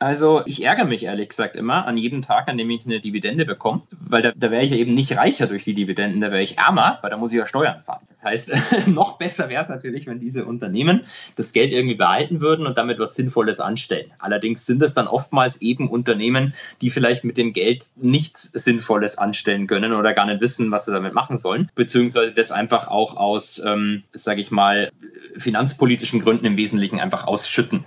[0.00, 3.44] Also ich ärgere mich ehrlich gesagt immer an jedem Tag, an dem ich eine Dividende
[3.44, 6.42] bekomme, weil da, da wäre ich ja eben nicht reicher durch die Dividenden, da wäre
[6.42, 8.06] ich ärmer, weil da muss ich ja Steuern zahlen.
[8.10, 8.52] Das heißt,
[8.88, 11.02] noch besser wäre es natürlich, wenn diese Unternehmen
[11.36, 14.10] das Geld irgendwie behalten würden und damit was Sinnvolles anstellen.
[14.18, 19.68] Allerdings sind es dann oftmals eben Unternehmen, die vielleicht mit dem Geld nichts Sinnvolles anstellen
[19.68, 23.62] können oder gar nicht wissen, was sie damit machen sollen, beziehungsweise das einfach auch aus,
[23.64, 24.90] ähm, sage ich mal,
[25.38, 27.86] finanzpolitischen Gründen im Wesentlichen einfach ausschütten.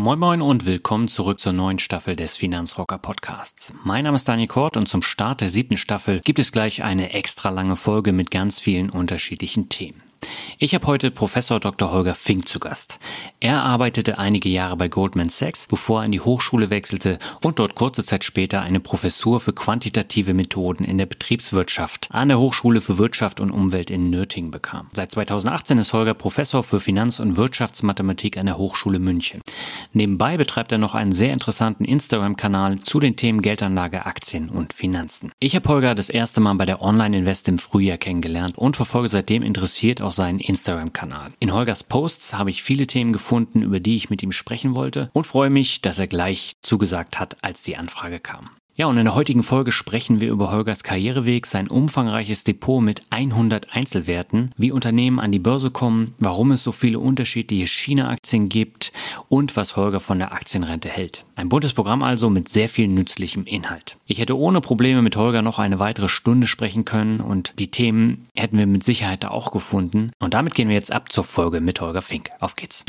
[0.00, 3.74] Moin Moin und willkommen zurück zur neuen Staffel des Finanzrocker Podcasts.
[3.84, 7.12] Mein Name ist Daniel Kort und zum Start der siebten Staffel gibt es gleich eine
[7.12, 10.02] extra lange Folge mit ganz vielen unterschiedlichen Themen.
[10.58, 11.90] Ich habe heute Professor Dr.
[11.90, 12.98] Holger Fink zu Gast.
[13.40, 17.74] Er arbeitete einige Jahre bei Goldman Sachs, bevor er an die Hochschule wechselte und dort
[17.74, 22.98] kurze Zeit später eine Professur für quantitative Methoden in der Betriebswirtschaft an der Hochschule für
[22.98, 24.88] Wirtschaft und Umwelt in Nürtingen bekam.
[24.92, 29.40] Seit 2018 ist Holger Professor für Finanz- und Wirtschaftsmathematik an der Hochschule München.
[29.92, 35.32] Nebenbei betreibt er noch einen sehr interessanten Instagram-Kanal zu den Themen Geldanlage, Aktien und Finanzen.
[35.40, 39.42] Ich habe Holger das erste Mal bei der Online-Invest im Frühjahr kennengelernt und verfolge seitdem
[39.42, 41.32] interessiert auch seinen Instagram-Kanal.
[41.38, 45.10] In Holgers Posts habe ich viele Themen gefunden, über die ich mit ihm sprechen wollte
[45.12, 48.50] und freue mich, dass er gleich zugesagt hat, als die Anfrage kam.
[48.80, 53.02] Ja, und in der heutigen Folge sprechen wir über Holgers Karriereweg, sein umfangreiches Depot mit
[53.10, 58.90] 100 Einzelwerten, wie Unternehmen an die Börse kommen, warum es so viele unterschiedliche China-Aktien gibt
[59.28, 61.26] und was Holger von der Aktienrente hält.
[61.36, 63.98] Ein buntes Programm also mit sehr viel nützlichem Inhalt.
[64.06, 68.28] Ich hätte ohne Probleme mit Holger noch eine weitere Stunde sprechen können und die Themen
[68.34, 70.10] hätten wir mit Sicherheit auch gefunden.
[70.20, 72.30] Und damit gehen wir jetzt ab zur Folge mit Holger Fink.
[72.40, 72.86] Auf geht's.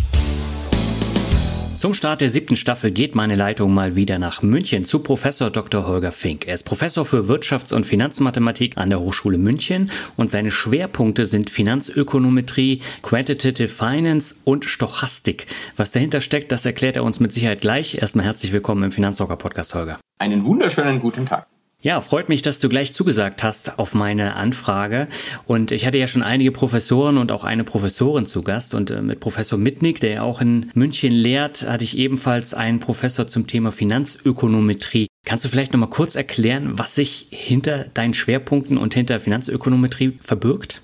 [1.81, 5.87] Zum Start der siebten Staffel geht meine Leitung mal wieder nach München zu Professor Dr.
[5.87, 6.45] Holger Fink.
[6.45, 11.49] Er ist Professor für Wirtschafts- und Finanzmathematik an der Hochschule München und seine Schwerpunkte sind
[11.49, 15.47] Finanzökonometrie, Quantitative Finance und Stochastik.
[15.75, 17.95] Was dahinter steckt, das erklärt er uns mit Sicherheit gleich.
[17.95, 19.99] Erstmal herzlich willkommen im Finanzrocker Podcast, Holger.
[20.19, 21.47] Einen wunderschönen guten Tag.
[21.83, 25.07] Ja, freut mich, dass du gleich zugesagt hast auf meine Anfrage.
[25.47, 28.75] Und ich hatte ja schon einige Professoren und auch eine Professorin zu Gast.
[28.75, 32.79] Und äh, mit Professor Mitnick, der ja auch in München lehrt, hatte ich ebenfalls einen
[32.79, 35.07] Professor zum Thema Finanzökonometrie.
[35.25, 40.81] Kannst du vielleicht nochmal kurz erklären, was sich hinter deinen Schwerpunkten und hinter Finanzökonometrie verbirgt?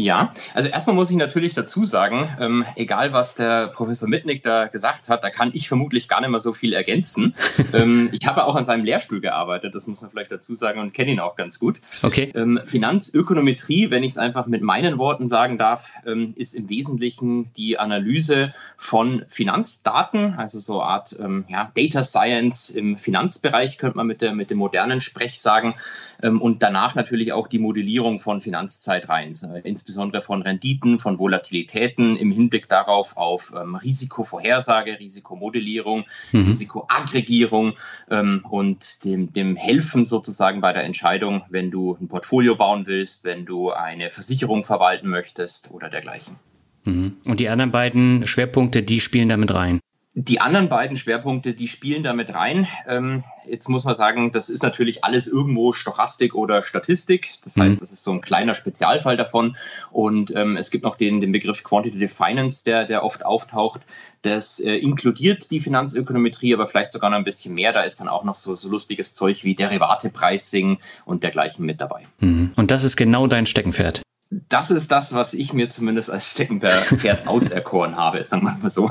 [0.00, 4.66] Ja, also erstmal muss ich natürlich dazu sagen, ähm, egal was der Professor Mitnick da
[4.66, 7.34] gesagt hat, da kann ich vermutlich gar nicht mehr so viel ergänzen.
[7.72, 10.94] ähm, ich habe auch an seinem Lehrstuhl gearbeitet, das muss man vielleicht dazu sagen und
[10.94, 11.80] kenne ihn auch ganz gut.
[12.02, 12.32] Okay.
[12.34, 17.52] Ähm, Finanzökonometrie, wenn ich es einfach mit meinen Worten sagen darf, ähm, ist im Wesentlichen
[17.52, 23.98] die Analyse von Finanzdaten, also so eine Art ähm, ja, Data Science im Finanzbereich, könnte
[23.98, 25.74] man mit, der, mit dem modernen Sprech sagen,
[26.22, 29.34] ähm, und danach natürlich auch die Modellierung von Finanzzeitreihen
[29.64, 29.89] insbesondere
[30.22, 36.46] von Renditen, von Volatilitäten im Hinblick darauf auf ähm, Risikovorhersage, Risikomodellierung, mhm.
[36.46, 37.74] Risikoaggregierung
[38.10, 43.24] ähm, und dem, dem Helfen sozusagen bei der Entscheidung, wenn du ein Portfolio bauen willst,
[43.24, 46.36] wenn du eine Versicherung verwalten möchtest oder dergleichen.
[46.84, 47.16] Mhm.
[47.24, 49.80] Und die anderen beiden Schwerpunkte, die spielen damit rein.
[50.14, 52.66] Die anderen beiden Schwerpunkte, die spielen damit rein.
[52.88, 57.30] Ähm, jetzt muss man sagen, das ist natürlich alles irgendwo Stochastik oder Statistik.
[57.44, 57.80] Das heißt, mhm.
[57.80, 59.56] das ist so ein kleiner Spezialfall davon.
[59.92, 63.82] Und ähm, es gibt noch den, den Begriff Quantitative Finance, der, der oft auftaucht.
[64.22, 67.72] Das äh, inkludiert die Finanzökonometrie, aber vielleicht sogar noch ein bisschen mehr.
[67.72, 72.02] Da ist dann auch noch so, so lustiges Zeug wie Derivate-Pricing und dergleichen mit dabei.
[72.18, 72.50] Mhm.
[72.56, 77.26] Und das ist genau dein Steckenpferd das ist das, was ich mir zumindest als Steckenpferd
[77.26, 78.88] auserkoren habe, sagen wir mal so.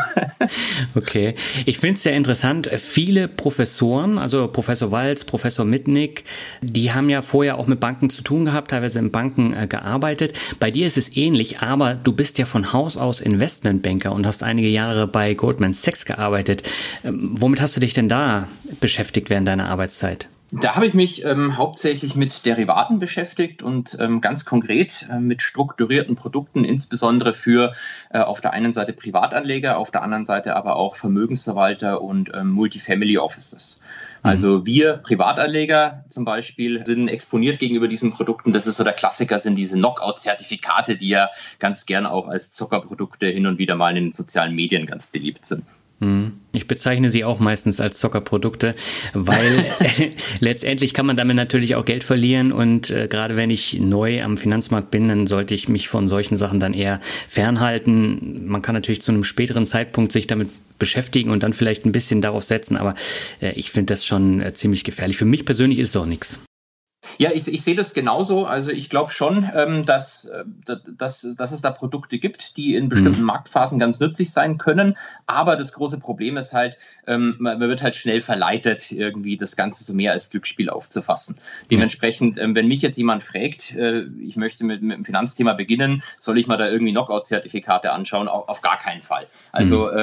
[0.96, 1.36] Okay.
[1.66, 2.70] Ich finde es sehr interessant.
[2.78, 6.26] Viele Professoren, also Professor Walz, Professor Mitnick,
[6.62, 10.34] die haben ja vorher auch mit Banken zu tun gehabt, teilweise in Banken äh, gearbeitet.
[10.60, 14.44] Bei dir ist es ähnlich, aber du bist ja von Haus aus Investmentbanker und hast
[14.44, 16.64] einige Jahre bei Goldman Sachs gearbeitet.
[17.06, 18.50] Ähm, womit hast du dich denn da
[18.82, 20.28] beschäftigt während deiner Arbeitszeit?
[20.52, 25.44] Da habe ich mich ähm, hauptsächlich mit Derivaten beschäftigt und ähm, ganz konkret äh, mit
[25.44, 27.74] strukturierten Produkten, insbesondere für
[28.10, 32.50] äh, auf der einen Seite Privatanleger, auf der anderen Seite aber auch Vermögensverwalter und ähm,
[32.50, 33.82] Multifamily Offices.
[34.24, 34.30] Mhm.
[34.30, 38.52] Also wir Privatanleger zum Beispiel sind exponiert gegenüber diesen Produkten.
[38.52, 41.30] Das ist so der Klassiker, sind diese Knockout-Zertifikate, die ja
[41.60, 45.46] ganz gern auch als Zockerprodukte hin und wieder mal in den sozialen Medien ganz beliebt
[45.46, 45.64] sind.
[46.02, 46.32] Hm.
[46.54, 48.74] Ich bezeichne sie auch meistens als Zockerprodukte,
[49.14, 49.66] weil
[50.40, 54.38] letztendlich kann man damit natürlich auch Geld verlieren und äh, gerade wenn ich neu am
[54.38, 58.48] Finanzmarkt bin, dann sollte ich mich von solchen Sachen dann eher fernhalten.
[58.48, 60.50] Man kann natürlich zu einem späteren Zeitpunkt sich damit
[60.80, 62.96] beschäftigen und dann vielleicht ein bisschen darauf setzen, aber
[63.42, 65.18] äh, ich finde das schon äh, ziemlich gefährlich.
[65.18, 66.40] Für mich persönlich ist es auch nichts.
[67.18, 68.46] Ja, ich, ich sehe das genauso.
[68.46, 70.44] Also ich glaube schon, ähm, dass, äh,
[70.98, 73.28] dass, dass es da Produkte gibt, die in bestimmten mhm.
[73.28, 74.98] Marktphasen ganz nützlich sein können.
[75.26, 79.84] Aber das große Problem ist halt, ähm, man, wird halt schnell verleitet, irgendwie das Ganze
[79.84, 81.38] so mehr als Glücksspiel aufzufassen.
[81.72, 86.04] Dementsprechend, ähm, wenn mich jetzt jemand fragt, äh, ich möchte mit, mit dem Finanzthema beginnen,
[86.18, 88.28] soll ich mal da irgendwie Knockout-Zertifikate anschauen?
[88.28, 89.28] Auf, auf, gar keinen Fall.
[89.54, 89.98] Also mhm.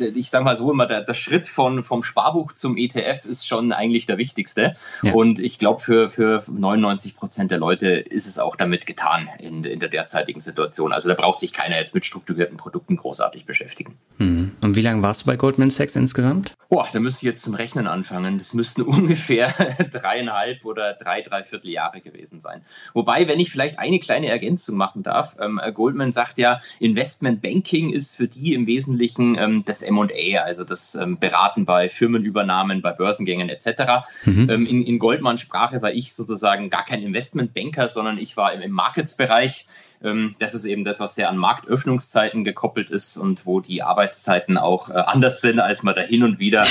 [0.00, 3.46] äh, ich sage mal so immer, der, der, Schritt von, vom Sparbuch zum ETF ist
[3.46, 4.74] schon eigentlich der wichtigste.
[5.02, 5.12] Ja.
[5.12, 9.64] Und ich glaube, für, für 99 Prozent der Leute ist es auch damit getan in,
[9.64, 10.92] in der derzeitigen Situation.
[10.92, 13.96] Also da braucht sich keiner jetzt mit strukturierten Produkten großartig beschäftigen.
[14.18, 14.52] Mhm.
[14.60, 16.54] Und wie lange warst du bei Goldman Sachs insgesamt?
[16.70, 18.38] Boah, da müsste ich jetzt zum Rechnen anfangen.
[18.38, 19.52] Das müssten ungefähr
[19.90, 22.62] dreieinhalb oder drei, dreiviertel Jahre gewesen sein.
[22.94, 27.90] Wobei, wenn ich vielleicht eine kleine Ergänzung machen darf, ähm, Goldman sagt ja, Investment Banking
[27.90, 32.92] ist für die im Wesentlichen ähm, das M&A, also das ähm, Beraten bei Firmenübernahmen, bei
[32.92, 34.06] Börsengängen etc.
[34.24, 34.48] Mhm.
[34.48, 38.52] Ähm, in, in Goldman Sprache war ich sozusagen sozusagen gar kein Investmentbanker, sondern ich war
[38.52, 39.66] im, Markets-Bereich.
[40.02, 44.56] Ähm, das ist eben das, was sehr an Marktöffnungszeiten gekoppelt ist und wo die Arbeitszeiten
[44.56, 46.64] auch äh, anders sind, als man da hin und wieder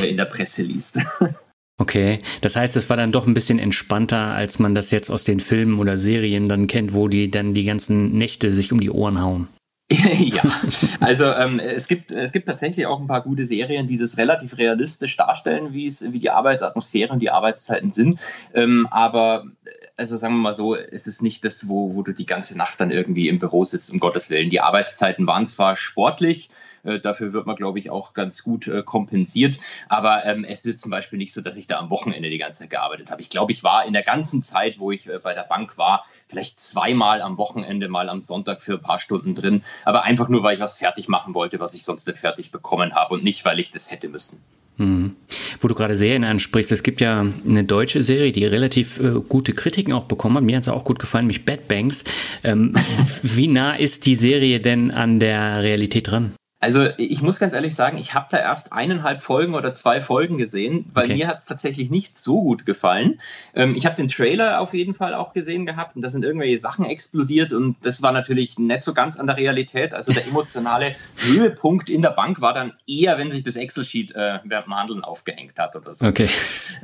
[0.00, 1.00] äh, in der Presse liest.
[1.78, 5.24] Okay, das heißt, es war dann doch ein bisschen entspannter, als man das jetzt aus
[5.24, 8.90] den Filmen oder Serien dann kennt, wo die dann die ganzen Nächte sich um die
[8.90, 9.48] Ohren hauen.
[9.88, 10.42] ja,
[10.98, 14.58] also ähm, es, gibt, es gibt tatsächlich auch ein paar gute Serien, die das relativ
[14.58, 18.18] realistisch darstellen, wie es, wie die Arbeitsatmosphäre und die Arbeitszeiten sind.
[18.52, 19.44] Ähm, aber
[19.96, 22.80] also sagen wir mal so, es ist nicht das, wo, wo du die ganze Nacht
[22.80, 24.50] dann irgendwie im Büro sitzt, um Gottes Willen.
[24.50, 26.50] Die Arbeitszeiten waren zwar sportlich,
[26.84, 29.58] äh, dafür wird man, glaube ich, auch ganz gut äh, kompensiert.
[29.88, 32.60] Aber ähm, es ist zum Beispiel nicht so, dass ich da am Wochenende die ganze
[32.60, 33.22] Zeit gearbeitet habe.
[33.22, 36.04] Ich glaube, ich war in der ganzen Zeit, wo ich äh, bei der Bank war,
[36.28, 39.62] vielleicht zweimal am Wochenende, mal am Sonntag für ein paar Stunden drin.
[39.84, 42.94] Aber einfach nur, weil ich was fertig machen wollte, was ich sonst nicht fertig bekommen
[42.94, 44.44] habe und nicht, weil ich das hätte müssen.
[44.78, 49.54] Wo du gerade Serien ansprichst, es gibt ja eine deutsche Serie, die relativ äh, gute
[49.54, 50.44] Kritiken auch bekommen hat.
[50.44, 52.04] Mir hat es auch gut gefallen, nämlich Bad Banks.
[52.44, 52.74] Ähm,
[53.22, 56.35] wie nah ist die Serie denn an der Realität dran?
[56.58, 60.38] Also ich muss ganz ehrlich sagen, ich habe da erst eineinhalb Folgen oder zwei Folgen
[60.38, 61.14] gesehen, weil okay.
[61.14, 63.20] mir hat es tatsächlich nicht so gut gefallen.
[63.54, 66.56] Ähm, ich habe den Trailer auf jeden Fall auch gesehen gehabt und da sind irgendwelche
[66.56, 69.92] Sachen explodiert und das war natürlich nicht so ganz an der Realität.
[69.92, 74.38] Also der emotionale Höhepunkt in der Bank war dann eher, wenn sich das Excel-Sheet äh,
[74.44, 76.06] während dem Handeln aufgehängt hat oder so.
[76.06, 76.28] Okay.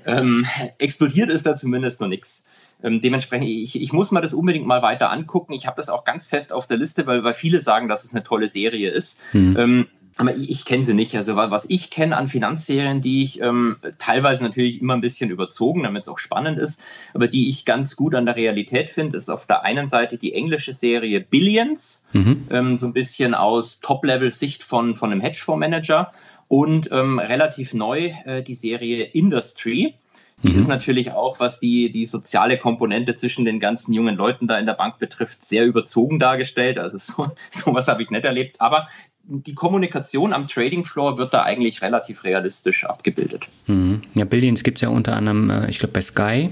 [0.04, 0.46] Ähm,
[0.78, 2.46] explodiert ist da zumindest noch nichts.
[2.82, 5.52] Ähm, dementsprechend, ich, ich muss mir das unbedingt mal weiter angucken.
[5.52, 8.14] Ich habe das auch ganz fest auf der Liste, weil, weil viele sagen, dass es
[8.14, 9.22] eine tolle Serie ist.
[9.32, 9.56] Mhm.
[9.58, 9.86] Ähm,
[10.16, 11.16] aber ich, ich kenne sie nicht.
[11.16, 15.82] Also was ich kenne an Finanzserien, die ich ähm, teilweise natürlich immer ein bisschen überzogen,
[15.82, 16.82] damit es auch spannend ist,
[17.14, 20.34] aber die ich ganz gut an der Realität finde, ist auf der einen Seite die
[20.34, 22.46] englische Serie Billions, mhm.
[22.50, 26.12] ähm, so ein bisschen aus Top-Level-Sicht von, von einem Hedgefondsmanager
[26.48, 29.94] und ähm, relativ neu äh, die Serie Industry.
[30.42, 30.58] Die mhm.
[30.58, 34.66] ist natürlich auch, was die, die soziale Komponente zwischen den ganzen jungen Leuten da in
[34.66, 36.78] der Bank betrifft, sehr überzogen dargestellt.
[36.78, 38.60] Also so, sowas habe ich nicht erlebt.
[38.60, 38.88] Aber
[39.24, 43.46] die Kommunikation am Trading Floor wird da eigentlich relativ realistisch abgebildet.
[43.66, 44.02] Mhm.
[44.14, 46.50] Ja, Billions gibt es ja unter anderem, äh, ich glaube, bei Sky.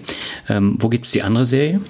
[0.48, 1.80] Ähm, wo gibt es die andere Serie?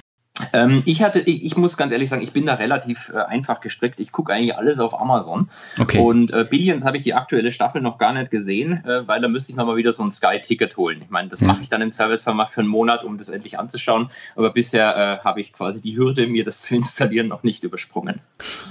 [0.53, 3.61] Ähm, ich hatte, ich, ich, muss ganz ehrlich sagen, ich bin da relativ äh, einfach
[3.61, 3.99] gestrickt.
[3.99, 5.49] Ich gucke eigentlich alles auf Amazon.
[5.79, 5.99] Okay.
[5.99, 9.27] Und äh, Billions habe ich die aktuelle Staffel noch gar nicht gesehen, äh, weil da
[9.27, 11.01] müsste ich nochmal wieder so ein Sky-Ticket holen.
[11.01, 11.47] Ich meine, das ja.
[11.47, 14.09] mache ich dann in Servicevermacht für einen Monat, um das endlich anzuschauen.
[14.35, 18.19] Aber bisher äh, habe ich quasi die Hürde, mir das zu installieren, noch nicht übersprungen.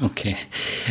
[0.03, 0.37] Okay.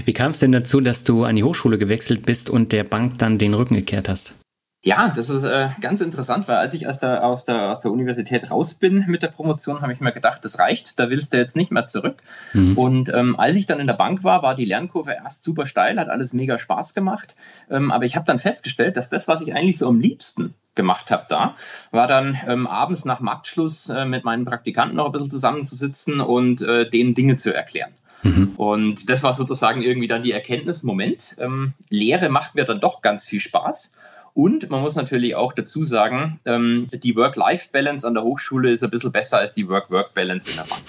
[0.06, 3.18] Wie kam es denn dazu, dass du an die Hochschule gewechselt bist und der Bank
[3.18, 4.34] dann den Rücken gekehrt hast?
[4.82, 7.92] Ja, das ist äh, ganz interessant, weil als ich aus der, aus, der, aus der
[7.92, 11.38] Universität raus bin mit der Promotion, habe ich mir gedacht, das reicht, da willst du
[11.38, 12.24] jetzt nicht mehr zurück.
[12.54, 12.78] Mhm.
[12.78, 16.00] Und ähm, als ich dann in der Bank war, war die Lernkurve erst super steil,
[16.00, 17.36] hat alles mega Spaß gemacht.
[17.70, 21.12] Ähm, aber ich habe dann festgestellt, dass das, was ich eigentlich so am liebsten gemacht
[21.12, 21.56] habe da,
[21.92, 26.62] war dann ähm, abends nach Marktschluss äh, mit meinen Praktikanten noch ein bisschen zusammenzusitzen und
[26.62, 27.92] äh, denen Dinge zu erklären.
[28.24, 28.54] Mhm.
[28.56, 33.02] Und das war sozusagen irgendwie dann die Erkenntnis, Moment, ähm, Lehre macht mir dann doch
[33.02, 33.98] ganz viel Spaß.
[34.34, 38.90] Und man muss natürlich auch dazu sagen, ähm, die Work-Life-Balance an der Hochschule ist ein
[38.90, 40.82] bisschen besser als die Work-Work-Balance in der Bank.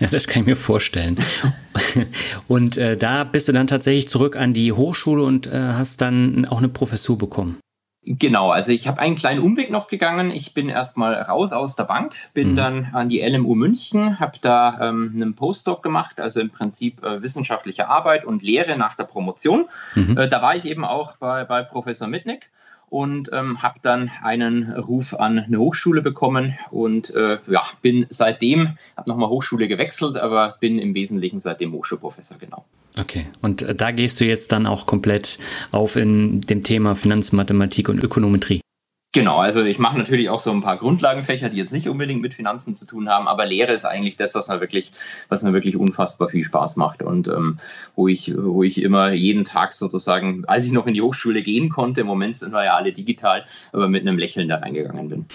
[0.00, 1.16] Ja, das kann ich mir vorstellen.
[2.48, 6.44] Und äh, da bist du dann tatsächlich zurück an die Hochschule und äh, hast dann
[6.44, 7.58] auch eine Professur bekommen.
[8.04, 10.32] Genau, also ich habe einen kleinen Umweg noch gegangen.
[10.32, 12.56] Ich bin erstmal raus aus der Bank, bin mhm.
[12.56, 17.22] dann an die LMU München, habe da ähm, einen Postdoc gemacht, also im Prinzip äh,
[17.22, 19.66] wissenschaftliche Arbeit und Lehre nach der Promotion.
[19.94, 20.18] Mhm.
[20.18, 22.50] Äh, da war ich eben auch bei, bei Professor Mitnick
[22.90, 28.76] und ähm, habe dann einen Ruf an eine Hochschule bekommen und äh, ja, bin seitdem,
[28.96, 32.64] habe nochmal Hochschule gewechselt, aber bin im Wesentlichen seitdem Hochschulprofessor, genau.
[32.96, 35.38] Okay, und äh, da gehst du jetzt dann auch komplett
[35.70, 38.60] auf in dem Thema Finanzmathematik und Ökonometrie.
[39.14, 42.32] Genau, also ich mache natürlich auch so ein paar Grundlagenfächer, die jetzt nicht unbedingt mit
[42.32, 44.90] Finanzen zu tun haben, aber Lehre ist eigentlich das, was mir wirklich,
[45.28, 47.58] was mir wirklich unfassbar viel Spaß macht und ähm,
[47.94, 51.68] wo ich, wo ich immer jeden Tag sozusagen, als ich noch in die Hochschule gehen
[51.68, 53.44] konnte, im Moment sind wir ja alle digital,
[53.74, 55.26] aber mit einem Lächeln da reingegangen bin.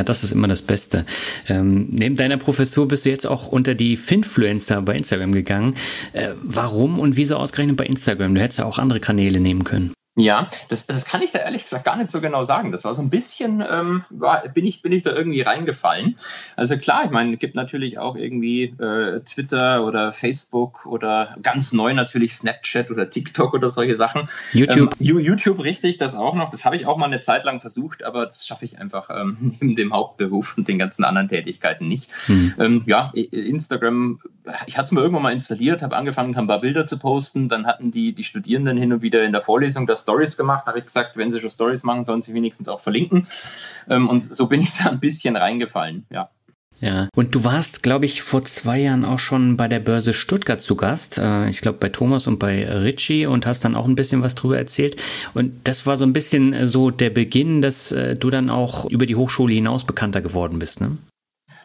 [0.00, 1.04] Ja, das ist immer das Beste.
[1.46, 5.74] Ähm, neben deiner Professur bist du jetzt auch unter die Finfluencer bei Instagram gegangen.
[6.14, 8.34] Äh, warum und wieso ausgerechnet bei Instagram?
[8.34, 9.92] Du hättest ja auch andere Kanäle nehmen können.
[10.16, 12.72] Ja, das, das kann ich da ehrlich gesagt gar nicht so genau sagen.
[12.72, 16.18] Das war so ein bisschen, ähm, war, bin, ich, bin ich da irgendwie reingefallen.
[16.56, 21.72] Also klar, ich meine, es gibt natürlich auch irgendwie äh, Twitter oder Facebook oder ganz
[21.72, 24.28] neu natürlich Snapchat oder TikTok oder solche Sachen.
[24.52, 24.96] YouTube.
[24.98, 26.50] Ähm, YouTube, richtig, das auch noch.
[26.50, 29.36] Das habe ich auch mal eine Zeit lang versucht, aber das schaffe ich einfach ähm,
[29.60, 32.10] neben dem Hauptberuf und den ganzen anderen Tätigkeiten nicht.
[32.26, 32.54] Mhm.
[32.58, 34.20] Ähm, ja, Instagram,
[34.66, 37.48] ich hatte es mir irgendwann mal installiert, habe angefangen, ein paar Bilder zu posten.
[37.48, 40.66] Dann hatten die, die Studierenden hin und wieder in der Vorlesung das Stories gemacht.
[40.66, 43.26] habe ich gesagt, wenn sie schon Stories machen, sollen sie wenigstens auch verlinken.
[43.88, 46.30] Ähm, und so bin ich da ein bisschen reingefallen, ja.
[46.80, 50.62] Ja, und du warst, glaube ich, vor zwei Jahren auch schon bei der Börse Stuttgart
[50.62, 51.18] zu Gast.
[51.18, 54.34] Äh, ich glaube bei Thomas und bei Richie und hast dann auch ein bisschen was
[54.34, 54.96] drüber erzählt.
[55.34, 59.04] Und das war so ein bisschen so der Beginn, dass äh, du dann auch über
[59.04, 60.96] die Hochschule hinaus bekannter geworden bist, ne?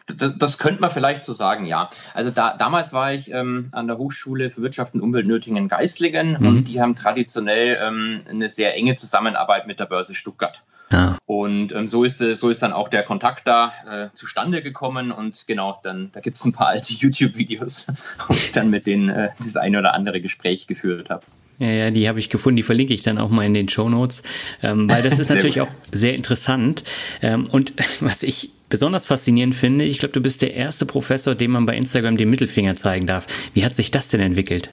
[0.06, 1.90] Das, das könnte man vielleicht so sagen, ja.
[2.14, 6.46] Also da, damals war ich ähm, an der Hochschule für Wirtschaft und Umwelt Nördlingen-Geislingen mhm.
[6.46, 10.62] und die haben traditionell ähm, eine sehr enge Zusammenarbeit mit der Börse Stuttgart.
[10.92, 11.18] Ja.
[11.26, 15.46] Und ähm, so, ist, so ist dann auch der Kontakt da äh, zustande gekommen und
[15.48, 19.30] genau, dann da gibt es ein paar alte YouTube-Videos, wo ich dann mit denen äh,
[19.38, 21.22] das eine oder andere Gespräch geführt habe.
[21.58, 23.88] Ja, ja, die habe ich gefunden, die verlinke ich dann auch mal in den Show
[23.88, 24.22] Notes,
[24.62, 26.84] ähm, weil das ist natürlich auch sehr interessant.
[27.22, 31.52] Ähm, und was ich besonders faszinierend finde, ich glaube, du bist der erste Professor, dem
[31.52, 33.26] man bei Instagram den Mittelfinger zeigen darf.
[33.54, 34.70] Wie hat sich das denn entwickelt?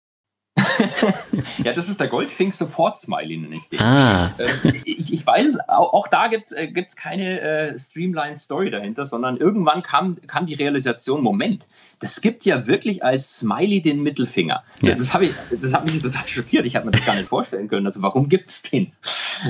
[1.64, 3.80] ja, das ist der Goldfink Support Smiley, nenne ich den.
[3.80, 4.32] Ah.
[4.38, 9.06] Ähm, ich, ich, weiß, auch, auch da gibt es äh, keine äh, Streamline Story dahinter,
[9.06, 11.68] sondern irgendwann kam, kam die Realisation: Moment,
[12.00, 14.64] das gibt ja wirklich als Smiley den Mittelfinger.
[14.82, 14.96] Ja.
[14.96, 16.66] Das, ich, das hat mich total schockiert.
[16.66, 17.86] Ich habe mir das gar nicht vorstellen können.
[17.86, 18.94] Also, warum gibt es den?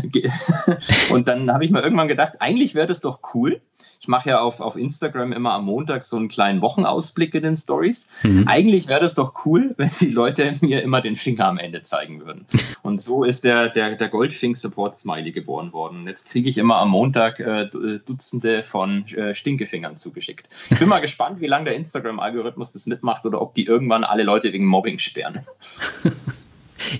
[1.10, 3.62] Und dann habe ich mir irgendwann gedacht: eigentlich wäre das doch cool
[4.04, 7.56] ich mache ja auf, auf Instagram immer am Montag so einen kleinen Wochenausblick in den
[7.56, 8.10] Stories.
[8.24, 8.50] Mhm.
[8.50, 12.20] Eigentlich wäre das doch cool, wenn die Leute mir immer den Finger am Ende zeigen
[12.20, 12.46] würden.
[12.84, 16.06] Und so ist der, der, der Goldfink Support Smiley geboren worden.
[16.06, 17.70] Jetzt kriege ich immer am Montag äh,
[18.06, 20.50] Dutzende von äh, Stinkefingern zugeschickt.
[20.70, 24.24] Ich bin mal gespannt, wie lange der Instagram-Algorithmus das mitmacht oder ob die irgendwann alle
[24.24, 25.40] Leute wegen Mobbing sperren.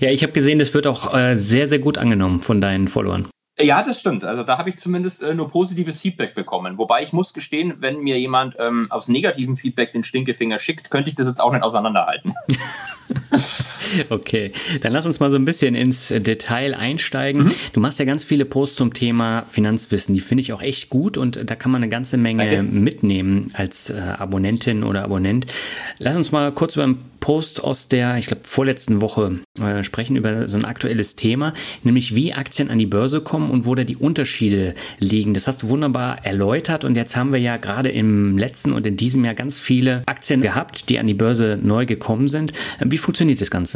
[0.00, 3.28] Ja, ich habe gesehen, das wird auch äh, sehr, sehr gut angenommen von deinen Followern.
[3.58, 4.24] Ja, das stimmt.
[4.24, 6.76] Also da habe ich zumindest äh, nur positives Feedback bekommen.
[6.76, 11.08] Wobei ich muss gestehen, wenn mir jemand ähm, aus negativem Feedback den Stinkefinger schickt, könnte
[11.08, 12.34] ich das jetzt auch nicht auseinanderhalten.
[14.10, 17.44] okay, dann lass uns mal so ein bisschen ins Detail einsteigen.
[17.44, 17.52] Mhm.
[17.72, 20.14] Du machst ja ganz viele Posts zum Thema Finanzwissen.
[20.14, 22.62] Die finde ich auch echt gut und da kann man eine ganze Menge Danke.
[22.62, 25.46] mitnehmen als äh, Abonnentin oder Abonnent.
[25.98, 30.14] Lass uns mal kurz über einen Post aus der, ich glaube, vorletzten Woche äh, sprechen
[30.14, 33.82] über so ein aktuelles Thema, nämlich wie Aktien an die Börse kommen und wo da
[33.84, 35.32] die Unterschiede liegen.
[35.32, 38.98] Das hast du wunderbar erläutert und jetzt haben wir ja gerade im letzten und in
[38.98, 42.52] diesem Jahr ganz viele Aktien gehabt, die an die Börse neu gekommen sind.
[42.80, 43.73] Wie funktioniert das Ganze?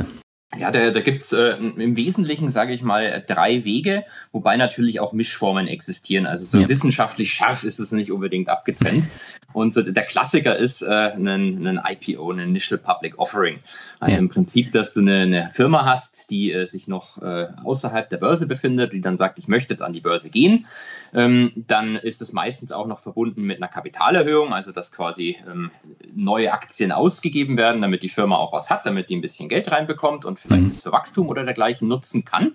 [0.56, 4.98] Ja, da, da gibt es äh, im Wesentlichen, sage ich mal, drei Wege, wobei natürlich
[4.98, 6.24] auch Mischformen existieren.
[6.24, 6.68] Also so ja.
[6.68, 9.08] wissenschaftlich scharf ist es nicht unbedingt abgetrennt.
[9.58, 13.58] Und so der Klassiker ist äh, ein, ein IPO, ein Initial Public Offering.
[13.98, 14.20] Also ja.
[14.20, 18.18] im Prinzip, dass du eine, eine Firma hast, die äh, sich noch äh, außerhalb der
[18.18, 20.66] Börse befindet, die dann sagt, ich möchte jetzt an die Börse gehen.
[21.12, 25.72] Ähm, dann ist es meistens auch noch verbunden mit einer Kapitalerhöhung, also dass quasi ähm,
[26.14, 29.72] neue Aktien ausgegeben werden, damit die Firma auch was hat, damit die ein bisschen Geld
[29.72, 30.72] reinbekommt und vielleicht mhm.
[30.72, 32.54] für Wachstum oder dergleichen nutzen kann.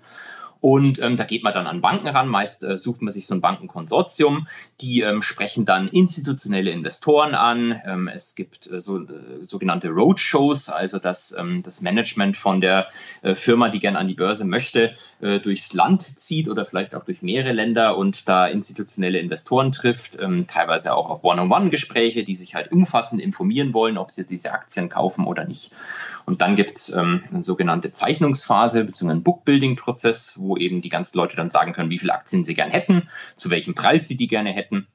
[0.64, 2.26] Und ähm, da geht man dann an Banken ran.
[2.26, 4.48] Meist äh, sucht man sich so ein Bankenkonsortium.
[4.80, 7.82] Die ähm, sprechen dann institutionelle Investoren an.
[7.84, 12.88] Ähm, es gibt äh, so, äh, sogenannte Roadshows, also dass ähm, das Management von der
[13.20, 17.04] äh, Firma, die gerne an die Börse möchte, äh, durchs Land zieht oder vielleicht auch
[17.04, 20.18] durch mehrere Länder und da institutionelle Investoren trifft.
[20.18, 24.52] Ähm, teilweise auch auf One-on-One-Gespräche, die sich halt umfassend informieren wollen, ob sie jetzt diese
[24.52, 25.72] Aktien kaufen oder nicht.
[26.26, 29.10] Und dann gibt es ähm, eine sogenannte Zeichnungsphase bzw.
[29.10, 32.70] einen Bookbuilding-Prozess, wo eben die ganzen Leute dann sagen können, wie viele Aktien sie gern
[32.70, 34.86] hätten, zu welchem Preis sie die gerne hätten.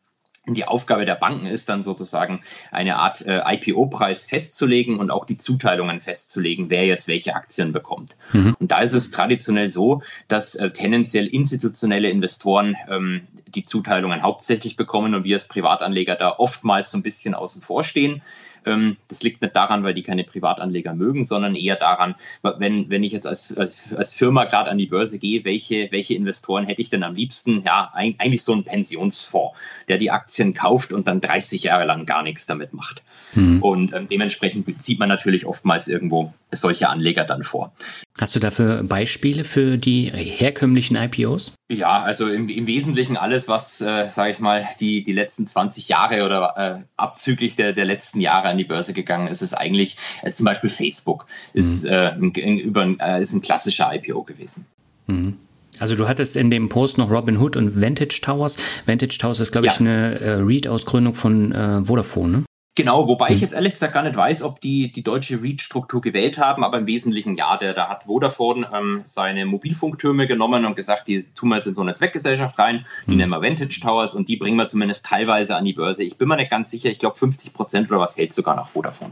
[0.48, 5.38] Die Aufgabe der Banken ist dann sozusagen eine Art äh, IPO-Preis festzulegen und auch die
[5.38, 8.18] Zuteilungen festzulegen, wer jetzt welche Aktien bekommt.
[8.34, 8.56] Mhm.
[8.60, 14.76] Und da ist es traditionell so, dass äh, tendenziell institutionelle Investoren ähm, die Zuteilungen hauptsächlich
[14.76, 18.22] bekommen und wir als Privatanleger da oftmals so ein bisschen außen vor stehen.
[18.66, 23.04] Ähm, das liegt nicht daran, weil die keine Privatanleger mögen, sondern eher daran, wenn, wenn
[23.04, 26.82] ich jetzt als, als, als Firma gerade an die Börse gehe, welche, welche Investoren hätte
[26.82, 27.64] ich denn am liebsten?
[27.64, 32.24] Ja, eigentlich so ein Pensionsfonds, der die Aktien kauft und dann 30 Jahre lang gar
[32.24, 33.04] nichts damit macht.
[33.34, 33.62] Mhm.
[33.62, 37.74] Und ähm, dementsprechend zieht man natürlich oftmals irgendwo solche Anleger dann vor.
[38.20, 41.54] Hast du dafür Beispiele für die herkömmlichen IPOs?
[41.72, 45.88] Ja, also im, im Wesentlichen alles, was, äh, sage ich mal, die, die letzten 20
[45.88, 49.96] Jahre oder äh, abzüglich der, der letzten Jahre an die Börse gegangen ist, ist eigentlich,
[50.22, 52.34] ist zum Beispiel Facebook, ist, mhm.
[52.34, 54.66] äh, ein, über, äh, ist ein klassischer IPO gewesen.
[55.08, 55.38] Mhm.
[55.80, 58.58] Also du hattest in dem Post noch Robinhood und Vantage Towers.
[58.86, 59.74] Vantage Towers ist, glaube ja.
[59.74, 62.44] ich, eine äh, REIT-Ausgründung von äh, Vodafone, ne?
[62.80, 63.42] Genau, wobei ich hm.
[63.42, 66.88] jetzt ehrlich gesagt gar nicht weiß, ob die die deutsche REIT-Struktur gewählt haben, aber im
[66.88, 67.58] Wesentlichen ja.
[67.58, 71.76] Der, da hat Vodafone ähm, seine Mobilfunktürme genommen und gesagt, die tun wir jetzt in
[71.76, 73.18] so eine Zweckgesellschaft rein, die mhm.
[73.18, 76.04] nennen wir Vantage Towers und die bringen wir zumindest teilweise an die Börse.
[76.04, 78.70] Ich bin mir nicht ganz sicher, ich glaube 50 Prozent oder was hält sogar noch
[78.70, 79.12] Vodafone.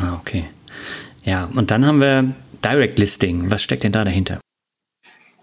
[0.00, 0.44] Ah, okay.
[1.24, 2.32] Ja, und dann haben wir
[2.64, 3.50] Direct Listing.
[3.50, 4.38] Was steckt denn da dahinter?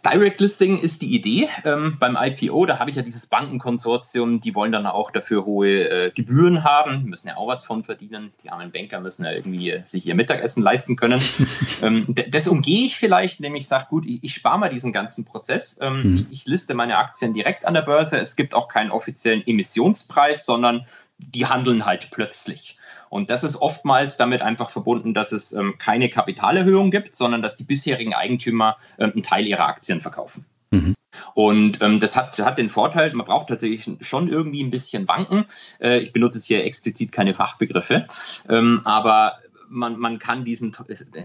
[0.06, 1.50] Direct Listing ist die Idee.
[1.64, 5.90] Ähm, beim IPO, da habe ich ja dieses Bankenkonsortium, die wollen dann auch dafür hohe
[5.90, 8.32] äh, Gebühren haben, müssen ja auch was von verdienen.
[8.44, 11.20] Die armen Banker müssen ja irgendwie äh, sich ihr Mittagessen leisten können.
[11.82, 15.26] ähm, das umgehe ich vielleicht, indem ich sage, gut, ich, ich spare mal diesen ganzen
[15.26, 15.80] Prozess.
[15.82, 16.28] Ähm, mhm.
[16.30, 18.20] ich liste meine Aktien direkt an der Börse.
[18.20, 20.86] Es gibt auch keinen offiziellen Emissionspreis, sondern
[21.18, 22.78] die handeln halt plötzlich.
[23.16, 27.56] Und das ist oftmals damit einfach verbunden, dass es ähm, keine Kapitalerhöhung gibt, sondern dass
[27.56, 30.46] die bisherigen Eigentümer ähm, einen Teil ihrer Aktien verkaufen.
[30.70, 30.96] Mhm.
[31.34, 35.46] Und ähm, das hat, hat den Vorteil, man braucht tatsächlich schon irgendwie ein bisschen Banken.
[35.80, 38.06] Äh, ich benutze jetzt hier explizit keine Fachbegriffe,
[38.50, 39.38] ähm, aber
[39.70, 40.76] man, man kann diesen,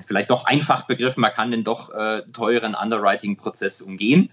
[0.07, 4.31] vielleicht doch einfach begriffen, man kann den doch äh, teuren Underwriting-Prozess umgehen.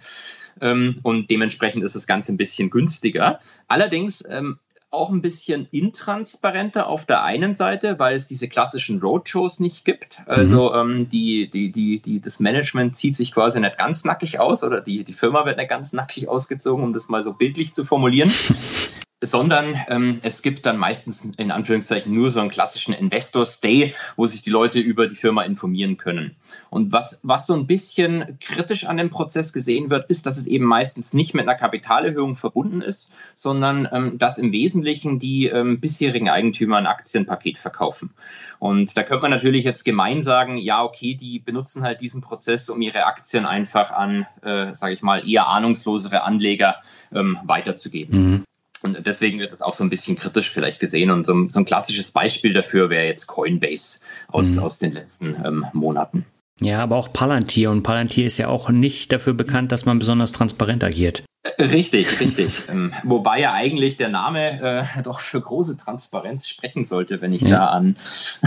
[0.61, 3.39] Ähm, und dementsprechend ist das Ganze ein bisschen günstiger.
[3.67, 4.59] Allerdings ähm,
[4.97, 10.21] auch ein bisschen intransparenter auf der einen Seite, weil es diese klassischen Roadshows nicht gibt.
[10.25, 10.91] Also mhm.
[10.91, 14.81] ähm, die, die, die, die, das Management zieht sich quasi nicht ganz nackig aus oder
[14.81, 18.31] die, die Firma wird nicht ganz nackig ausgezogen, um das mal so bildlich zu formulieren
[19.21, 24.27] sondern ähm, es gibt dann meistens in Anführungszeichen nur so einen klassischen Investors Day, wo
[24.27, 26.35] sich die Leute über die Firma informieren können.
[26.69, 30.45] Und was, was so ein bisschen kritisch an dem Prozess gesehen wird, ist, dass es
[30.45, 35.79] eben meistens nicht mit einer Kapitalerhöhung verbunden ist, sondern ähm, dass im Wesentlichen die ähm,
[35.79, 38.11] bisherigen Eigentümer ein Aktienpaket verkaufen.
[38.59, 42.69] Und da könnte man natürlich jetzt gemein sagen, ja, okay, die benutzen halt diesen Prozess,
[42.69, 46.75] um ihre Aktien einfach an, äh, sage ich mal, eher ahnungslosere Anleger
[47.11, 48.31] ähm, weiterzugeben.
[48.31, 48.46] Mhm.
[48.81, 51.11] Und deswegen wird das auch so ein bisschen kritisch vielleicht gesehen.
[51.11, 54.63] Und so, so ein klassisches Beispiel dafür wäre jetzt Coinbase aus, mhm.
[54.63, 56.25] aus den letzten ähm, Monaten.
[56.59, 57.71] Ja, aber auch Palantir.
[57.71, 61.23] Und Palantir ist ja auch nicht dafür bekannt, dass man besonders transparent agiert.
[61.43, 62.63] Äh, richtig, richtig.
[62.69, 67.41] ähm, wobei ja eigentlich der Name äh, doch für große Transparenz sprechen sollte, wenn ich
[67.41, 67.49] ja.
[67.49, 67.95] da an,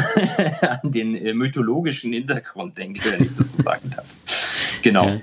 [0.60, 4.06] an den äh, mythologischen Hintergrund denke, wenn ich das so sagen darf.
[4.82, 5.06] Genau.
[5.06, 5.20] Ja.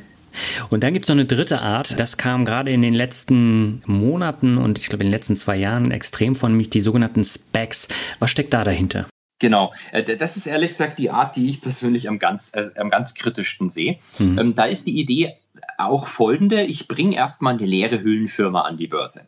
[0.69, 4.57] Und dann gibt es noch eine dritte Art, das kam gerade in den letzten Monaten
[4.57, 7.87] und ich glaube in den letzten zwei Jahren extrem von mich, die sogenannten Specs.
[8.19, 9.07] Was steckt da dahinter?
[9.39, 12.89] Genau, äh, das ist ehrlich gesagt die Art, die ich persönlich am ganz, äh, am
[12.89, 13.99] ganz kritischsten sehe.
[14.17, 14.39] Mhm.
[14.39, 15.35] Ähm, da ist die Idee
[15.77, 19.27] auch folgende, ich bringe erstmal eine leere Hüllenfirma an die Börse.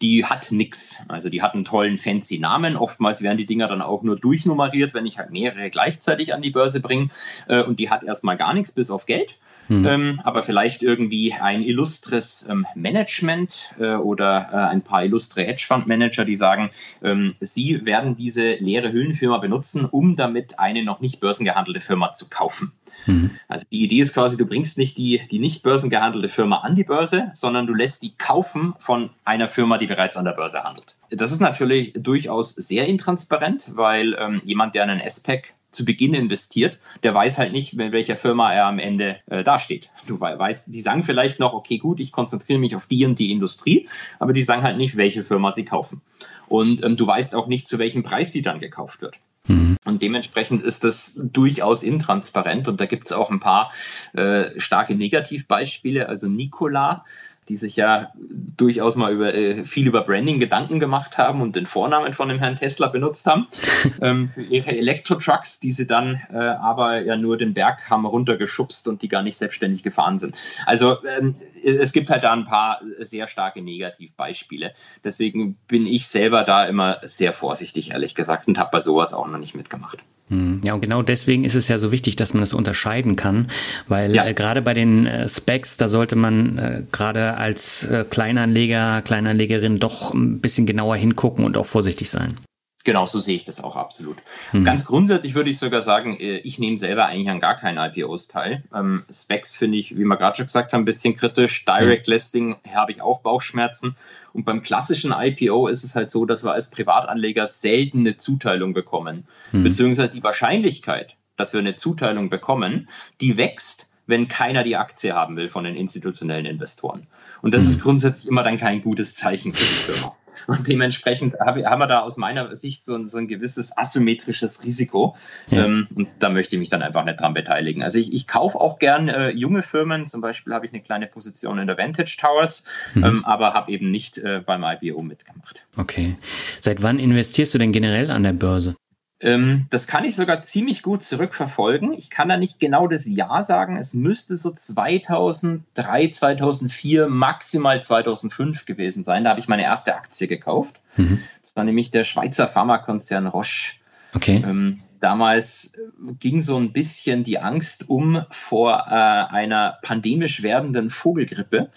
[0.00, 3.82] Die hat nichts, also die hat einen tollen fancy Namen, oftmals werden die Dinger dann
[3.82, 7.10] auch nur durchnummeriert, wenn ich halt mehrere gleichzeitig an die Börse bringe
[7.48, 9.36] äh, und die hat erstmal gar nichts bis auf Geld.
[9.70, 9.86] Mhm.
[9.86, 16.24] Ähm, aber vielleicht irgendwie ein illustres ähm, Management äh, oder äh, ein paar illustre Hedgefondsmanager,
[16.24, 16.70] die sagen,
[17.04, 22.28] ähm, sie werden diese leere Hüllenfirma benutzen, um damit eine noch nicht börsengehandelte Firma zu
[22.28, 22.72] kaufen.
[23.06, 23.30] Mhm.
[23.46, 26.84] Also die Idee ist quasi, du bringst nicht die, die nicht börsengehandelte Firma an die
[26.84, 30.96] Börse, sondern du lässt die kaufen von einer Firma, die bereits an der Börse handelt.
[31.10, 36.78] Das ist natürlich durchaus sehr intransparent, weil ähm, jemand, der einen SPAC zu Beginn investiert,
[37.02, 39.90] der weiß halt nicht, in welcher Firma er am Ende äh, dasteht.
[40.06, 43.32] Du weißt, die sagen vielleicht noch, okay, gut, ich konzentriere mich auf die und die
[43.32, 46.00] Industrie, aber die sagen halt nicht, welche Firma sie kaufen.
[46.48, 49.16] Und ähm, du weißt auch nicht, zu welchem Preis die dann gekauft wird.
[49.46, 49.76] Mhm.
[49.84, 53.72] Und dementsprechend ist das durchaus intransparent und da gibt es auch ein paar
[54.12, 56.08] äh, starke Negativbeispiele.
[56.08, 57.04] Also Nikola
[57.50, 61.66] die sich ja durchaus mal über, äh, viel über Branding Gedanken gemacht haben und den
[61.66, 63.48] Vornamen von dem Herrn Tesla benutzt haben
[64.00, 68.86] ähm, für ihre Elektro-Trucks, die sie dann äh, aber ja nur den Berg haben runtergeschubst
[68.86, 70.36] und die gar nicht selbstständig gefahren sind.
[70.66, 71.34] Also ähm,
[71.64, 74.72] es gibt halt da ein paar sehr starke Negativbeispiele.
[75.02, 79.26] Deswegen bin ich selber da immer sehr vorsichtig, ehrlich gesagt, und habe bei sowas auch
[79.26, 79.98] noch nicht mitgemacht.
[80.30, 80.60] Hm.
[80.64, 83.48] Ja, und genau deswegen ist es ja so wichtig, dass man das unterscheiden kann,
[83.88, 84.26] weil ja.
[84.26, 89.78] äh, gerade bei den äh, Specs, da sollte man äh, gerade als äh, Kleinanleger, Kleinanlegerin
[89.78, 92.38] doch ein bisschen genauer hingucken und auch vorsichtig sein.
[92.82, 94.16] Genau, so sehe ich das auch absolut.
[94.52, 94.64] Mhm.
[94.64, 98.28] Ganz grundsätzlich würde ich sogar sagen, äh, ich nehme selber eigentlich an gar keinen IPOs
[98.28, 98.62] teil.
[98.74, 101.66] Ähm, Specs finde ich, wie wir gerade schon gesagt haben, ein bisschen kritisch.
[101.66, 103.96] Direct Listing habe ich auch Bauchschmerzen.
[104.32, 108.72] Und beim klassischen IPO ist es halt so, dass wir als Privatanleger selten eine Zuteilung
[108.72, 109.26] bekommen.
[109.52, 109.64] Mhm.
[109.64, 112.88] Beziehungsweise die Wahrscheinlichkeit, dass wir eine Zuteilung bekommen,
[113.20, 117.06] die wächst, wenn keiner die Aktie haben will von den institutionellen Investoren.
[117.42, 117.70] Und das mhm.
[117.70, 120.16] ist grundsätzlich immer dann kein gutes Zeichen für die Firma.
[120.46, 125.16] Und dementsprechend haben wir da aus meiner Sicht so ein, so ein gewisses asymmetrisches Risiko.
[125.50, 125.64] Ja.
[125.64, 127.82] Ähm, und da möchte ich mich dann einfach nicht dran beteiligen.
[127.82, 130.06] Also ich, ich kaufe auch gern äh, junge Firmen.
[130.06, 133.04] Zum Beispiel habe ich eine kleine Position in der Vantage Towers, mhm.
[133.04, 135.66] ähm, aber habe eben nicht äh, beim IPO mitgemacht.
[135.76, 136.16] Okay.
[136.60, 138.76] Seit wann investierst du denn generell an der Börse?
[139.22, 141.92] Ähm, das kann ich sogar ziemlich gut zurückverfolgen.
[141.92, 143.76] Ich kann da nicht genau das Jahr sagen.
[143.76, 149.24] Es müsste so 2003, 2004, maximal 2005 gewesen sein.
[149.24, 150.80] Da habe ich meine erste Aktie gekauft.
[150.96, 151.22] Mhm.
[151.42, 153.74] Das war nämlich der Schweizer Pharmakonzern Roche.
[154.14, 154.42] Okay.
[154.44, 155.78] Ähm, damals
[156.18, 161.70] ging so ein bisschen die Angst um vor äh, einer pandemisch werdenden Vogelgrippe.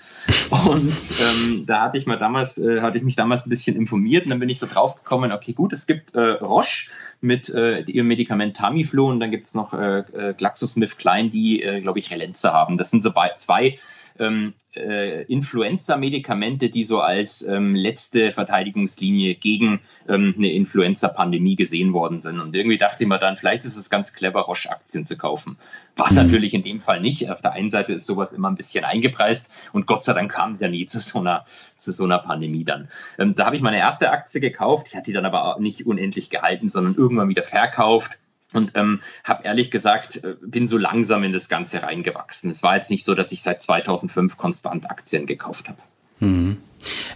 [0.50, 4.26] Und ähm, da hatte ich mal damals, äh, hatte ich mich damals ein bisschen informiert
[4.26, 6.90] und dann bin ich so drauf gekommen, okay, gut, es gibt äh, Roche
[7.22, 12.00] mit äh, ihrem Medikament Tamiflu und dann gibt es noch äh, äh, GlaxoSmithKline, die, glaube
[12.00, 12.78] ich, Relenze haben.
[12.78, 13.78] Das sind so zwei
[14.20, 22.22] ähm, äh, Influenza-Medikamente, die so als ähm, letzte Verteidigungslinie gegen ähm, eine Influenza-Pandemie gesehen worden
[22.22, 22.40] sind.
[22.40, 25.58] Und irgendwie dachte ich mir dann, vielleicht ist es ganz clever, Roche-Aktien zu kaufen.
[25.96, 26.18] Was mhm.
[26.18, 27.30] natürlich in dem Fall nicht.
[27.30, 30.52] Auf der einen Seite ist sowas immer ein bisschen eingepreist und Gott sei Dank kam
[30.52, 31.46] es ja nie zu so einer,
[31.76, 32.90] zu so einer Pandemie dann.
[33.18, 34.88] Ähm, da habe ich meine erste Aktie gekauft.
[34.90, 38.20] Ich hatte die dann aber nicht unendlich gehalten, sondern irgendwann wieder verkauft
[38.54, 42.50] und ähm, habe ehrlich gesagt, äh, bin so langsam in das Ganze reingewachsen.
[42.50, 45.80] Es war jetzt nicht so, dass ich seit 2005 konstant Aktien gekauft habe.
[46.20, 46.58] Mhm.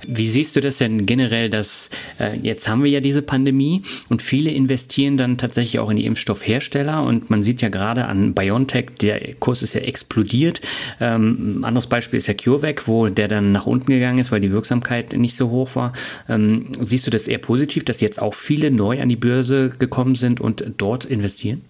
[0.05, 4.21] Wie siehst du das denn generell, dass äh, jetzt haben wir ja diese Pandemie und
[4.21, 8.91] viele investieren dann tatsächlich auch in die Impfstoffhersteller und man sieht ja gerade an BioNTech,
[9.01, 10.61] der Kurs ist ja explodiert.
[10.99, 14.41] Ähm, ein anderes Beispiel ist ja CureVac, wo der dann nach unten gegangen ist, weil
[14.41, 15.93] die Wirksamkeit nicht so hoch war.
[16.29, 20.15] Ähm, siehst du das eher positiv, dass jetzt auch viele neu an die Börse gekommen
[20.15, 21.63] sind und dort investieren?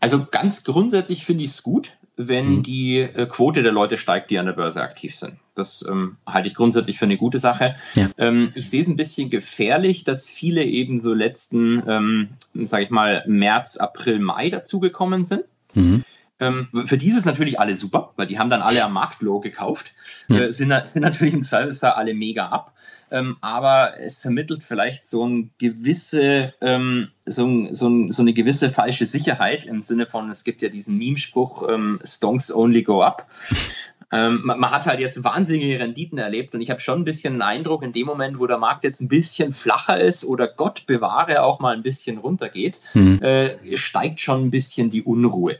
[0.00, 2.62] Also ganz grundsätzlich finde ich es gut, wenn mhm.
[2.62, 5.34] die äh, Quote der Leute steigt, die an der Börse aktiv sind.
[5.54, 7.76] Das ähm, halte ich grundsätzlich für eine gute Sache.
[7.94, 8.10] Ja.
[8.18, 12.90] Ähm, ich sehe es ein bisschen gefährlich, dass viele eben so letzten, ähm, sage ich
[12.90, 15.44] mal, März, April, Mai dazugekommen sind.
[15.74, 16.03] Mhm.
[16.44, 19.40] Ähm, für die ist es natürlich alle super, weil die haben dann alle am Marktlow
[19.40, 19.92] gekauft,
[20.28, 20.40] ja.
[20.40, 22.74] äh, sind, sind natürlich im Zweifelsfall alle mega ab.
[23.10, 29.06] Ähm, aber es vermittelt vielleicht so, ein gewisse, ähm, so, so, so, eine gewisse falsche
[29.06, 33.26] Sicherheit im Sinne von, es gibt ja diesen Meme-Spruch, ähm, Stonks only go up.
[34.12, 37.34] Ähm, man, man, hat halt jetzt wahnsinnige Renditen erlebt und ich habe schon ein bisschen
[37.34, 40.86] den Eindruck, in dem Moment, wo der Markt jetzt ein bisschen flacher ist oder Gott
[40.86, 43.20] bewahre auch mal ein bisschen runtergeht, mhm.
[43.22, 45.56] äh, steigt schon ein bisschen die Unruhe.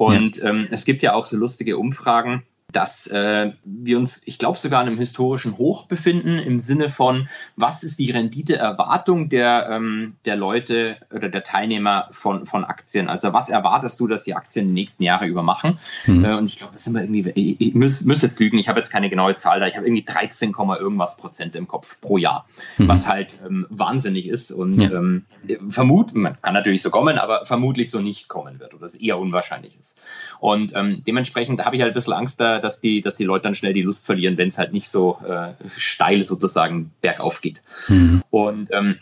[0.00, 0.48] Und ja.
[0.48, 4.82] ähm, es gibt ja auch so lustige Umfragen, dass äh, wir uns, ich glaube, sogar
[4.82, 10.36] in einem historischen Hoch befinden, im Sinne von, was ist die Renditeerwartung der, ähm, der
[10.36, 13.08] Leute oder der Teilnehmer von, von Aktien?
[13.08, 15.78] Also was erwartest du, dass die Aktien die nächsten Jahre über machen?
[16.06, 16.24] Mhm.
[16.24, 18.68] Äh, und ich glaube, das sind wir irgendwie, ich, ich muss, muss, jetzt lügen, ich
[18.68, 22.18] habe jetzt keine genaue Zahl da, ich habe irgendwie 13, irgendwas Prozent im Kopf pro
[22.18, 22.46] Jahr,
[22.78, 22.88] mhm.
[22.88, 24.90] was halt ähm, wahnsinnig ist und ja.
[24.90, 25.24] ähm,
[25.68, 29.18] vermut, man kann natürlich so kommen, aber vermutlich so nicht kommen wird oder es eher
[29.18, 30.00] unwahrscheinlich ist.
[30.38, 33.44] Und ähm, dementsprechend habe ich halt ein bisschen Angst da, dass die, dass die Leute
[33.44, 37.60] dann schnell die Lust verlieren, wenn es halt nicht so äh, steil sozusagen bergauf geht.
[37.88, 38.22] Mhm.
[38.30, 38.98] Und ähm,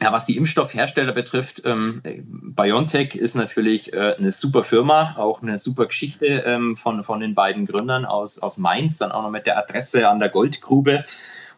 [0.00, 5.58] ja, was die Impfstoffhersteller betrifft, ähm, BioNTech ist natürlich äh, eine super Firma, auch eine
[5.58, 9.46] super Geschichte ähm, von, von den beiden Gründern aus, aus Mainz, dann auch noch mit
[9.46, 11.04] der Adresse an der Goldgrube.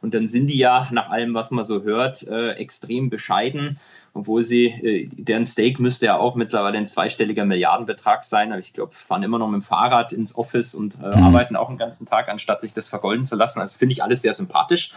[0.03, 3.79] Und dann sind die ja nach allem, was man so hört, äh, extrem bescheiden,
[4.15, 8.53] obwohl sie, äh, deren Stake müsste ja auch mittlerweile ein zweistelliger Milliardenbetrag sein.
[8.53, 11.25] Aber ich glaube, fahren immer noch mit dem Fahrrad ins Office und äh, mhm.
[11.25, 13.61] arbeiten auch den ganzen Tag, anstatt sich das vergolden zu lassen.
[13.61, 14.93] Also finde ich alles sehr sympathisch.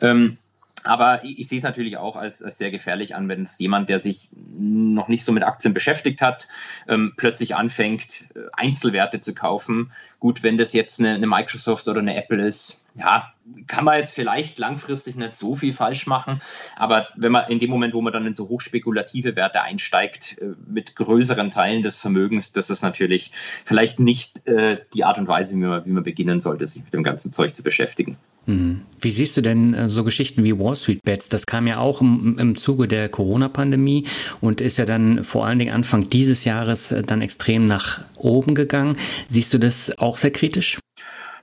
[0.00, 0.38] Ähm,
[0.84, 3.88] aber ich, ich, sehe es natürlich auch als, als sehr gefährlich an, wenn es jemand,
[3.88, 6.48] der sich noch nicht so mit Aktien beschäftigt hat,
[6.86, 9.92] ähm, plötzlich anfängt, äh, Einzelwerte zu kaufen.
[10.20, 13.32] Gut, wenn das jetzt eine, eine Microsoft oder eine Apple ist, ja,
[13.66, 16.40] kann man jetzt vielleicht langfristig nicht so viel falsch machen,
[16.76, 20.54] aber wenn man in dem Moment, wo man dann in so hochspekulative Werte einsteigt, äh,
[20.66, 23.32] mit größeren Teilen des Vermögens, das ist natürlich
[23.64, 26.92] vielleicht nicht äh, die Art und Weise, wie man, wie man beginnen sollte, sich mit
[26.92, 28.16] dem ganzen Zeug zu beschäftigen.
[28.46, 28.82] Mhm.
[29.00, 31.28] Wie siehst du denn äh, so Geschichten wie Wall Street Bets?
[31.28, 34.06] Das kam ja auch im, im Zuge der Corona-Pandemie
[34.40, 38.54] und ist ja dann vor allen Dingen Anfang dieses Jahres äh, dann extrem nach oben
[38.54, 38.96] gegangen.
[39.28, 40.78] Siehst du das auch sehr kritisch?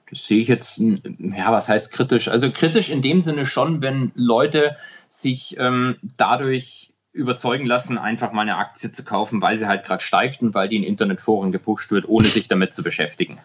[0.09, 2.27] Das sehe ich jetzt, ja, was heißt kritisch?
[2.27, 4.75] Also kritisch in dem Sinne schon, wenn Leute
[5.07, 10.03] sich ähm, dadurch überzeugen lassen, einfach mal eine Aktie zu kaufen, weil sie halt gerade
[10.03, 13.39] steigt und weil die in Internetforen gepusht wird, ohne sich damit zu beschäftigen.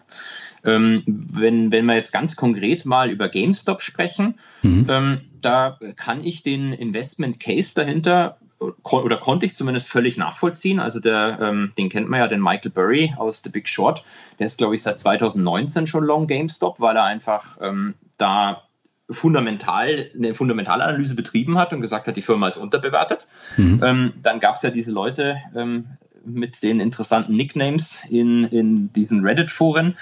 [0.63, 4.85] Ähm, wenn, wenn wir jetzt ganz konkret mal über GameStop sprechen, mhm.
[4.89, 10.79] ähm, da kann ich den Investment Case dahinter oder konnte ich zumindest völlig nachvollziehen.
[10.79, 14.03] Also der, ähm, den kennt man ja, den Michael Burry aus The Big Short.
[14.39, 18.63] Der ist, glaube ich, seit 2019 schon Long GameStop, weil er einfach ähm, da
[19.09, 23.27] fundamental eine Fundamentalanalyse betrieben hat und gesagt hat, die Firma ist unterbewertet.
[23.57, 23.81] Mhm.
[23.83, 25.87] Ähm, dann gab es ja diese Leute ähm,
[26.23, 29.97] mit den interessanten Nicknames in, in diesen Reddit-Foren,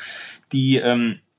[0.52, 0.78] die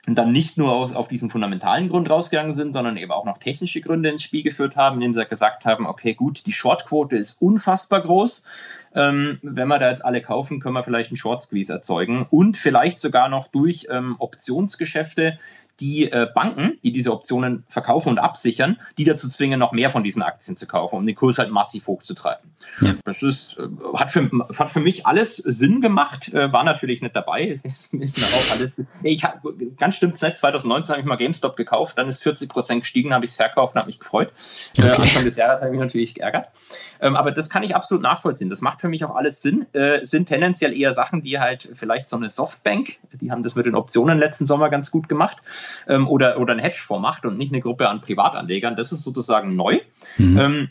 [0.07, 3.39] ähm, dann nicht nur aus, auf diesen fundamentalen Grund rausgegangen sind, sondern eben auch noch
[3.39, 7.41] technische Gründe ins Spiel geführt haben, indem sie gesagt haben, okay, gut, die Shortquote ist
[7.41, 8.49] unfassbar groß.
[8.93, 12.57] Ähm, wenn wir da jetzt alle kaufen, können wir vielleicht einen Short Squeeze erzeugen und
[12.57, 15.39] vielleicht sogar noch durch ähm, Optionsgeschäfte
[15.81, 20.05] die äh, Banken, die diese Optionen verkaufen und absichern, die dazu zwingen, noch mehr von
[20.05, 22.51] diesen Aktien zu kaufen, um den Kurs halt massiv hochzutreiben.
[22.81, 22.95] Ja.
[23.05, 27.16] Das ist, äh, hat, für, hat für mich alles Sinn gemacht, äh, war natürlich nicht
[27.16, 27.59] dabei.
[27.64, 29.43] ist mir auch alles, ich hab,
[29.79, 33.25] ganz stimmt, seit 2019 habe ich mal GameStop gekauft, dann ist 40 Prozent gestiegen, habe
[33.25, 34.33] ich es verkauft und habe mich gefreut.
[34.77, 35.03] Äh, okay.
[35.03, 36.49] Anfang des Jahres habe ich mich natürlich geärgert.
[37.01, 38.51] Ähm, aber das kann ich absolut nachvollziehen.
[38.51, 39.66] Das macht für mich auch alles Sinn.
[39.73, 43.66] Äh, sind tendenziell eher Sachen, die halt vielleicht so eine Softbank, die haben das mit
[43.66, 45.38] den Optionen letzten Sommer ganz gut gemacht,
[45.89, 48.77] ähm, oder, oder ein Hedgefonds macht und nicht eine Gruppe an Privatanlegern.
[48.77, 49.81] Das ist sozusagen neu.
[50.19, 50.39] Mhm.
[50.39, 50.71] Ähm,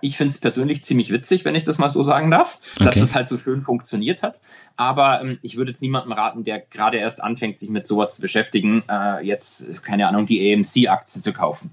[0.00, 2.84] ich finde es persönlich ziemlich witzig, wenn ich das mal so sagen darf, okay.
[2.84, 4.40] dass es halt so schön funktioniert hat.
[4.76, 8.22] Aber ähm, ich würde jetzt niemandem raten, der gerade erst anfängt, sich mit sowas zu
[8.22, 11.70] beschäftigen, äh, jetzt, keine Ahnung, die AMC-Aktie zu kaufen.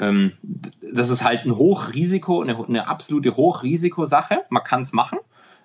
[0.00, 4.44] Ähm, das ist halt ein Hochrisiko, eine, eine absolute Hochrisikosache.
[4.48, 5.18] Man kann es machen.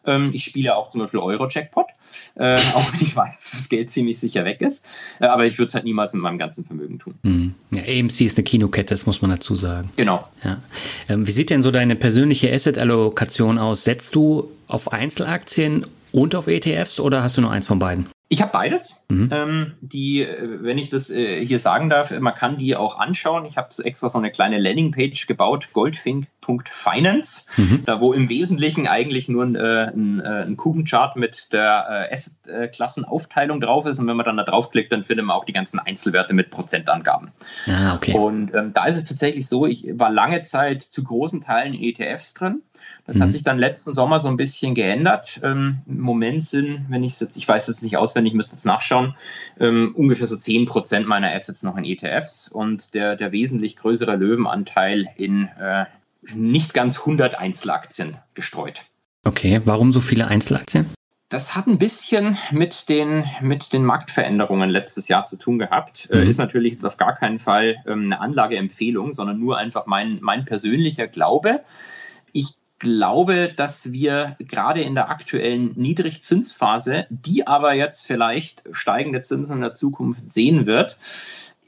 [0.05, 1.87] Ähm, ich spiele auch zum Beispiel Euro-Jackpot,
[2.35, 4.87] äh, auch wenn ich weiß, dass das Geld ziemlich sicher weg ist.
[5.19, 7.15] Äh, aber ich würde es halt niemals mit meinem ganzen Vermögen tun.
[7.23, 7.55] Mhm.
[7.71, 9.91] Ja, AMC ist eine Kinokette, das muss man dazu sagen.
[9.95, 10.27] Genau.
[10.43, 10.61] Ja.
[11.09, 13.83] Ähm, wie sieht denn so deine persönliche Asset-Allokation aus?
[13.83, 18.07] Setzt du auf Einzelaktien und auf ETFs oder hast du nur eins von beiden?
[18.29, 19.05] Ich habe beides.
[19.09, 19.29] Mhm.
[19.31, 23.45] Ähm, die, äh, wenn ich das äh, hier sagen darf, man kann die auch anschauen.
[23.45, 25.69] Ich habe extra so eine kleine Landingpage gebaut,
[26.43, 27.83] goldfink.finance, mhm.
[27.85, 32.13] da wo im Wesentlichen eigentlich nur ein, äh, ein, äh, ein Kuchenchart mit der äh,
[32.13, 33.99] Asset-Klassenaufteilung drauf ist.
[33.99, 37.31] Und wenn man dann da draufklickt, dann findet man auch die ganzen Einzelwerte mit Prozentangaben.
[37.67, 38.13] Ah, okay.
[38.13, 41.83] Und ähm, da ist es tatsächlich so, ich war lange Zeit zu großen Teilen in
[41.83, 42.61] ETFs drin.
[43.05, 43.23] Das mhm.
[43.23, 45.41] hat sich dann letzten Sommer so ein bisschen geändert.
[45.43, 49.15] Ähm, Im Moment sind, wenn ich jetzt, ich weiß jetzt nicht auswendig, müsste jetzt nachschauen,
[49.59, 54.15] ähm, ungefähr so 10 Prozent meiner Assets noch in ETFs und der, der wesentlich größere
[54.15, 55.85] Löwenanteil in äh,
[56.33, 58.81] nicht ganz 100 Einzelaktien gestreut.
[59.23, 60.85] Okay, warum so viele Einzelaktien?
[61.29, 66.07] Das hat ein bisschen mit den, mit den Marktveränderungen letztes Jahr zu tun gehabt.
[66.11, 66.29] Äh, mhm.
[66.29, 70.45] ist natürlich jetzt auf gar keinen Fall ähm, eine Anlageempfehlung, sondern nur einfach mein, mein
[70.45, 71.61] persönlicher Glaube.
[72.33, 79.55] Ich glaube, dass wir gerade in der aktuellen Niedrigzinsphase, die aber jetzt vielleicht steigende Zinsen
[79.55, 80.97] in der Zukunft sehen wird,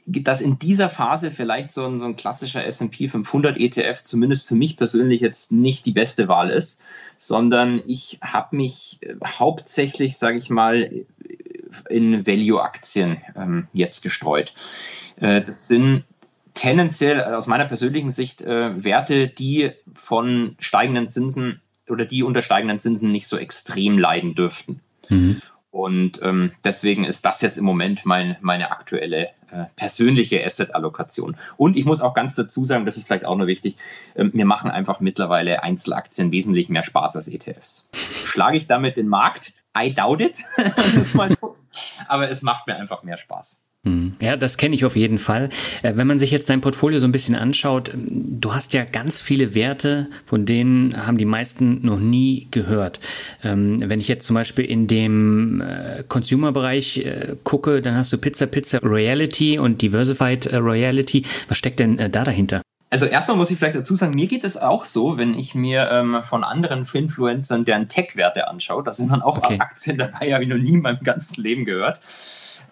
[0.06, 4.54] dass in dieser Phase vielleicht so ein, so ein klassischer SP 500 ETF zumindest für
[4.54, 6.82] mich persönlich jetzt nicht die beste Wahl ist,
[7.16, 11.04] sondern ich habe mich hauptsächlich, sage ich mal,
[11.88, 14.54] in Value-Aktien ähm, jetzt gestreut.
[15.16, 16.04] Äh, das sind
[16.54, 22.42] tendenziell äh, aus meiner persönlichen Sicht äh, Werte, die von steigenden Zinsen oder die unter
[22.42, 24.80] steigenden Zinsen nicht so extrem leiden dürften.
[25.08, 25.40] Mhm.
[25.70, 29.30] Und ähm, deswegen ist das jetzt im Moment mein, meine aktuelle äh,
[29.76, 31.36] persönliche Asset-Allokation.
[31.56, 33.76] Und ich muss auch ganz dazu sagen, das ist vielleicht auch noch wichtig,
[34.14, 37.88] äh, mir machen einfach mittlerweile Einzelaktien wesentlich mehr Spaß als ETFs.
[38.24, 39.52] Schlage ich damit den Markt?
[39.78, 40.38] I doubt it.
[42.08, 43.65] Aber es macht mir einfach mehr Spaß.
[43.86, 44.16] Hm.
[44.20, 45.48] Ja, das kenne ich auf jeden Fall.
[45.84, 48.84] Äh, wenn man sich jetzt dein Portfolio so ein bisschen anschaut, ähm, du hast ja
[48.84, 52.98] ganz viele Werte, von denen haben die meisten noch nie gehört.
[53.44, 58.18] Ähm, wenn ich jetzt zum Beispiel in dem äh, Consumer-Bereich äh, gucke, dann hast du
[58.18, 61.22] Pizza Pizza Reality und Diversified Reality.
[61.46, 62.62] Was steckt denn da dahinter?
[62.88, 65.90] Also erstmal muss ich vielleicht dazu sagen, mir geht es auch so, wenn ich mir
[65.90, 69.58] ähm, von anderen Influencern deren Tech-Werte anschaue, da sind dann auch okay.
[69.58, 72.00] Aktien dabei, habe ich noch nie in meinem ganzen Leben gehört.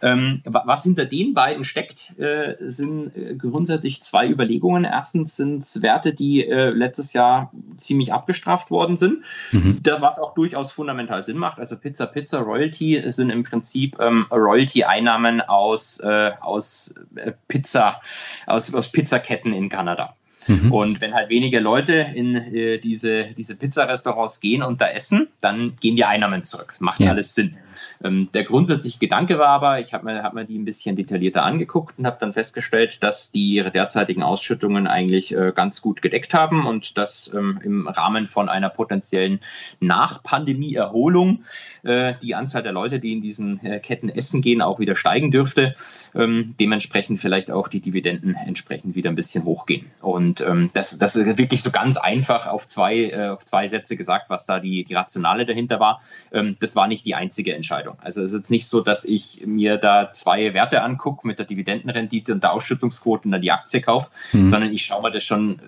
[0.02, 4.84] Ähm, was hinter den beiden steckt, äh, sind äh, grundsätzlich zwei Überlegungen.
[4.84, 9.80] Erstens sind es Werte, die äh, letztes Jahr ziemlich abgestraft worden sind, mhm.
[9.82, 11.58] das, was auch durchaus fundamental Sinn macht.
[11.58, 18.00] Also Pizza Pizza Royalty sind im Prinzip ähm, Royalty-Einnahmen aus, äh, aus äh, Pizza,
[18.46, 20.14] aus, aus Pizzaketten in Kanada.
[20.46, 20.72] Mhm.
[20.72, 25.76] Und wenn halt weniger Leute in äh, diese, diese Pizzarestaurants gehen und da essen, dann
[25.80, 26.68] gehen die Einnahmen zurück.
[26.68, 27.10] Das macht ja.
[27.10, 27.56] alles Sinn.
[28.02, 31.42] Ähm, der grundsätzliche Gedanke war aber, ich habe mir, hab mir die ein bisschen detaillierter
[31.42, 36.34] angeguckt und habe dann festgestellt, dass die ihre derzeitigen Ausschüttungen eigentlich äh, ganz gut gedeckt
[36.34, 39.40] haben und dass ähm, im Rahmen von einer potenziellen
[39.80, 41.44] Nach-Pandemie-Erholung
[41.82, 45.30] äh, die Anzahl der Leute, die in diesen äh, Ketten essen gehen, auch wieder steigen
[45.30, 45.74] dürfte.
[46.14, 49.86] Ähm, dementsprechend vielleicht auch die Dividenden entsprechend wieder ein bisschen hochgehen.
[50.02, 53.68] Und und ähm, das, das ist wirklich so ganz einfach auf zwei, äh, auf zwei
[53.68, 56.02] Sätze gesagt, was da die, die Rationale dahinter war.
[56.32, 57.96] Ähm, das war nicht die einzige Entscheidung.
[58.02, 61.46] Also es ist jetzt nicht so, dass ich mir da zwei Werte angucke mit der
[61.46, 64.48] Dividendenrendite und der Ausschüttungsquote und dann die Aktie kaufe, mhm.
[64.50, 65.60] sondern ich schaue mir das schon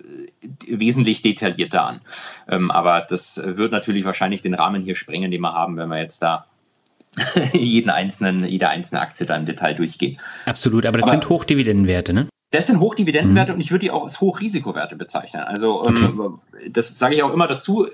[0.43, 2.01] äh, wesentlich detaillierter an.
[2.49, 5.99] Ähm, aber das wird natürlich wahrscheinlich den Rahmen hier sprengen, den wir haben, wenn wir
[5.99, 6.47] jetzt da
[7.53, 10.19] jeden einzelnen, jede einzelne Aktie da im Detail durchgehen.
[10.45, 12.27] Absolut, aber das aber, sind Hochdividendenwerte, ne?
[12.57, 13.57] Das sind Hochdividendenwerte mhm.
[13.57, 15.43] und ich würde die auch als Hochrisikowerte bezeichnen.
[15.43, 16.05] Also ähm, okay.
[16.05, 17.87] ähm, das sage ich auch immer dazu,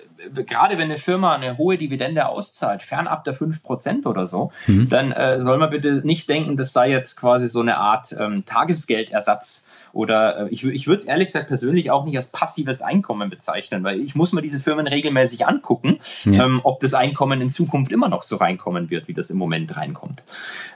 [0.46, 4.88] gerade wenn eine Firma eine hohe Dividende auszahlt, fernab der 5% oder so, mhm.
[4.88, 8.44] dann äh, soll man bitte nicht denken, das sei jetzt quasi so eine Art ähm,
[8.44, 13.31] Tagesgeldersatz oder äh, ich, ich würde es ehrlich gesagt persönlich auch nicht als passives Einkommen
[13.31, 16.44] bezeichnen, weil ich muss mir diese Firmen regelmäßig angucken, ja.
[16.44, 19.77] ähm, ob das Einkommen in Zukunft immer noch so reinkommen wird, wie das im Moment
[19.77, 20.22] reinkommt.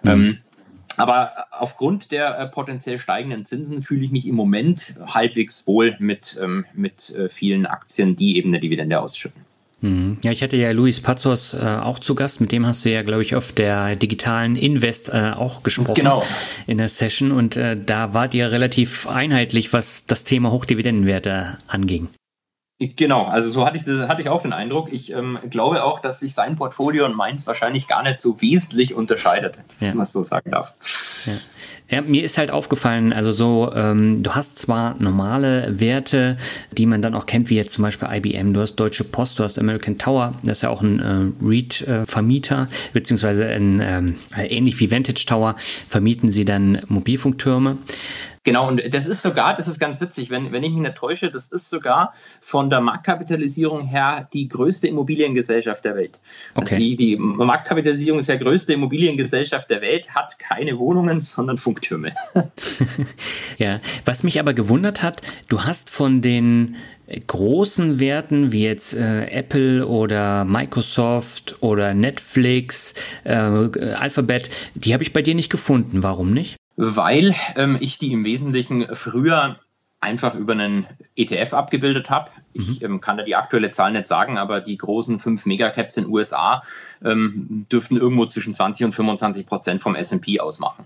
[0.02, 0.10] Mhm.
[0.10, 0.38] Ähm,
[0.96, 6.38] aber aufgrund der äh, potenziell steigenden Zinsen fühle ich mich im Moment halbwegs wohl mit,
[6.42, 9.44] ähm, mit äh, vielen Aktien, die eben eine Dividende ausschütten.
[9.80, 10.18] Mhm.
[10.22, 12.40] Ja, ich hatte ja Luis Pazos äh, auch zu Gast.
[12.40, 15.94] Mit dem hast du ja, glaube ich, auf der digitalen Invest äh, auch gesprochen.
[15.94, 16.24] Genau.
[16.66, 17.30] In der Session.
[17.30, 22.08] Und äh, da wart ihr relativ einheitlich, was das Thema Hochdividendenwerte anging.
[22.78, 24.92] Genau, also so hatte ich, hatte ich auch den Eindruck.
[24.92, 28.94] Ich ähm, glaube auch, dass sich sein Portfolio und meins wahrscheinlich gar nicht so wesentlich
[28.94, 29.94] unterscheidet, dass ja.
[29.94, 30.74] man so sagen darf.
[31.24, 31.32] Ja.
[31.88, 36.36] Ja, mir ist halt aufgefallen, also so, ähm, du hast zwar normale Werte,
[36.72, 39.44] die man dann auch kennt, wie jetzt zum Beispiel IBM, du hast Deutsche Post, du
[39.44, 44.80] hast American Tower, das ist ja auch ein äh, REIT-Vermieter, äh, beziehungsweise ein, ähm, ähnlich
[44.80, 45.54] wie Vantage Tower
[45.88, 47.78] vermieten sie dann Mobilfunktürme.
[48.46, 51.32] Genau, und das ist sogar, das ist ganz witzig, wenn, wenn ich mich nicht täusche,
[51.32, 56.20] das ist sogar von der Marktkapitalisierung her die größte Immobiliengesellschaft der Welt.
[56.54, 56.74] Also okay.
[56.76, 62.14] Also die, die Marktkapitalisierung ist der größte Immobiliengesellschaft der Welt, hat keine Wohnungen, sondern Funktürme.
[63.58, 66.76] ja, was mich aber gewundert hat, du hast von den
[67.26, 75.12] großen Werten wie jetzt äh, Apple oder Microsoft oder Netflix, äh, Alphabet, die habe ich
[75.12, 76.04] bei dir nicht gefunden.
[76.04, 76.54] Warum nicht?
[76.76, 79.58] Weil ähm, ich die im Wesentlichen früher
[79.98, 80.86] einfach über einen
[81.16, 82.30] ETF abgebildet habe.
[82.52, 82.86] Ich mhm.
[82.86, 86.12] ähm, kann da die aktuelle Zahl nicht sagen, aber die großen fünf Megacaps in den
[86.12, 86.62] USA
[87.02, 90.84] ähm, dürften irgendwo zwischen 20 und 25 Prozent vom S&P ausmachen.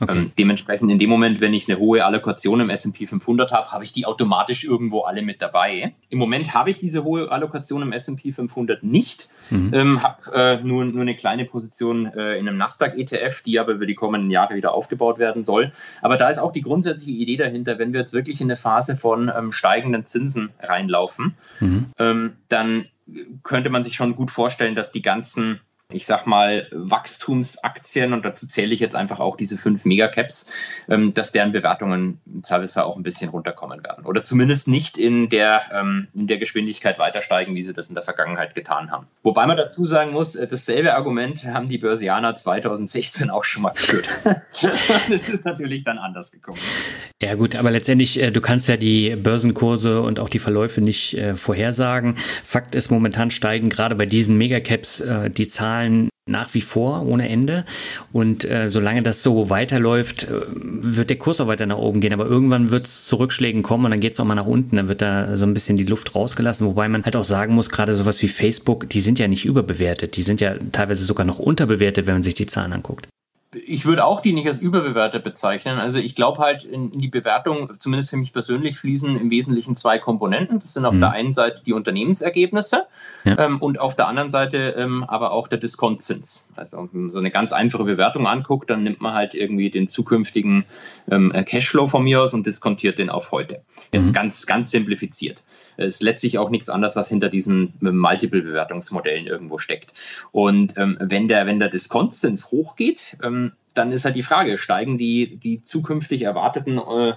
[0.00, 0.16] Okay.
[0.16, 3.84] Ähm, dementsprechend in dem Moment, wenn ich eine hohe Allokation im S&P 500 habe, habe
[3.84, 5.94] ich die automatisch irgendwo alle mit dabei.
[6.08, 9.74] Im Moment habe ich diese hohe Allokation im S&P 500 nicht, mhm.
[9.74, 13.86] ähm, habe äh, nur, nur eine kleine Position äh, in einem Nasdaq-ETF, die aber über
[13.86, 15.72] die kommenden Jahre wieder aufgebaut werden soll.
[16.00, 18.96] Aber da ist auch die grundsätzliche Idee dahinter, wenn wir jetzt wirklich in eine Phase
[18.96, 21.86] von ähm, steigenden Zinsen reinlaufen, mhm.
[21.98, 22.86] ähm, dann
[23.42, 28.46] könnte man sich schon gut vorstellen, dass die ganzen ich sag mal, Wachstumsaktien, und dazu
[28.46, 30.52] zähle ich jetzt einfach auch diese fünf Megacaps,
[30.86, 34.04] ähm, dass deren Bewertungen teilweise auch ein bisschen runterkommen werden.
[34.04, 37.94] Oder zumindest nicht in der, ähm, in der Geschwindigkeit weiter steigen, wie sie das in
[37.94, 39.06] der Vergangenheit getan haben.
[39.22, 43.70] Wobei man dazu sagen muss, äh, dasselbe Argument haben die Börsianer 2016 auch schon mal
[43.70, 44.10] geführt.
[44.60, 46.58] das ist natürlich dann anders gekommen.
[47.22, 51.16] Ja gut, aber letztendlich, äh, du kannst ja die Börsenkurse und auch die Verläufe nicht
[51.16, 52.16] äh, vorhersagen.
[52.44, 57.28] Fakt ist, momentan steigen gerade bei diesen Megacaps die Zahlen Zahlen nach wie vor ohne
[57.28, 57.64] Ende.
[58.12, 62.12] Und äh, solange das so weiterläuft, äh, wird der Kurs auch weiter nach oben gehen.
[62.12, 64.76] Aber irgendwann wird es zu Rückschlägen kommen und dann geht es auch mal nach unten.
[64.76, 66.66] Dann wird da so ein bisschen die Luft rausgelassen.
[66.66, 70.16] Wobei man halt auch sagen muss, gerade sowas wie Facebook, die sind ja nicht überbewertet.
[70.16, 73.08] Die sind ja teilweise sogar noch unterbewertet, wenn man sich die Zahlen anguckt.
[73.54, 75.78] Ich würde auch die nicht als überbewertet bezeichnen.
[75.78, 79.74] Also ich glaube halt, in, in, die Bewertung, zumindest für mich persönlich, fließen im Wesentlichen
[79.74, 80.58] zwei Komponenten.
[80.58, 81.00] Das sind auf mhm.
[81.00, 82.86] der einen Seite die Unternehmensergebnisse
[83.24, 83.38] ja.
[83.38, 86.48] ähm, und auf der anderen Seite ähm, aber auch der Diskontzins.
[86.56, 89.88] Also wenn man so eine ganz einfache Bewertung anguckt, dann nimmt man halt irgendwie den
[89.88, 90.66] zukünftigen
[91.10, 93.62] ähm, Cashflow von mir aus und diskontiert den auf heute.
[93.92, 94.14] Jetzt mhm.
[94.14, 95.42] ganz, ganz simplifiziert.
[95.78, 99.94] Es ist letztlich auch nichts anderes, was hinter diesen Multiple-Bewertungsmodellen irgendwo steckt.
[100.32, 104.98] Und ähm, wenn der, wenn der Diskontzins hochgeht, ähm, dann ist halt die Frage, steigen
[104.98, 107.14] die, die zukünftig erwarteten äh,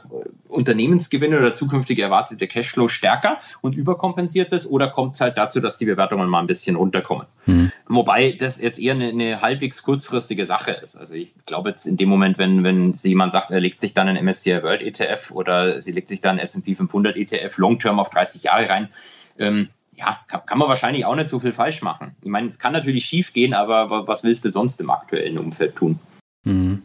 [0.47, 5.77] Unternehmensgewinne oder zukünftig erwartete Cashflow stärker und überkompensiert das oder kommt es halt dazu, dass
[5.77, 7.25] die Bewertungen mal ein bisschen runterkommen?
[7.47, 7.71] Mhm.
[7.87, 10.95] Wobei das jetzt eher eine, eine, halbwegs kurzfristige Sache ist.
[10.95, 14.07] Also ich glaube jetzt in dem Moment, wenn, wenn jemand sagt, er legt sich dann
[14.07, 18.09] einen MSCI World ETF oder sie legt sich dann einen S&P 500 ETF long-term auf
[18.09, 18.89] 30 Jahre rein,
[19.39, 22.15] ähm, ja, kann, kann, man wahrscheinlich auch nicht so viel falsch machen.
[22.21, 25.75] Ich meine, es kann natürlich schief gehen, aber was willst du sonst im aktuellen Umfeld
[25.75, 25.99] tun?
[26.43, 26.81] Mhm.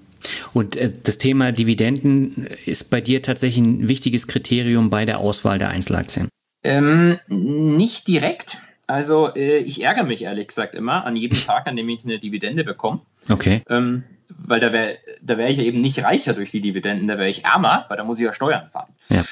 [0.53, 5.59] Und äh, das Thema Dividenden ist bei dir tatsächlich ein wichtiges Kriterium bei der Auswahl
[5.59, 6.29] der Einzelaktien?
[6.63, 8.59] Ähm, nicht direkt.
[8.87, 12.19] Also äh, ich ärgere mich ehrlich gesagt immer an jedem Tag, an dem ich eine
[12.19, 13.01] Dividende bekomme.
[13.29, 13.63] Okay.
[13.69, 17.19] Ähm, weil da wäre da wär ich ja eben nicht reicher durch die Dividenden, da
[17.19, 18.93] wäre ich ärmer, weil da muss ich ja Steuern zahlen.
[19.09, 19.25] Ja.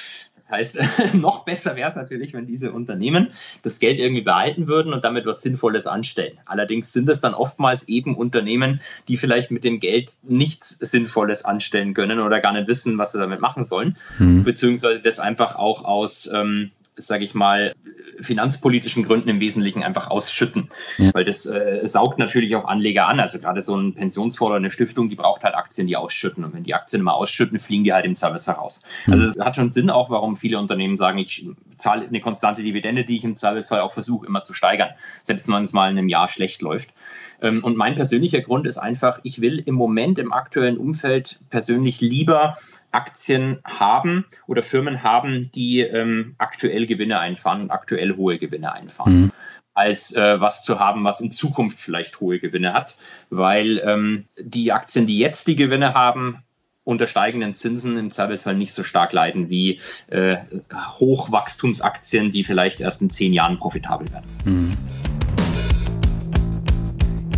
[0.44, 0.78] Das heißt,
[1.14, 3.28] noch besser wäre es natürlich, wenn diese Unternehmen
[3.62, 6.38] das Geld irgendwie behalten würden und damit was Sinnvolles anstellen.
[6.44, 11.94] Allerdings sind es dann oftmals eben Unternehmen, die vielleicht mit dem Geld nichts Sinnvolles anstellen
[11.94, 14.44] können oder gar nicht wissen, was sie damit machen sollen, mhm.
[14.44, 17.74] beziehungsweise das einfach auch aus ähm, sage ich mal,
[18.20, 20.68] finanzpolitischen Gründen im Wesentlichen einfach ausschütten.
[20.98, 21.12] Ja.
[21.12, 23.20] Weil das äh, saugt natürlich auch Anleger an.
[23.20, 26.44] Also gerade so ein Pensionsfonds oder eine Stiftung, die braucht halt Aktien, die ausschütten.
[26.44, 28.84] Und wenn die Aktien mal ausschütten, fliegen die halt im Service heraus.
[29.06, 29.12] Mhm.
[29.12, 33.04] Also es hat schon Sinn auch, warum viele Unternehmen sagen, ich zahle eine konstante Dividende,
[33.04, 34.90] die ich im Servicefall auch versuche immer zu steigern,
[35.24, 36.92] selbst wenn es mal in einem Jahr schlecht läuft.
[37.40, 42.00] Ähm, und mein persönlicher Grund ist einfach, ich will im Moment im aktuellen Umfeld persönlich
[42.00, 42.56] lieber
[42.94, 49.20] Aktien haben oder Firmen haben, die ähm, aktuell Gewinne einfahren und aktuell hohe Gewinne einfahren.
[49.20, 49.32] Mhm.
[49.76, 52.96] als äh, was zu haben, was in Zukunft vielleicht hohe Gewinne hat,
[53.28, 56.44] weil ähm, die Aktien, die jetzt die Gewinne haben,
[56.84, 60.36] unter steigenden Zinsen im Zweifelsfall nicht so stark leiden wie äh,
[60.72, 64.30] Hochwachstumsaktien, die vielleicht erst in zehn Jahren profitabel werden.
[64.44, 64.76] Mhm.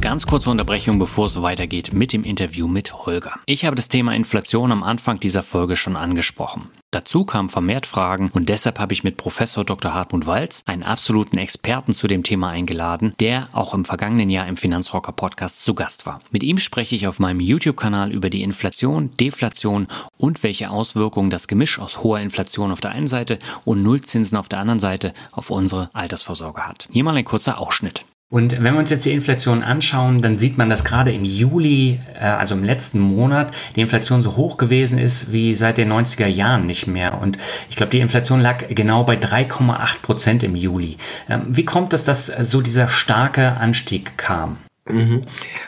[0.07, 3.40] Ganz kurze Unterbrechung, bevor es weitergeht mit dem Interview mit Holger.
[3.44, 6.70] Ich habe das Thema Inflation am Anfang dieser Folge schon angesprochen.
[6.92, 9.94] Dazu kamen vermehrt Fragen und deshalb habe ich mit Professor Dr.
[9.94, 14.57] Hartmut Walz, einen absoluten Experten zu dem Thema eingeladen, der auch im vergangenen Jahr im
[14.57, 16.20] Finanzrocker Podcast zu Gast war.
[16.30, 19.88] Mit ihm spreche ich auf meinem YouTube-Kanal über die Inflation, Deflation
[20.18, 24.48] und welche Auswirkungen das Gemisch aus hoher Inflation auf der einen Seite und Nullzinsen auf
[24.48, 26.86] der anderen Seite auf unsere Altersvorsorge hat.
[26.92, 28.04] Hier mal ein kurzer Ausschnitt.
[28.29, 32.01] Und wenn wir uns jetzt die Inflation anschauen, dann sieht man, dass gerade im Juli,
[32.14, 36.27] äh, also im letzten Monat, die Inflation so hoch gewesen ist wie seit den 90er
[36.27, 37.20] Jahren nicht mehr.
[37.20, 37.39] Und
[37.70, 40.97] ich glaube, die Inflation lag genau bei 3,8 Prozent im Juli.
[41.29, 44.59] Ähm, wie kommt es, dass so dieser starke Anstieg kam?
[44.89, 45.24] Mhm.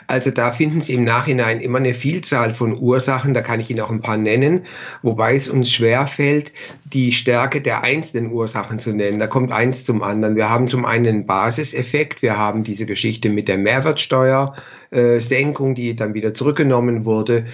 [0.07, 3.81] Also da finden Sie im Nachhinein immer eine Vielzahl von Ursachen, da kann ich Ihnen
[3.81, 4.65] auch ein paar nennen,
[5.01, 6.53] wobei es uns schwerfällt,
[6.85, 9.19] die Stärke der einzelnen Ursachen zu nennen.
[9.19, 10.35] Da kommt eins zum anderen.
[10.35, 14.55] Wir haben zum einen einen Basiseffekt, wir haben diese Geschichte mit der Mehrwertsteuer,
[14.91, 17.45] äh, Senkung, die dann wieder zurückgenommen wurde.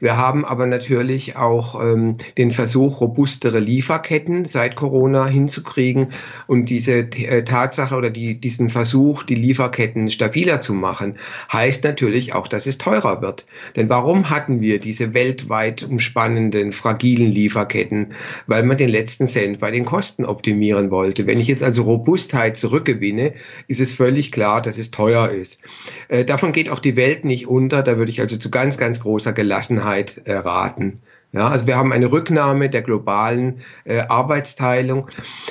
[0.00, 6.12] Wir haben aber natürlich auch ähm, den Versuch, robustere Lieferketten seit Corona hinzukriegen
[6.46, 11.16] und diese äh, Tatsache oder die, diesen Versuch, die Lieferketten stabiler zu machen,
[11.52, 13.44] heißt natürlich auch, dass es teurer wird.
[13.76, 18.12] Denn warum hatten wir diese weltweit umspannenden, fragilen Lieferketten?
[18.46, 21.26] Weil man den letzten Cent bei den Kosten optimieren wollte.
[21.26, 23.34] Wenn ich jetzt also Robustheit zurückgewinne,
[23.66, 25.60] ist es völlig klar, dass es teuer ist.
[26.08, 27.82] Äh, davon geht auch auch die Welt nicht unter.
[27.82, 31.00] Da würde ich also zu ganz, ganz großer Gelassenheit äh, raten.
[31.32, 35.08] Ja, also wir haben eine Rücknahme der globalen äh, Arbeitsteilung.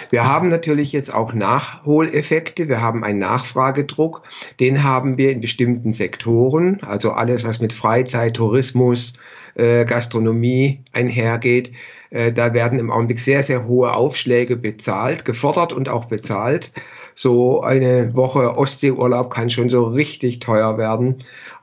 [0.10, 2.68] Wir haben natürlich jetzt auch Nachholeffekte.
[2.68, 4.24] Wir haben einen Nachfragedruck.
[4.60, 6.82] Den haben wir in bestimmten Sektoren.
[6.82, 9.14] Also alles, was mit Freizeit, Tourismus,
[9.54, 11.74] äh, Gastronomie einhergeht.
[12.10, 16.72] Äh, da werden im Augenblick sehr, sehr hohe Aufschläge bezahlt, gefordert und auch bezahlt.
[17.20, 21.16] So eine Woche Ostseeurlaub kann schon so richtig teuer werden.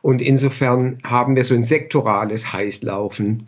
[0.02, 3.46] Und insofern haben wir so ein sektorales Heißlaufen.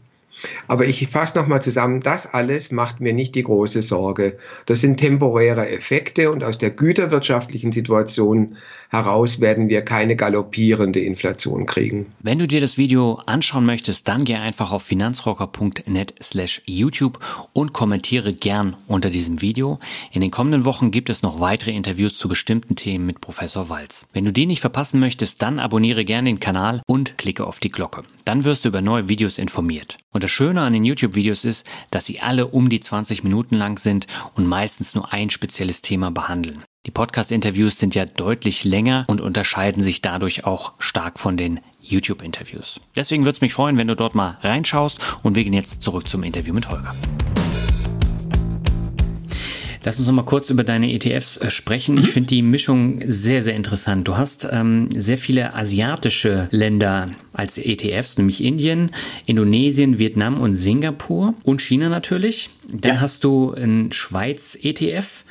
[0.69, 4.39] Aber ich fasse nochmal zusammen, das alles macht mir nicht die große Sorge.
[4.67, 8.57] Das sind temporäre Effekte und aus der güterwirtschaftlichen Situation
[8.91, 12.13] heraus werden wir keine galoppierende Inflation kriegen.
[12.21, 17.19] Wenn du dir das Video anschauen möchtest, dann geh einfach auf finanzrocker.net slash YouTube
[17.53, 19.79] und kommentiere gern unter diesem Video.
[20.13, 24.07] In den kommenden Wochen gibt es noch weitere Interviews zu bestimmten Themen mit Professor Walz.
[24.13, 27.71] Wenn du die nicht verpassen möchtest, dann abonniere gerne den Kanal und klicke auf die
[27.71, 28.05] Glocke.
[28.25, 29.99] Dann wirst du über neue Videos informiert.
[30.13, 33.79] Und das Schöne an den YouTube-Videos ist, dass sie alle um die 20 Minuten lang
[33.79, 36.63] sind und meistens nur ein spezielles Thema behandeln.
[36.87, 42.81] Die Podcast-Interviews sind ja deutlich länger und unterscheiden sich dadurch auch stark von den YouTube-Interviews.
[42.95, 46.09] Deswegen würde es mich freuen, wenn du dort mal reinschaust und wir gehen jetzt zurück
[46.09, 46.95] zum Interview mit Holger.
[49.83, 51.99] Lass uns noch mal kurz über deine ETFs äh, sprechen.
[51.99, 52.11] Ich mhm.
[52.11, 54.07] finde die Mischung sehr, sehr interessant.
[54.07, 58.93] Du hast ähm, sehr viele asiatische Länder als ETFs, nämlich Indien,
[59.27, 62.51] Indonesien, Vietnam und Singapur und China natürlich.
[62.69, 63.01] Dann ja.
[63.01, 65.25] hast du einen Schweiz-ETF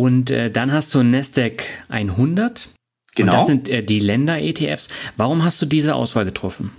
[0.00, 2.70] und äh, dann hast du Nasdaq 100.
[3.16, 3.32] Genau.
[3.32, 4.88] Und das sind äh, die Länder-ETFs.
[5.18, 6.70] Warum hast du diese Auswahl getroffen?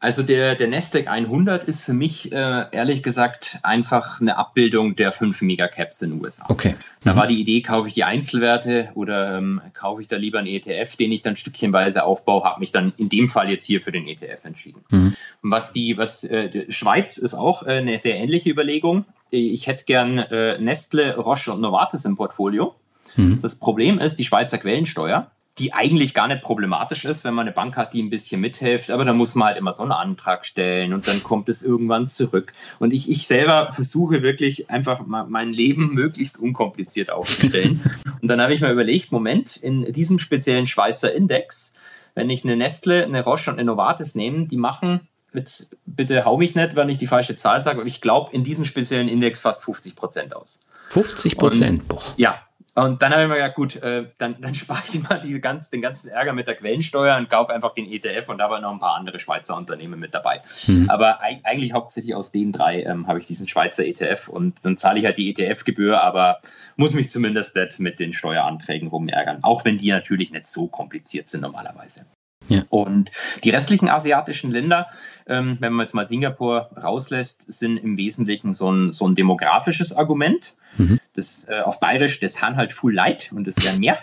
[0.00, 5.10] Also der, der Nasdaq 100 ist für mich äh, ehrlich gesagt einfach eine Abbildung der
[5.10, 6.44] fünf Megacaps in den USA.
[6.48, 6.76] Okay.
[7.02, 10.46] Da war die Idee, kaufe ich die Einzelwerte oder ähm, kaufe ich da lieber einen
[10.46, 13.90] ETF, den ich dann stückchenweise aufbaue, habe mich dann in dem Fall jetzt hier für
[13.90, 14.84] den ETF entschieden.
[14.90, 15.16] Mhm.
[15.42, 19.04] Was die, was äh, Schweiz ist auch äh, eine sehr ähnliche Überlegung.
[19.30, 22.76] Ich hätte gern äh, Nestle, Roche und Novartis im Portfolio.
[23.16, 23.40] Mhm.
[23.42, 25.28] Das Problem ist die Schweizer Quellensteuer
[25.58, 28.90] die eigentlich gar nicht problematisch ist, wenn man eine Bank hat, die ein bisschen mithilft,
[28.90, 32.06] aber da muss man halt immer so einen Antrag stellen und dann kommt es irgendwann
[32.06, 32.52] zurück.
[32.78, 37.80] Und ich, ich selber versuche wirklich einfach mein Leben möglichst unkompliziert aufzustellen.
[38.22, 41.76] und dann habe ich mir überlegt, Moment, in diesem speziellen Schweizer Index,
[42.14, 46.38] wenn ich eine Nestle, eine Roche und eine Novartis nehme, die machen mit, bitte hau
[46.38, 49.40] mich nicht, wenn ich die falsche Zahl sage, aber ich glaube in diesem speziellen Index
[49.40, 50.68] fast 50 Prozent aus.
[50.88, 51.82] 50 Prozent?
[52.16, 52.40] Ja,
[52.84, 55.70] und dann habe ich mir gedacht, gut, äh, dann, dann spare ich mal die ganz,
[55.70, 58.72] den ganzen Ärger mit der Quellensteuer und kaufe einfach den ETF und da waren noch
[58.72, 60.42] ein paar andere Schweizer Unternehmen mit dabei.
[60.66, 60.88] Mhm.
[60.88, 65.00] Aber eigentlich hauptsächlich aus den drei ähm, habe ich diesen Schweizer ETF und dann zahle
[65.00, 66.40] ich halt die ETF-Gebühr, aber
[66.76, 71.28] muss mich zumindest nicht mit den Steueranträgen rumärgern, auch wenn die natürlich nicht so kompliziert
[71.28, 72.06] sind normalerweise.
[72.48, 72.64] Ja.
[72.70, 73.12] Und
[73.44, 74.88] die restlichen asiatischen Länder,
[75.26, 79.96] ähm, wenn man jetzt mal Singapur rauslässt, sind im Wesentlichen so ein, so ein demografisches
[79.96, 80.56] Argument.
[80.76, 80.98] Mhm.
[81.14, 83.98] Das äh, auf Bayerisch, das Herrn halt full light und das wäre mehr.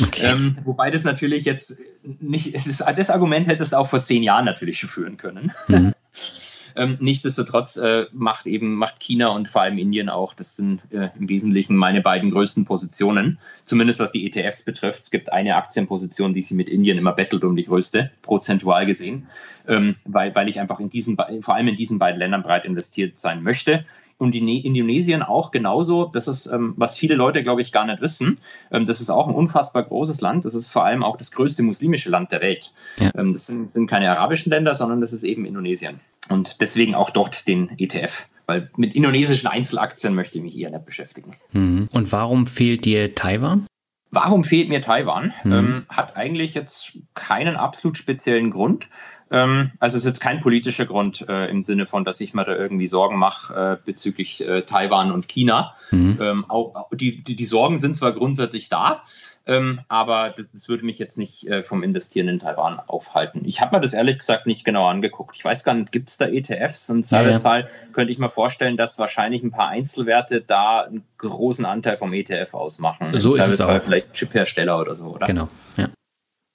[0.00, 0.26] Okay.
[0.26, 4.44] Ähm, wobei das natürlich jetzt nicht, das, das Argument hättest du auch vor zehn Jahren
[4.44, 5.52] natürlich schon führen können.
[5.68, 5.92] Mhm.
[6.76, 11.10] Ähm, nichtsdestotrotz äh, macht eben macht China und vor allem Indien auch, das sind äh,
[11.18, 15.00] im Wesentlichen meine beiden größten Positionen, zumindest was die ETFs betrifft.
[15.00, 19.26] Es gibt eine Aktienposition, die sie mit Indien immer bettelt um die größte, prozentual gesehen,
[19.66, 23.18] ähm, weil, weil ich einfach in diesen, vor allem in diesen beiden Ländern breit investiert
[23.18, 23.84] sein möchte
[24.18, 26.06] und in Indonesien auch genauso.
[26.06, 28.38] Das ist, ähm, was viele Leute, glaube ich, gar nicht wissen.
[28.70, 30.44] Ähm, das ist auch ein unfassbar großes Land.
[30.44, 32.72] Das ist vor allem auch das größte muslimische Land der Welt.
[32.98, 33.10] Ja.
[33.16, 36.00] Ähm, das sind, sind keine arabischen Länder, sondern das ist eben Indonesien.
[36.28, 38.28] Und deswegen auch dort den ETF.
[38.46, 41.32] Weil mit indonesischen Einzelaktien möchte ich mich eher nicht beschäftigen.
[41.52, 41.88] Mhm.
[41.92, 43.66] Und warum fehlt dir Taiwan?
[44.10, 45.32] Warum fehlt mir Taiwan?
[45.42, 45.52] Mhm.
[45.52, 48.88] Ähm, hat eigentlich jetzt keinen absolut speziellen Grund.
[49.32, 52.44] Ähm, also es ist jetzt kein politischer Grund äh, im Sinne von, dass ich mir
[52.44, 55.74] da irgendwie Sorgen mache äh, bezüglich äh, Taiwan und China.
[55.90, 56.18] Mhm.
[56.20, 59.02] Ähm, auch, die, die, die, Sorgen sind zwar grundsätzlich da,
[59.46, 63.42] ähm, aber das, das, würde mich jetzt nicht äh, vom Investieren in Taiwan aufhalten.
[63.44, 65.34] Ich habe mir das ehrlich gesagt nicht genau angeguckt.
[65.34, 66.90] Ich weiß gar nicht, gibt es da ETFs?
[66.90, 67.72] Im Zweifelsfall ja, ja.
[67.92, 72.52] könnte ich mir vorstellen, dass wahrscheinlich ein paar Einzelwerte da einen großen Anteil vom ETF
[72.52, 73.18] ausmachen.
[73.18, 73.80] So Im ist es auch.
[73.80, 75.26] Vielleicht Chiphersteller oder so, oder?
[75.26, 75.88] Genau, ja.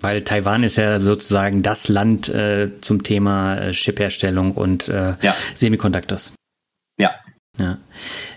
[0.02, 5.36] Weil Taiwan ist ja sozusagen das Land äh, zum Thema äh, Chipherstellung und äh, ja.
[5.56, 6.37] Semiconductors.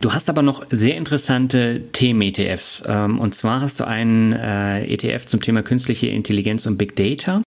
[0.01, 2.85] Du hast aber noch sehr interessante Themen-ETFs.
[2.87, 7.37] Ähm, und zwar hast du einen äh, ETF zum Thema künstliche Intelligenz und Big Data.
[7.37, 7.45] Und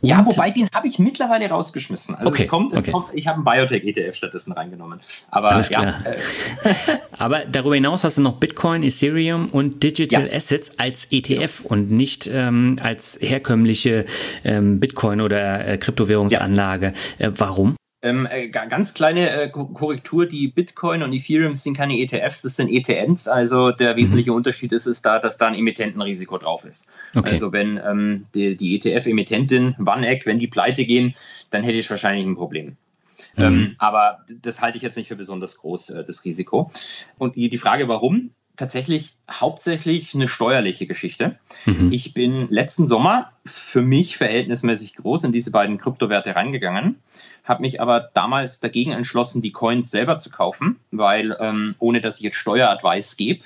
[0.00, 2.14] ja, wobei den habe ich mittlerweile rausgeschmissen.
[2.14, 2.90] Also okay, es kommt, es okay.
[2.92, 5.00] kommt, ich habe einen Biotech-ETF stattdessen reingenommen.
[5.30, 6.00] Aber Alles klar.
[6.02, 6.98] Ja, äh.
[7.18, 10.32] Aber darüber hinaus hast du noch Bitcoin, Ethereum und Digital ja.
[10.32, 11.70] Assets als ETF ja.
[11.70, 14.06] und nicht ähm, als herkömmliche
[14.44, 16.94] ähm, Bitcoin- oder äh, Kryptowährungsanlage.
[17.18, 17.76] Äh, warum?
[18.04, 22.68] Ähm, äh, ganz kleine äh, Korrektur, die Bitcoin und Ethereum sind keine ETFs, das sind
[22.68, 23.28] ETNs.
[23.28, 23.98] Also der mhm.
[23.98, 24.38] wesentliche mhm.
[24.38, 26.90] Unterschied ist es da, dass da ein Emittentenrisiko drauf ist.
[27.14, 27.30] Okay.
[27.30, 31.14] Also wenn ähm, die, die ETF-Emittentin OneEck, wenn die pleite gehen,
[31.50, 32.76] dann hätte ich wahrscheinlich ein Problem.
[33.36, 33.44] Mhm.
[33.44, 36.72] Ähm, aber das halte ich jetzt nicht für besonders groß, äh, das Risiko.
[37.18, 38.30] Und die, die Frage, warum?
[38.56, 41.36] Tatsächlich hauptsächlich eine steuerliche Geschichte.
[41.64, 41.92] Mhm.
[41.92, 46.96] Ich bin letzten Sommer für mich verhältnismäßig groß in diese beiden Kryptowerte reingegangen,
[47.44, 52.18] habe mich aber damals dagegen entschlossen, die Coins selber zu kaufen, weil ähm, ohne dass
[52.18, 53.42] ich jetzt Steueradvice gebe,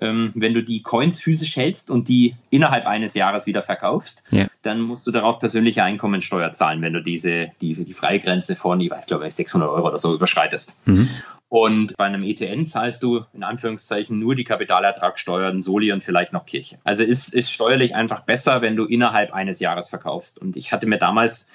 [0.00, 4.46] ähm, wenn du die Coins physisch hältst und die innerhalb eines Jahres wieder verkaufst, ja.
[4.62, 8.90] dann musst du darauf persönliche Einkommensteuer zahlen, wenn du diese, die, die Freigrenze von, ich
[8.90, 10.86] weiß glaube ich, 600 Euro oder so überschreitest.
[10.86, 11.08] Mhm.
[11.48, 16.46] Und bei einem ETN zahlst du in Anführungszeichen nur die Kapitalertragssteuern, Soli und vielleicht noch
[16.46, 16.78] Kirche.
[16.84, 20.40] Also ist, ist steuerlich einfach besser, wenn du innerhalb eines Jahres verkaufst.
[20.40, 21.52] Und ich hatte mir damals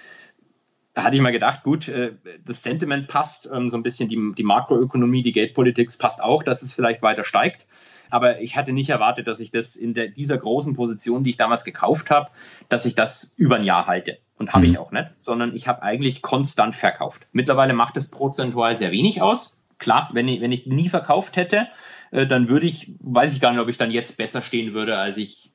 [0.99, 2.13] da hatte ich mal gedacht, gut, äh,
[2.43, 6.61] das Sentiment passt, ähm, so ein bisschen die, die Makroökonomie, die Geldpolitik passt auch, dass
[6.61, 7.67] es vielleicht weiter steigt.
[8.09, 11.37] Aber ich hatte nicht erwartet, dass ich das in der, dieser großen Position, die ich
[11.37, 12.29] damals gekauft habe,
[12.67, 14.17] dass ich das über ein Jahr halte.
[14.37, 14.71] Und habe mhm.
[14.71, 17.27] ich auch nicht, sondern ich habe eigentlich konstant verkauft.
[17.33, 19.59] Mittlerweile macht es prozentual sehr wenig aus.
[19.80, 21.67] Klar, wenn ich, wenn ich nie verkauft hätte,
[22.11, 24.97] äh, dann würde ich, weiß ich gar nicht, ob ich dann jetzt besser stehen würde,
[24.97, 25.51] als ich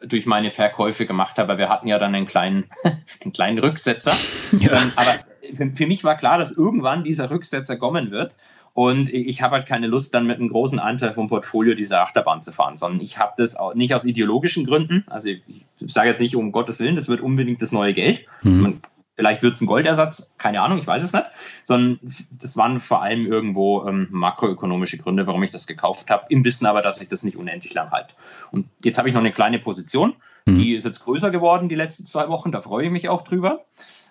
[0.00, 1.58] durch meine Verkäufe gemacht habe.
[1.58, 2.64] Wir hatten ja dann einen kleinen,
[3.22, 4.14] einen kleinen Rücksetzer.
[4.60, 4.80] Ja.
[4.80, 5.14] Ähm, aber
[5.56, 8.36] für, für mich war klar, dass irgendwann dieser Rücksetzer kommen wird.
[8.72, 12.42] Und ich habe halt keine Lust, dann mit einem großen Anteil vom Portfolio diese Achterbahn
[12.42, 15.04] zu fahren, sondern ich habe das auch nicht aus ideologischen Gründen.
[15.08, 15.42] Also ich,
[15.78, 18.26] ich sage jetzt nicht um Gottes Willen, das wird unbedingt das neue Geld.
[18.42, 18.60] Mhm.
[18.60, 18.80] Man,
[19.16, 21.26] vielleicht wird es ein Goldersatz, keine Ahnung, ich weiß es nicht.
[21.64, 21.98] Sondern
[22.30, 26.66] das waren vor allem irgendwo ähm, makroökonomische Gründe, warum ich das gekauft habe, im Wissen
[26.66, 28.14] aber, dass ich das nicht unendlich lang halte.
[28.50, 30.14] Und jetzt habe ich noch eine kleine Position,
[30.46, 30.58] mhm.
[30.58, 33.64] die ist jetzt größer geworden die letzten zwei Wochen, da freue ich mich auch drüber.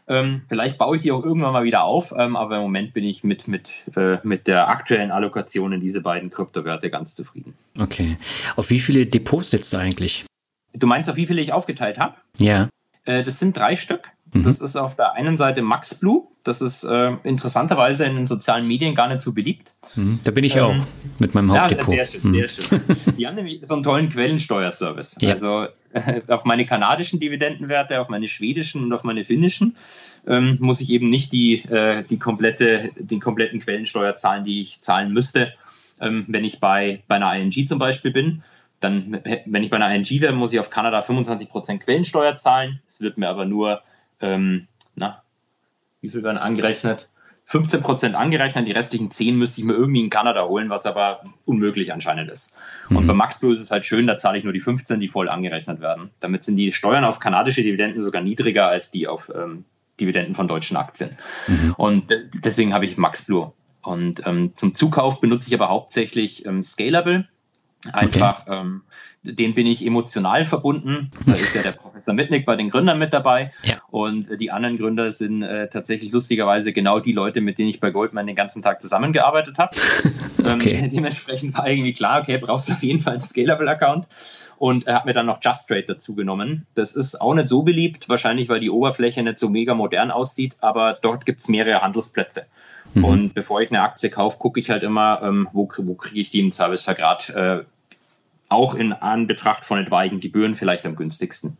[0.05, 3.05] Ähm, vielleicht baue ich die auch irgendwann mal wieder auf, ähm, aber im Moment bin
[3.05, 7.53] ich mit, mit, äh, mit der aktuellen Allokation in diese beiden Kryptowerte ganz zufrieden.
[7.79, 8.17] Okay.
[8.57, 10.25] Auf wie viele Depots sitzt du eigentlich?
[10.73, 12.15] Du meinst, auf wie viele ich aufgeteilt habe?
[12.37, 12.67] Ja.
[13.05, 14.09] Äh, das sind drei Stück.
[14.33, 14.43] Mhm.
[14.43, 16.27] Das ist auf der einen Seite MaxBlue.
[16.43, 19.71] Das ist äh, interessanterweise in den sozialen Medien gar nicht so beliebt.
[19.95, 20.19] Mhm.
[20.23, 20.75] Da bin ich ähm, auch
[21.19, 21.93] mit meinem Hauptdepot.
[21.93, 22.81] Ja, sehr schön, sehr schön.
[23.17, 25.17] Die haben nämlich so einen tollen Quellensteuerservice.
[25.21, 25.31] Ja.
[25.31, 29.75] Also äh, auf meine kanadischen Dividendenwerte, auf meine schwedischen und auf meine finnischen
[30.27, 34.81] ähm, muss ich eben nicht die, äh, die komplette, den kompletten Quellensteuer zahlen, die ich
[34.81, 35.53] zahlen müsste,
[36.01, 38.43] ähm, wenn ich bei, bei einer ING zum Beispiel bin.
[38.79, 42.81] Dann, wenn ich bei einer ING wäre, muss ich auf Kanada 25% Quellensteuer zahlen.
[42.85, 43.81] Es wird mir aber nur
[44.21, 45.23] ähm, na,
[46.01, 47.09] wie viel werden angerechnet?
[47.45, 51.23] 15 Prozent angerechnet, die restlichen 10 müsste ich mir irgendwie in Kanada holen, was aber
[51.45, 52.57] unmöglich anscheinend ist.
[52.89, 52.97] Mhm.
[52.97, 55.29] Und bei MaxBlue ist es halt schön, da zahle ich nur die 15, die voll
[55.29, 56.09] angerechnet werden.
[56.19, 59.65] Damit sind die Steuern auf kanadische Dividenden sogar niedriger als die auf ähm,
[59.99, 61.11] Dividenden von deutschen Aktien.
[61.47, 61.73] Mhm.
[61.77, 63.51] Und deswegen habe ich MaxBlue.
[63.83, 67.27] Und ähm, zum Zukauf benutze ich aber hauptsächlich ähm, Scalable.
[67.91, 68.61] Einfach, okay.
[68.61, 68.81] ähm,
[69.23, 71.11] den bin ich emotional verbunden.
[71.25, 73.53] Da ist ja der Professor Mitnick bei den Gründern mit dabei.
[73.63, 73.75] Ja.
[73.89, 77.89] Und die anderen Gründer sind äh, tatsächlich lustigerweise genau die Leute, mit denen ich bei
[77.89, 79.75] Goldman den ganzen Tag zusammengearbeitet habe.
[80.45, 80.73] Ähm, okay.
[80.73, 84.07] ähm, dementsprechend war irgendwie klar, okay, brauchst du auf jeden Fall einen Scalable-Account.
[84.57, 86.65] Und er hat mir dann noch Just Trade dazu genommen.
[86.75, 90.57] Das ist auch nicht so beliebt, wahrscheinlich weil die Oberfläche nicht so mega modern aussieht,
[90.59, 92.47] aber dort gibt es mehrere Handelsplätze.
[92.93, 93.05] Mhm.
[93.05, 96.29] Und bevor ich eine Aktie kaufe, gucke ich halt immer, ähm, wo, wo kriege ich
[96.29, 97.63] die im Servicevergrad äh,
[98.49, 101.57] auch in Anbetracht von etwaigen Gebühren vielleicht am günstigsten.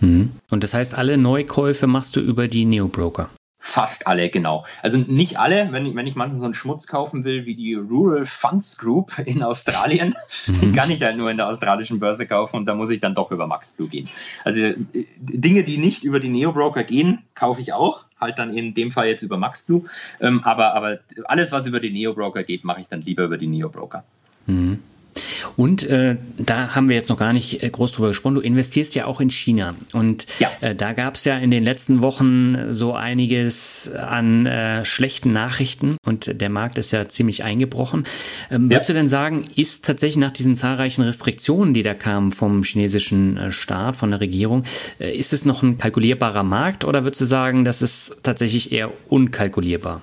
[0.00, 0.32] Mhm.
[0.50, 3.30] Und das heißt, alle Neukäufe machst du über die Neobroker?
[3.66, 4.66] Fast alle, genau.
[4.82, 7.72] Also nicht alle, wenn ich, wenn ich manchmal so einen Schmutz kaufen will, wie die
[7.72, 10.14] Rural Funds Group in Australien,
[10.46, 10.60] mhm.
[10.60, 13.14] die kann ich halt nur in der australischen Börse kaufen und da muss ich dann
[13.14, 14.10] doch über MaxBlue gehen.
[14.44, 14.76] Also äh,
[15.16, 19.08] Dinge, die nicht über die Neo-Broker gehen, kaufe ich auch, halt dann in dem Fall
[19.08, 19.84] jetzt über MaxBlue.
[20.20, 23.46] Ähm, aber, aber alles, was über die Neo-Broker geht, mache ich dann lieber über die
[23.46, 24.04] Neo-Broker.
[24.46, 24.80] Mhm.
[25.56, 28.34] Und äh, da haben wir jetzt noch gar nicht äh, groß drüber gesprochen.
[28.36, 29.74] Du investierst ja auch in China.
[29.92, 30.50] Und ja.
[30.60, 35.96] äh, da gab es ja in den letzten Wochen so einiges an äh, schlechten Nachrichten
[36.04, 38.04] und der Markt ist ja ziemlich eingebrochen.
[38.50, 38.76] Ähm, ja.
[38.76, 43.36] Würdest du denn sagen, ist tatsächlich nach diesen zahlreichen Restriktionen, die da kamen vom chinesischen
[43.36, 44.64] äh, Staat, von der Regierung,
[44.98, 48.90] äh, ist es noch ein kalkulierbarer Markt oder würdest du sagen, das ist tatsächlich eher
[49.08, 50.02] unkalkulierbar?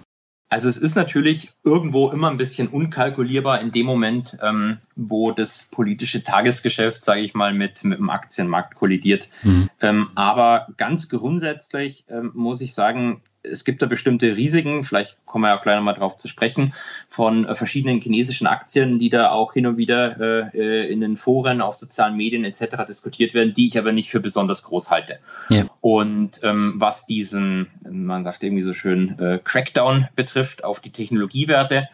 [0.52, 5.70] Also es ist natürlich irgendwo immer ein bisschen unkalkulierbar in dem Moment, ähm, wo das
[5.72, 9.30] politische Tagesgeschäft, sage ich mal, mit, mit dem Aktienmarkt kollidiert.
[9.44, 9.70] Mhm.
[9.80, 15.46] Ähm, aber ganz grundsätzlich ähm, muss ich sagen, es gibt da bestimmte Risiken, vielleicht kommen
[15.46, 16.74] wir auch gleich nochmal drauf zu sprechen,
[17.10, 21.18] von äh, verschiedenen chinesischen Aktien, die da auch hin und wieder äh, äh in den
[21.18, 22.86] Foren, auf sozialen Medien etc.
[22.88, 25.20] diskutiert werden, die ich aber nicht für besonders groß halte.
[25.50, 25.66] Ja.
[25.82, 31.88] Und ähm, was diesen, man sagt irgendwie so schön, äh, Crackdown betrifft auf die Technologiewerte,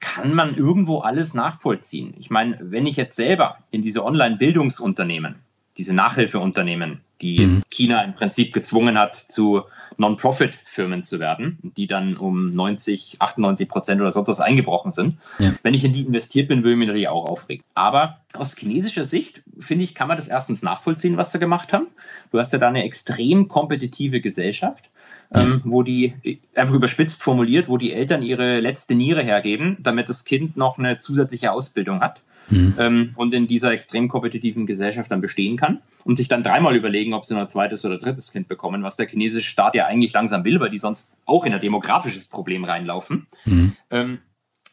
[0.00, 2.14] kann man irgendwo alles nachvollziehen.
[2.18, 5.36] Ich meine, wenn ich jetzt selber in diese Online-Bildungsunternehmen
[5.76, 7.62] diese Nachhilfeunternehmen, die mhm.
[7.70, 9.62] China im Prinzip gezwungen hat, zu
[9.96, 15.18] Non-Profit-Firmen zu werden, die dann um 90, 98 Prozent oder sonst was eingebrochen sind.
[15.38, 15.52] Ja.
[15.62, 17.64] Wenn ich in die investiert bin, würde ich mich natürlich auch aufregen.
[17.74, 21.86] Aber aus chinesischer Sicht, finde ich, kann man das erstens nachvollziehen, was sie gemacht haben.
[22.30, 24.88] Du hast ja da eine extrem kompetitive Gesellschaft.
[25.34, 25.44] Ja.
[25.44, 30.26] Ähm, wo die, einfach überspitzt formuliert, wo die Eltern ihre letzte Niere hergeben, damit das
[30.26, 32.74] Kind noch eine zusätzliche Ausbildung hat mhm.
[32.78, 37.14] ähm, und in dieser extrem kompetitiven Gesellschaft dann bestehen kann und sich dann dreimal überlegen,
[37.14, 40.12] ob sie noch ein zweites oder drittes Kind bekommen, was der chinesische Staat ja eigentlich
[40.12, 43.26] langsam will, weil die sonst auch in ein demografisches Problem reinlaufen.
[43.44, 43.76] Mhm.
[43.90, 44.18] Ähm,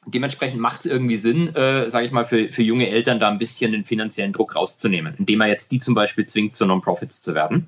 [0.06, 3.40] dementsprechend macht es irgendwie Sinn, äh, sage ich mal, für, für junge Eltern da ein
[3.40, 7.36] bisschen den finanziellen Druck rauszunehmen, indem er jetzt die zum Beispiel zwingt, zu Non-Profits zu
[7.36, 7.68] werden.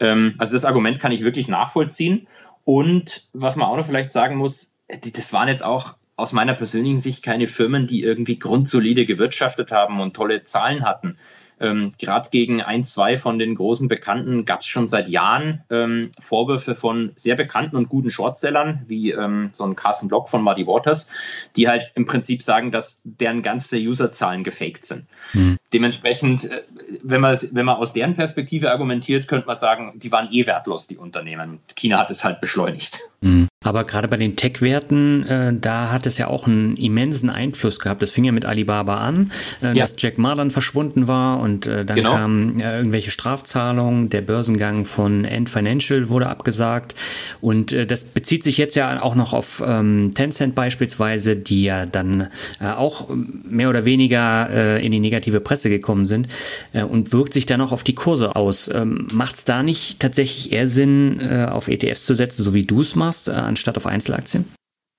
[0.00, 2.26] Ähm, also das Argument kann ich wirklich nachvollziehen.
[2.64, 6.54] Und was man auch noch vielleicht sagen muss, die, das waren jetzt auch aus meiner
[6.54, 11.16] persönlichen Sicht keine Firmen, die irgendwie grundsolide gewirtschaftet haben und tolle Zahlen hatten.
[11.60, 16.08] Ähm, Gerade gegen ein, zwei von den großen Bekannten gab es schon seit Jahren ähm,
[16.20, 20.66] Vorwürfe von sehr bekannten und guten Shortsellern, wie ähm, so ein Carsten Block von Muddy
[20.66, 21.10] Waters,
[21.56, 25.06] die halt im Prinzip sagen, dass deren ganze Userzahlen gefaked sind.
[25.32, 25.56] Mhm.
[25.72, 26.62] Dementsprechend, äh,
[27.02, 30.88] wenn man, wenn man aus deren Perspektive argumentiert, könnte man sagen, die waren eh wertlos,
[30.88, 31.60] die Unternehmen.
[31.76, 33.00] China hat es halt beschleunigt.
[33.20, 33.48] Mhm.
[33.64, 38.02] Aber gerade bei den Tech-Werten, äh, da hat es ja auch einen immensen Einfluss gehabt.
[38.02, 39.72] Das fing ja mit Alibaba an, äh, ja.
[39.74, 42.12] dass Jack Ma dann verschwunden war und äh, dann genau.
[42.12, 44.10] kamen irgendwelche Strafzahlungen.
[44.10, 46.94] Der Börsengang von Ant Financial wurde abgesagt.
[47.40, 51.84] Und äh, das bezieht sich jetzt ja auch noch auf ähm, Tencent beispielsweise, die ja
[51.84, 52.28] dann
[52.60, 53.08] äh, auch
[53.42, 56.28] mehr oder weniger äh, in die negative Presse gekommen sind
[56.72, 58.70] und wirkt sich dann auch auf die Kurse aus.
[58.72, 62.82] Ähm, Macht es da nicht tatsächlich eher Sinn, auf ETFs zu setzen, so wie du
[62.82, 63.28] es machst?
[63.48, 64.44] Anstatt auf Einzelaktien?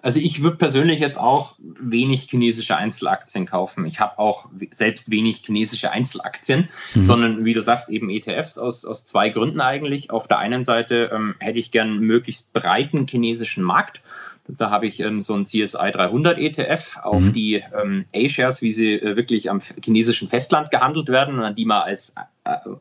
[0.02, 3.86] Also ich würde persönlich jetzt auch wenig chinesische Einzelaktien kaufen.
[3.86, 7.02] Ich habe auch selbst wenig chinesische Einzelaktien, mhm.
[7.02, 10.10] sondern wie du sagst, eben ETFs aus, aus zwei Gründen eigentlich.
[10.10, 14.02] Auf der einen Seite ähm, hätte ich gern möglichst breiten chinesischen Markt.
[14.48, 17.34] Da habe ich ähm, so ein CSI 300 ETF auf mhm.
[17.34, 21.66] die ähm, A-Shares, wie sie äh, wirklich am chinesischen Festland gehandelt werden und an die
[21.66, 22.16] man als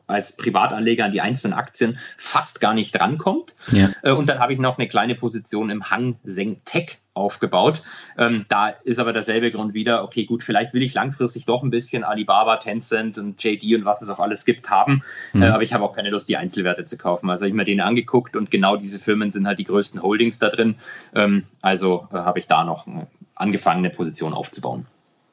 [0.07, 3.55] als Privatanleger an die einzelnen Aktien fast gar nicht rankommt.
[3.71, 3.89] Ja.
[4.03, 7.81] Äh, und dann habe ich noch eine kleine Position im Hang Seng Tech aufgebaut.
[8.17, 11.69] Ähm, da ist aber derselbe Grund wieder, okay, gut, vielleicht will ich langfristig doch ein
[11.69, 15.03] bisschen Alibaba, Tencent und JD und was es auch alles gibt haben,
[15.33, 15.43] mhm.
[15.43, 17.29] äh, aber ich habe auch keine Lust, die Einzelwerte zu kaufen.
[17.29, 20.39] Also habe ich mir den angeguckt und genau diese Firmen sind halt die größten Holdings
[20.39, 20.75] da drin.
[21.13, 22.87] Ähm, also äh, habe ich da noch
[23.35, 24.85] angefangen, eine Position aufzubauen.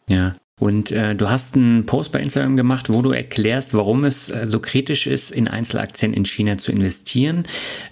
[0.09, 4.31] Ja, und äh, du hast einen Post bei Instagram gemacht, wo du erklärst, warum es
[4.31, 7.45] äh, so kritisch ist, in Einzelaktien in China zu investieren.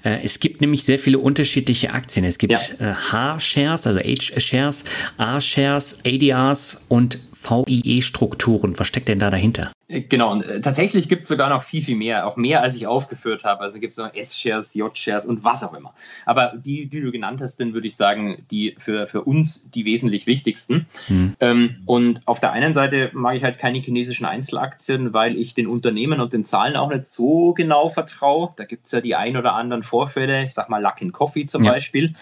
[0.02, 2.24] Äh, es gibt nämlich sehr viele unterschiedliche Aktien.
[2.24, 2.58] Es gibt ja.
[2.78, 4.84] Äh, H-Shares, also H-Shares,
[5.18, 8.78] A-Shares, ADRs und VIE-Strukturen.
[8.78, 9.70] Was steckt denn da dahinter?
[9.94, 12.74] Äh, genau, und äh, tatsächlich gibt es sogar noch viel, viel mehr, auch mehr, als
[12.74, 13.62] ich aufgeführt habe.
[13.62, 15.94] Also gibt es noch S-Shares, J-Shares und was auch immer.
[16.26, 19.84] Aber die, die du genannt hast, sind, würde ich sagen, die für, für uns die
[19.84, 20.86] wesentlich wichtigsten.
[21.08, 21.36] Mhm.
[21.40, 25.66] Ähm, und auf der einen Seite mag ich halt keine chinesischen Einzelaktien, weil ich den
[25.66, 28.52] Unternehmen und den Zahlen auch nicht so genau vertraue.
[28.56, 31.46] Da gibt es ja die ein oder anderen Vorfälle, ich sag mal Luck in Coffee
[31.46, 31.72] zum ja.
[31.72, 32.14] Beispiel.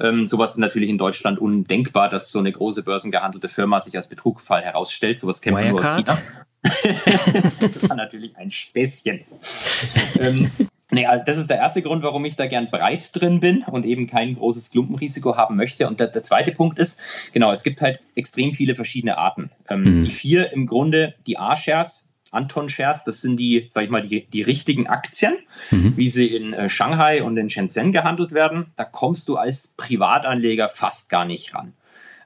[0.00, 4.08] Ähm, sowas ist natürlich in Deutschland undenkbar, dass so eine große börsengehandelte Firma sich als
[4.08, 5.18] Betrugsfall herausstellt.
[5.18, 6.18] Sowas kennt man nur aus China.
[6.62, 9.24] Das war natürlich ein Späßchen.
[10.20, 10.50] ähm,
[10.90, 14.06] naja, das ist der erste Grund, warum ich da gern breit drin bin und eben
[14.06, 15.86] kein großes Klumpenrisiko haben möchte.
[15.86, 17.00] Und der, der zweite Punkt ist,
[17.32, 19.50] genau, es gibt halt extrem viele verschiedene Arten.
[19.68, 20.02] Ähm, mhm.
[20.04, 24.26] Die vier im Grunde, die A-Shares, Anton Shares, das sind die, sag ich mal, die,
[24.26, 25.38] die richtigen Aktien,
[25.70, 25.94] mhm.
[25.96, 28.72] wie sie in äh, Shanghai und in Shenzhen gehandelt werden.
[28.76, 31.74] Da kommst du als Privatanleger fast gar nicht ran.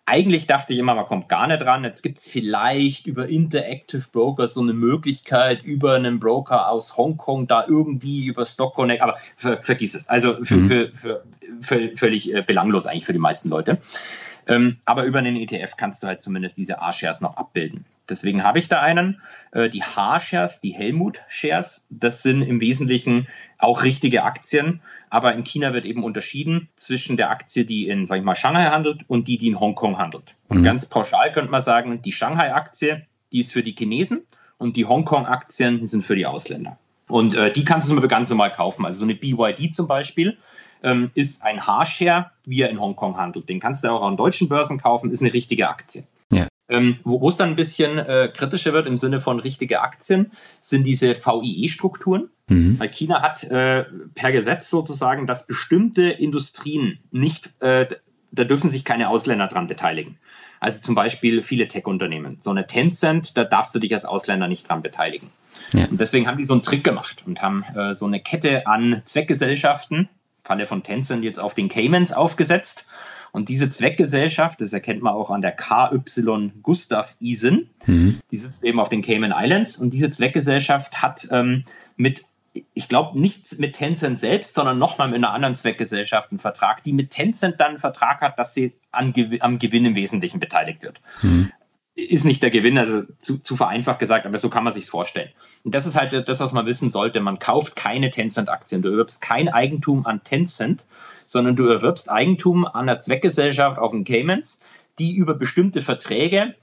[0.04, 1.84] Eigentlich dachte ich immer, man kommt gar nicht ran.
[1.84, 7.46] Jetzt gibt es vielleicht über Interactive Brokers so eine Möglichkeit, über einen Broker aus Hongkong
[7.46, 10.08] da irgendwie über Stock Connect, aber ver vergiss es.
[10.08, 10.68] Also für, mhm.
[10.68, 11.24] für, für,
[11.60, 13.78] für völlig äh, belanglos eigentlich für die meisten Leute.
[14.48, 17.84] Ähm, aber über einen ETF kannst du halt zumindest diese A-Shares noch abbilden.
[18.08, 19.20] Deswegen habe ich da einen.
[19.52, 23.28] Äh, die H-Shares, die Helmut-Shares, das sind im Wesentlichen
[23.62, 24.80] auch richtige Aktien.
[25.10, 28.64] Aber in China wird eben unterschieden zwischen der Aktie, die in, sag ich mal, Shanghai
[28.64, 30.34] handelt und die, die in Hongkong handelt.
[30.48, 30.64] Und mhm.
[30.64, 34.22] ganz pauschal könnte man sagen, die Shanghai-Aktie, die ist für die Chinesen
[34.58, 36.78] und die Hongkong-Aktien sind für die Ausländer.
[37.08, 38.86] Und äh, die kannst du nur ganz normal kaufen.
[38.86, 40.38] Also so eine BYD zum Beispiel
[40.82, 43.48] ähm, ist ein H-Share, wie er in Hongkong handelt.
[43.48, 46.04] Den kannst du auch an deutschen Börsen kaufen, ist eine richtige Aktie.
[46.72, 50.84] Ähm, wo es dann ein bisschen äh, kritischer wird im Sinne von richtige Aktien, sind
[50.84, 52.30] diese VIE-Strukturen.
[52.48, 52.80] Mhm.
[52.80, 57.88] Weil China hat äh, per Gesetz sozusagen, dass bestimmte Industrien nicht, äh,
[58.30, 60.18] da dürfen sich keine Ausländer dran beteiligen.
[60.60, 62.38] Also zum Beispiel viele Tech-Unternehmen.
[62.40, 65.28] So eine Tencent, da darfst du dich als Ausländer nicht dran beteiligen.
[65.72, 65.86] Ja.
[65.86, 69.02] Und deswegen haben die so einen Trick gemacht und haben äh, so eine Kette an
[69.04, 70.08] Zweckgesellschaften,
[70.42, 72.88] Falle von Tencent jetzt auf den Caymans aufgesetzt.
[73.32, 78.20] Und diese Zweckgesellschaft, das erkennt man auch an der KY Gustav Isen, mhm.
[78.30, 79.78] die sitzt eben auf den Cayman Islands.
[79.78, 81.64] Und diese Zweckgesellschaft hat ähm,
[81.96, 82.22] mit
[82.74, 86.92] ich glaube, nicht mit Tencent selbst, sondern nochmal mit einer anderen Zweckgesellschaft einen Vertrag, die
[86.92, 91.00] mit Tencent dann einen Vertrag hat, dass sie an, am Gewinn im Wesentlichen beteiligt wird.
[91.22, 91.50] Mhm.
[91.94, 95.28] Ist nicht der Gewinn, also zu, zu vereinfacht gesagt, aber so kann man sich vorstellen.
[95.62, 97.20] Und das ist halt das, was man wissen sollte.
[97.20, 98.80] Man kauft keine Tencent-Aktien.
[98.80, 100.86] Du erwirbst kein Eigentum an Tencent,
[101.26, 104.64] sondern du erwirbst Eigentum an der Zweckgesellschaft auf den Caymans,
[104.98, 106.54] die über bestimmte Verträge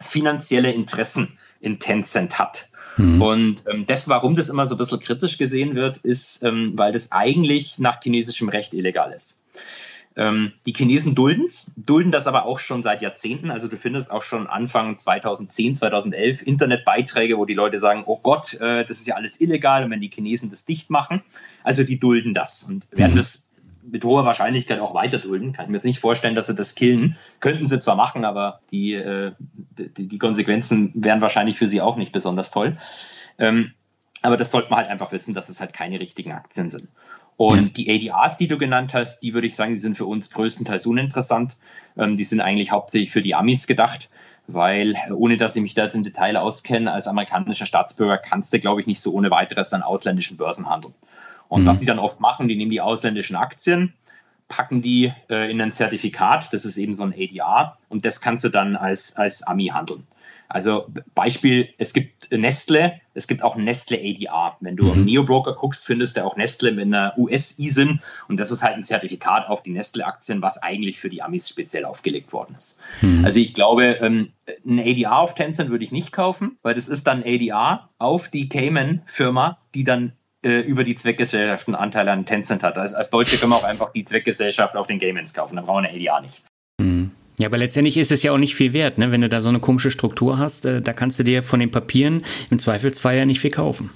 [0.00, 2.68] finanzielle Interessen in Tencent hat.
[2.96, 3.22] Mhm.
[3.22, 6.92] Und ähm, das, warum das immer so ein bisschen kritisch gesehen wird, ist, ähm, weil
[6.92, 9.44] das eigentlich nach chinesischem Recht illegal ist.
[10.16, 13.50] Ähm, die Chinesen dulden es, dulden das aber auch schon seit Jahrzehnten.
[13.50, 18.54] Also du findest auch schon Anfang 2010, 2011 Internetbeiträge, wo die Leute sagen, oh Gott,
[18.54, 21.22] äh, das ist ja alles illegal und wenn die Chinesen das dicht machen.
[21.64, 23.16] Also die dulden das und werden mhm.
[23.16, 23.50] das
[23.82, 25.52] mit hoher Wahrscheinlichkeit auch weiter dulden.
[25.52, 27.16] Kann ich mir jetzt nicht vorstellen, dass sie das killen.
[27.40, 29.32] Könnten sie zwar machen, aber die, äh,
[29.78, 32.72] die, die, Konsequenzen wären wahrscheinlich für sie auch nicht besonders toll.
[33.38, 33.72] Ähm,
[34.22, 36.88] aber das sollte man halt einfach wissen, dass es halt keine richtigen Aktien sind.
[37.36, 37.84] Und ja.
[37.84, 40.86] die ADRs, die du genannt hast, die würde ich sagen, die sind für uns größtenteils
[40.86, 41.56] uninteressant.
[41.96, 44.08] Ähm, die sind eigentlich hauptsächlich für die Amis gedacht,
[44.46, 48.60] weil ohne dass ich mich da jetzt im Detail auskenne, als amerikanischer Staatsbürger kannst du,
[48.60, 50.94] glaube ich, nicht so ohne weiteres an ausländischen Börsen handeln.
[51.48, 51.66] Und mhm.
[51.66, 53.94] was die dann oft machen, die nehmen die ausländischen Aktien,
[54.48, 58.44] packen die äh, in ein Zertifikat, das ist eben so ein ADR, und das kannst
[58.44, 60.06] du dann als, als Ami handeln.
[60.48, 64.56] Also Beispiel, es gibt Nestle, es gibt auch Nestle ADR.
[64.60, 64.90] Wenn du mhm.
[64.90, 68.84] am Neo-Broker guckst, findest du auch Nestle mit einer US-ISIN und das ist halt ein
[68.84, 72.80] Zertifikat auf die Nestle-Aktien, was eigentlich für die Amis speziell aufgelegt worden ist.
[73.02, 73.24] Mhm.
[73.24, 74.32] Also ich glaube, ähm,
[74.66, 78.48] ein ADR auf Tencent würde ich nicht kaufen, weil das ist dann ADR auf die
[78.48, 80.12] Cayman-Firma, die dann
[80.44, 82.76] äh, über die Zweckgesellschaften Anteile an Tencent hat.
[82.76, 85.56] Also als Deutsche können wir auch einfach die Zweckgesellschaft auf den Gameins kaufen.
[85.56, 86.44] Dann brauchen wir eine ADA nicht.
[87.36, 89.10] Ja, aber letztendlich ist es ja auch nicht viel wert, ne?
[89.10, 90.66] wenn du da so eine komische Struktur hast.
[90.66, 93.90] Äh, da kannst du dir von den Papieren im Zweifelsfall ja nicht viel kaufen.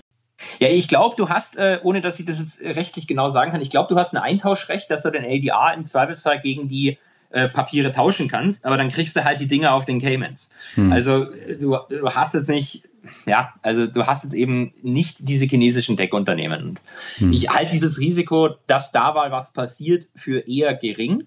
[0.60, 3.60] Ja, ich glaube, du hast, äh, ohne dass ich das jetzt rechtlich genau sagen kann,
[3.60, 6.98] ich glaube, du hast ein Eintauschrecht, dass du den ADA im Zweifelsfall gegen die
[7.30, 10.54] äh, Papiere tauschen kannst, aber dann kriegst du halt die Dinge auf den Caymans.
[10.74, 10.92] Hm.
[10.92, 12.88] Also du, du, hast jetzt nicht,
[13.26, 16.78] ja, also du hast jetzt eben nicht diese chinesischen Tech-Unternehmen.
[17.18, 17.32] Hm.
[17.32, 21.26] Ich halte dieses Risiko, dass da mal was passiert, für eher gering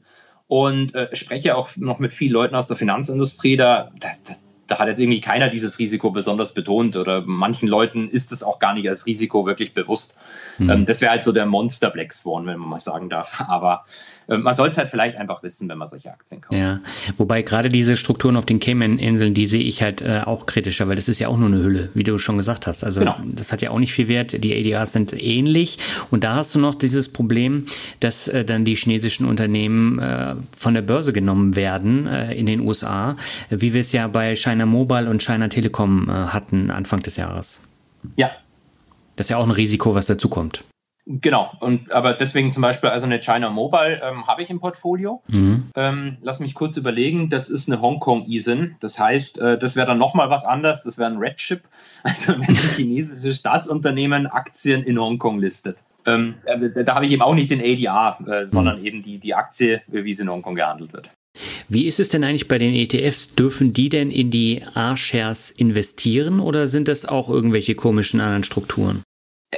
[0.52, 4.80] und äh, spreche auch noch mit vielen Leuten aus der Finanzindustrie, da, das, das, da
[4.80, 8.74] hat jetzt irgendwie keiner dieses Risiko besonders betont oder manchen Leuten ist es auch gar
[8.74, 10.20] nicht als Risiko wirklich bewusst.
[10.58, 10.70] Mhm.
[10.70, 13.44] Ähm, das wäre halt so der Monster Black Swan, wenn man mal sagen darf.
[13.48, 13.86] Aber
[14.28, 16.58] äh, man soll es halt vielleicht einfach wissen, wenn man solche Aktien kauft.
[16.58, 16.80] Ja,
[17.18, 20.96] wobei gerade diese Strukturen auf den Cayman-Inseln, die sehe ich halt äh, auch kritischer, weil
[20.96, 22.84] das ist ja auch nur eine Hülle, wie du schon gesagt hast.
[22.84, 23.18] Also genau.
[23.26, 24.44] das hat ja auch nicht viel Wert.
[24.44, 27.66] Die ADRs sind ähnlich und da hast du noch dieses Problem,
[28.00, 32.62] dass äh, dann die chinesischen Unternehmen äh, von der Börse genommen werden äh, in den
[32.62, 33.18] USA,
[33.50, 37.62] wie wir es ja bei China Mobile und China Telekom äh, hatten Anfang des Jahres.
[38.16, 38.32] Ja.
[39.16, 40.64] Das ist ja auch ein Risiko, was dazukommt.
[41.08, 45.22] Genau, und aber deswegen zum Beispiel, also eine China Mobile ähm, habe ich im Portfolio.
[45.28, 45.72] Mhm.
[45.76, 48.76] Ähm, lass mich kurz überlegen, das ist eine Hongkong ISIN.
[48.80, 51.64] Das heißt, äh, das wäre dann nochmal was anderes, das wäre ein Red Chip,
[52.04, 55.78] also wenn ein chinesisches Staatsunternehmen Aktien in Hongkong listet.
[56.06, 58.86] Ähm, äh, da habe ich eben auch nicht den ADR, äh, sondern mhm.
[58.86, 61.10] eben die, die Aktie, wie sie in Hongkong gehandelt wird.
[61.74, 63.34] Wie ist es denn eigentlich bei den ETFs?
[63.34, 69.04] Dürfen die denn in die A-Shares investieren oder sind das auch irgendwelche komischen anderen Strukturen?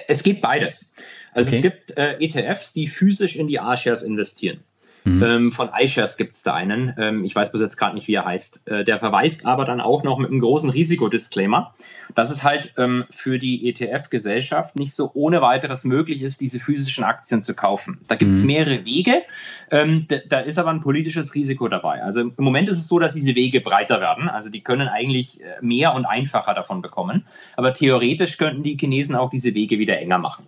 [0.07, 0.93] Es geht beides.
[1.31, 1.55] Also okay.
[1.55, 4.59] es gibt äh, ETFs, die physisch in die A-Shares investieren.
[5.03, 5.23] Mhm.
[5.23, 6.93] Ähm, von iShares gibt es da einen.
[6.97, 8.67] Ähm, ich weiß bis jetzt gerade nicht, wie er heißt.
[8.67, 11.73] Äh, der verweist aber dann auch noch mit einem großen Risikodisclaimer,
[12.15, 17.03] dass es halt ähm, für die ETF-Gesellschaft nicht so ohne weiteres möglich ist, diese physischen
[17.03, 17.99] Aktien zu kaufen.
[18.07, 18.47] Da gibt es mhm.
[18.47, 19.23] mehrere Wege.
[19.71, 22.01] Ähm, da ist aber ein politisches Risiko dabei.
[22.03, 24.29] Also im Moment ist es so, dass diese Wege breiter werden.
[24.29, 27.25] Also die können eigentlich äh, mehr und einfacher davon bekommen.
[27.57, 30.47] Aber theoretisch könnten die Chinesen auch diese Wege wieder enger machen.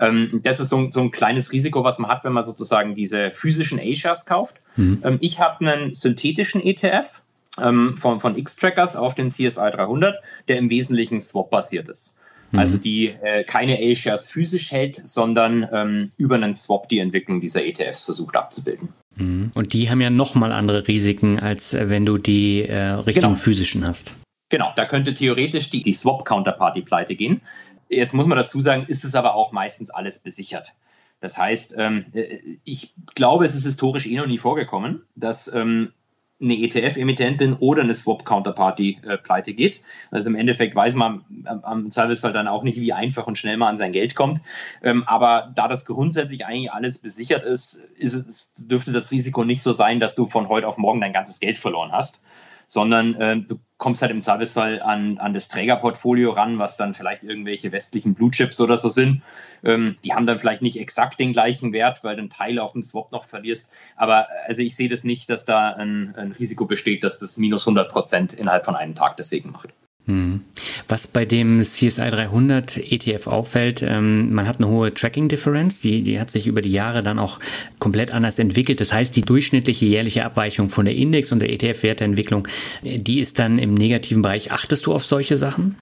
[0.00, 3.30] Ähm, das ist so, so, ein kleines Risiko, was man hat, wenn man sozusagen diese
[3.30, 4.56] physischen A-Shares kauft.
[4.76, 5.02] Mhm.
[5.04, 7.22] Ähm, ich habe einen synthetischen ETF
[7.62, 12.18] ähm, von, von X-Trackers auf den CSI 300, der im Wesentlichen Swap-basiert ist.
[12.50, 12.58] Mhm.
[12.58, 17.64] Also die äh, keine A-Shares physisch hält, sondern ähm, über einen Swap die Entwicklung dieser
[17.64, 18.88] ETFs versucht abzubilden.
[19.16, 19.50] Mhm.
[19.54, 23.34] Und die haben ja nochmal andere Risiken, als äh, wenn du die äh, Richtung genau.
[23.36, 24.14] physischen hast.
[24.50, 27.40] Genau, da könnte theoretisch die, die Swap-Counterparty pleite gehen.
[27.88, 30.74] Jetzt muss man dazu sagen, ist es aber auch meistens alles besichert.
[31.20, 35.92] Das heißt, ähm, äh, ich glaube, es ist historisch eh noch nie vorgekommen, dass ähm,
[36.40, 39.80] eine ETF-Emittentin oder eine Swap-Counterparty äh, pleite geht.
[40.10, 43.56] Also im Endeffekt weiß man am, am Zweifelsfall dann auch nicht, wie einfach und schnell
[43.56, 44.42] man an sein Geld kommt.
[44.82, 49.72] Ähm, aber da das grundsätzlich eigentlich alles besichert ist, ist dürfte das Risiko nicht so
[49.72, 52.24] sein, dass du von heute auf morgen dein ganzes Geld verloren hast
[52.66, 57.22] sondern äh, du kommst halt im Servicefall an, an das Trägerportfolio ran, was dann vielleicht
[57.22, 59.22] irgendwelche westlichen Blue Chips oder so sind.
[59.62, 62.72] Ähm, die haben dann vielleicht nicht exakt den gleichen Wert, weil du einen Teil auf
[62.72, 63.72] dem Swap noch verlierst.
[63.96, 67.62] Aber also ich sehe das nicht, dass da ein, ein Risiko besteht, dass das minus
[67.62, 69.70] 100 Prozent innerhalb von einem Tag deswegen macht.
[70.06, 70.42] Hm.
[70.86, 76.20] Was bei dem CSI 300 ETF auffällt, ähm, man hat eine hohe Tracking-Differenz, die, die
[76.20, 77.40] hat sich über die Jahre dann auch
[77.78, 78.80] komplett anders entwickelt.
[78.80, 82.46] Das heißt, die durchschnittliche jährliche Abweichung von der Index- und der ETF-Werteentwicklung,
[82.82, 84.52] die ist dann im negativen Bereich.
[84.52, 85.78] Achtest du auf solche Sachen?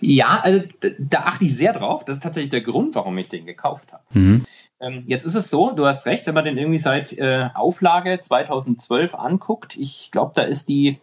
[0.00, 0.62] Ja, also
[1.00, 2.04] da achte ich sehr drauf.
[2.04, 4.04] Das ist tatsächlich der Grund, warum ich den gekauft habe.
[4.12, 4.44] Mhm.
[4.80, 8.16] Ähm, jetzt ist es so, du hast recht, wenn man den irgendwie seit äh, Auflage
[8.16, 10.98] 2012 anguckt, ich glaube, da ist die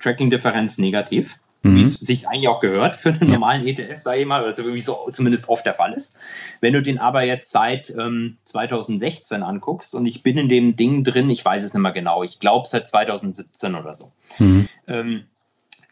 [0.00, 1.76] Tracking-Differenz negativ, mhm.
[1.76, 4.80] wie es sich eigentlich auch gehört für einen normalen ETF, sage ich mal, also wie
[4.80, 6.18] so zumindest oft der Fall ist.
[6.60, 11.04] Wenn du den aber jetzt seit ähm, 2016 anguckst und ich bin in dem Ding
[11.04, 14.68] drin, ich weiß es nicht mehr genau, ich glaube seit 2017 oder so, mhm.
[14.86, 15.24] ähm,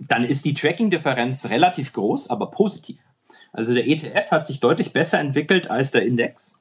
[0.01, 2.99] dann ist die Tracking-Differenz relativ groß, aber positiv.
[3.53, 6.61] Also der ETF hat sich deutlich besser entwickelt als der Index.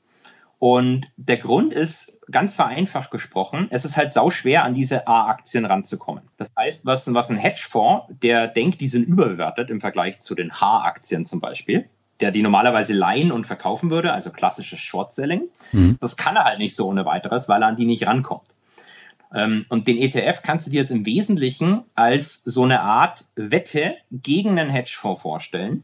[0.64, 5.66] Und der Grund ist, ganz vereinfacht gesprochen, es ist halt sau schwer, an diese A-Aktien
[5.66, 6.24] ranzukommen.
[6.38, 10.54] Das heißt, was, was ein Hedgefonds, der denkt, die sind überbewertet im Vergleich zu den
[10.54, 11.90] H-Aktien zum Beispiel,
[12.22, 15.98] der die normalerweise leihen und verkaufen würde, also klassisches Short-Selling, mhm.
[16.00, 18.48] das kann er halt nicht so ohne weiteres, weil er an die nicht rankommt.
[19.36, 23.96] Ähm, und den ETF kannst du dir jetzt im Wesentlichen als so eine Art Wette
[24.12, 25.84] gegen einen Hedgefonds vorstellen,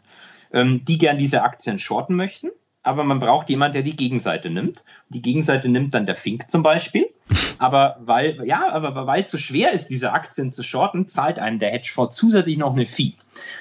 [0.54, 2.52] ähm, die gern diese Aktien shorten möchten
[2.90, 4.84] aber man braucht jemanden, der die Gegenseite nimmt.
[5.10, 7.08] Die Gegenseite nimmt dann der Fink zum Beispiel.
[7.60, 11.60] Aber weil, ja, aber weil es so schwer ist, diese Aktien zu shorten, zahlt einem
[11.60, 13.16] der Hedgefonds zusätzlich noch eine Fee.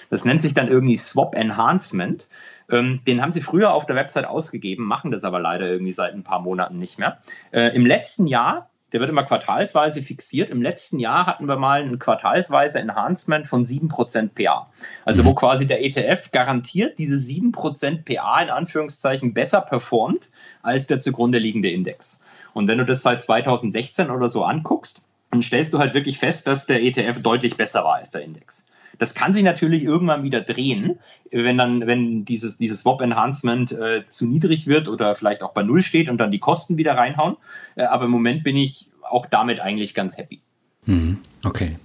[0.09, 2.29] Das nennt sich dann irgendwie Swap Enhancement.
[2.71, 6.15] Ähm, den haben sie früher auf der Website ausgegeben, machen das aber leider irgendwie seit
[6.15, 7.19] ein paar Monaten nicht mehr.
[7.51, 10.51] Äh, Im letzten Jahr der wird immer quartalsweise fixiert.
[10.51, 14.71] Im letzten Jahr hatten wir mal ein quartalsweise Enhancement von 7% PA.
[15.05, 20.31] Also wo quasi der ETF garantiert diese 7% PA in Anführungszeichen besser performt
[20.63, 22.25] als der zugrunde liegende Index.
[22.55, 26.47] Und wenn du das seit 2016 oder so anguckst, dann stellst du halt wirklich fest,
[26.47, 28.71] dass der ETF deutlich besser war als der Index.
[28.99, 30.99] Das kann sich natürlich irgendwann wieder drehen,
[31.31, 35.83] wenn dann, wenn dieses, dieses Swap-Enhancement äh, zu niedrig wird oder vielleicht auch bei Null
[35.83, 37.37] steht und dann die Kosten wieder reinhauen.
[37.77, 40.43] Äh, aber im Moment bin ich auch damit eigentlich ganz happy.
[40.89, 41.19] Mhm.
[41.45, 41.77] Okay.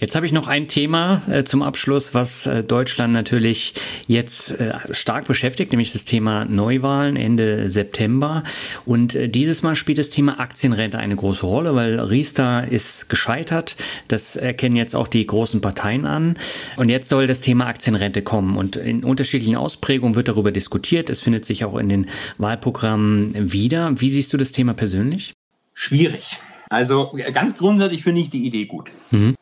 [0.00, 3.74] Jetzt habe ich noch ein Thema äh, zum Abschluss, was äh, Deutschland natürlich
[4.06, 8.44] jetzt äh, stark beschäftigt, nämlich das Thema Neuwahlen Ende September.
[8.86, 13.76] Und äh, dieses Mal spielt das Thema Aktienrente eine große Rolle, weil Riester ist gescheitert.
[14.06, 16.38] Das erkennen jetzt auch die großen Parteien an.
[16.76, 18.56] Und jetzt soll das Thema Aktienrente kommen.
[18.56, 21.10] Und in unterschiedlichen Ausprägungen wird darüber diskutiert.
[21.10, 22.06] Es findet sich auch in den
[22.38, 24.00] Wahlprogrammen wieder.
[24.00, 25.34] Wie siehst du das Thema persönlich?
[25.74, 26.38] Schwierig.
[26.72, 28.90] Also ganz grundsätzlich finde ich die Idee gut.
[29.10, 29.36] Mhm.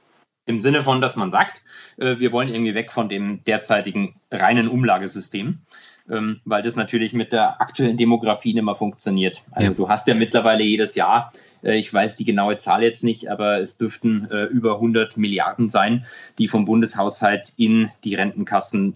[0.47, 1.63] Im Sinne von, dass man sagt,
[1.97, 5.61] äh, wir wollen irgendwie weg von dem derzeitigen reinen Umlagesystem,
[6.11, 9.43] ähm, weil das natürlich mit der aktuellen Demografie nicht mehr funktioniert.
[9.51, 9.77] Also ja.
[9.77, 11.33] du hast ja mittlerweile jedes Jahr,
[11.63, 15.69] äh, ich weiß die genaue Zahl jetzt nicht, aber es dürften äh, über 100 Milliarden
[15.69, 16.05] sein,
[16.39, 18.95] die vom Bundeshaushalt in die Rentenkassen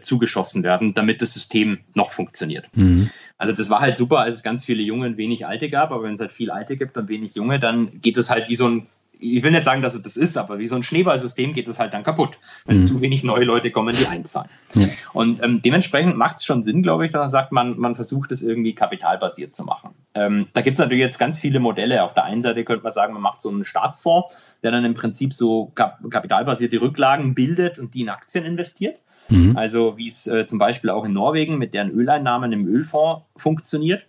[0.00, 2.68] zugeschossen werden, damit das System noch funktioniert.
[2.74, 3.10] Mhm.
[3.38, 6.04] Also das war halt super, als es ganz viele Junge und wenig Alte gab, aber
[6.04, 8.68] wenn es halt viel Alte gibt und wenig Junge, dann geht es halt wie so
[8.68, 8.86] ein,
[9.18, 11.78] ich will nicht sagen, dass es das ist, aber wie so ein Schneeballsystem geht es
[11.78, 12.82] halt dann kaputt, wenn mhm.
[12.82, 14.50] zu wenig neue Leute kommen, die einzahlen.
[14.74, 14.88] Ja.
[15.12, 18.32] Und ähm, dementsprechend macht es schon Sinn, glaube ich, dass man sagt, man, man versucht
[18.32, 19.90] es irgendwie kapitalbasiert zu machen.
[20.14, 22.02] Ähm, da gibt es natürlich jetzt ganz viele Modelle.
[22.02, 24.94] Auf der einen Seite könnte man sagen, man macht so einen Staatsfonds, der dann im
[24.94, 28.98] Prinzip so kap kapitalbasierte Rücklagen bildet und die in Aktien investiert.
[29.28, 29.56] Mhm.
[29.56, 34.06] Also wie es äh, zum Beispiel auch in Norwegen mit deren Öleinnahmen im Ölfonds funktioniert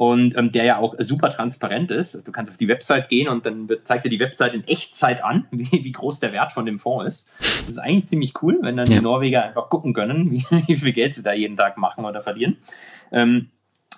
[0.00, 2.14] und ähm, der ja auch super transparent ist.
[2.14, 4.66] Also du kannst auf die Website gehen und dann wird, zeigt dir die Website in
[4.66, 7.30] Echtzeit an, wie, wie groß der Wert von dem Fonds ist.
[7.38, 8.96] Das ist eigentlich ziemlich cool, wenn dann ja.
[8.96, 12.22] die Norweger einfach gucken können, wie, wie, viel Geld sie da jeden Tag machen oder
[12.22, 12.56] verlieren.
[13.12, 13.50] Ähm,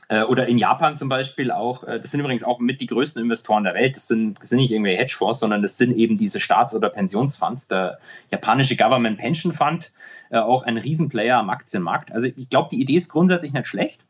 [0.09, 3.23] äh, oder in Japan zum Beispiel auch, äh, das sind übrigens auch mit die größten
[3.23, 3.95] Investoren der Welt.
[3.95, 7.69] Das sind, das sind nicht irgendwelche Hedgefonds, sondern das sind eben diese Staats- oder Pensionsfonds.
[7.69, 8.01] Der
[8.33, 9.93] japanische Government Pension Fund,
[10.31, 12.11] äh, auch ein Riesenplayer am Aktienmarkt.
[12.11, 14.01] Also ich glaube, die Idee ist grundsätzlich nicht schlecht.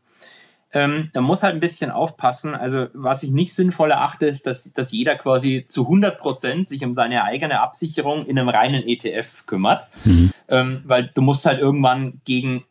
[0.72, 2.54] Ähm, da muss halt ein bisschen aufpassen.
[2.54, 6.84] Also, was ich nicht sinnvoll erachte, ist, dass, dass jeder quasi zu 100 Prozent sich
[6.84, 9.88] um seine eigene Absicherung in einem reinen ETF kümmert.
[10.04, 10.32] Mhm.
[10.48, 12.64] Ähm, weil du musst halt irgendwann gegen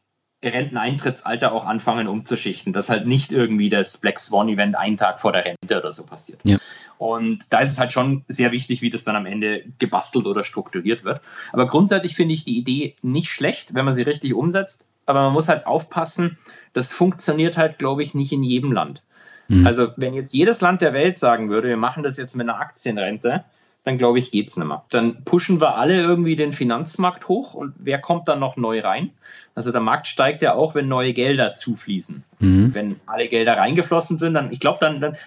[0.43, 5.31] Renteneintrittsalter auch anfangen umzuschichten, dass halt nicht irgendwie das Black Swan Event einen Tag vor
[5.31, 6.39] der Rente oder so passiert.
[6.43, 6.57] Ja.
[6.97, 10.43] Und da ist es halt schon sehr wichtig, wie das dann am Ende gebastelt oder
[10.43, 11.21] strukturiert wird.
[11.51, 14.87] Aber grundsätzlich finde ich die Idee nicht schlecht, wenn man sie richtig umsetzt.
[15.05, 16.37] Aber man muss halt aufpassen,
[16.73, 19.03] das funktioniert halt, glaube ich, nicht in jedem Land.
[19.47, 19.67] Mhm.
[19.67, 22.59] Also wenn jetzt jedes Land der Welt sagen würde, wir machen das jetzt mit einer
[22.59, 23.43] Aktienrente,
[23.83, 24.85] dann glaube ich, geht es nicht mehr.
[24.91, 29.11] Dann pushen wir alle irgendwie den Finanzmarkt hoch und wer kommt dann noch neu rein?
[29.55, 32.23] Also der Markt steigt ja auch, wenn neue Gelder zufließen.
[32.39, 32.75] Mhm.
[32.75, 35.17] Wenn alle Gelder reingeflossen sind, dann, ich glaube, dann, dann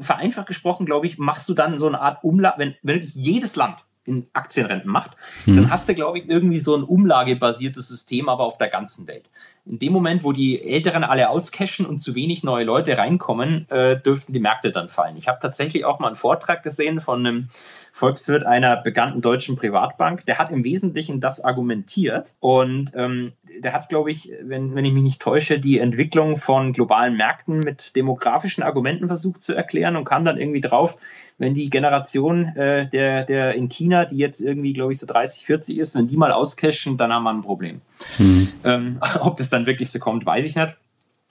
[0.00, 3.84] vereinfacht gesprochen, glaube ich, machst du dann so eine Art wenn, wenn wirklich jedes Land
[4.04, 5.12] in Aktienrenten macht,
[5.46, 5.56] mhm.
[5.56, 9.28] dann hast du, glaube ich, irgendwie so ein umlagebasiertes System, aber auf der ganzen Welt.
[9.66, 14.00] In dem Moment, wo die Älteren alle auscashen und zu wenig neue Leute reinkommen, äh,
[14.00, 15.16] dürften die Märkte dann fallen.
[15.16, 17.48] Ich habe tatsächlich auch mal einen Vortrag gesehen von einem
[17.92, 20.24] Volkswirt einer bekannten deutschen Privatbank.
[20.26, 24.92] Der hat im Wesentlichen das argumentiert und ähm, der hat, glaube ich, wenn, wenn ich
[24.92, 30.04] mich nicht täusche, die Entwicklung von globalen Märkten mit demografischen Argumenten versucht zu erklären und
[30.04, 30.96] kam dann irgendwie drauf,
[31.40, 35.46] wenn die Generation äh, der, der in China, die jetzt irgendwie, glaube ich, so 30,
[35.46, 37.80] 40 ist, wenn die mal auscashen, dann haben wir ein Problem.
[38.18, 38.48] Mhm.
[38.64, 40.76] Ähm, ob das dann wirklich so kommt, weiß ich nicht.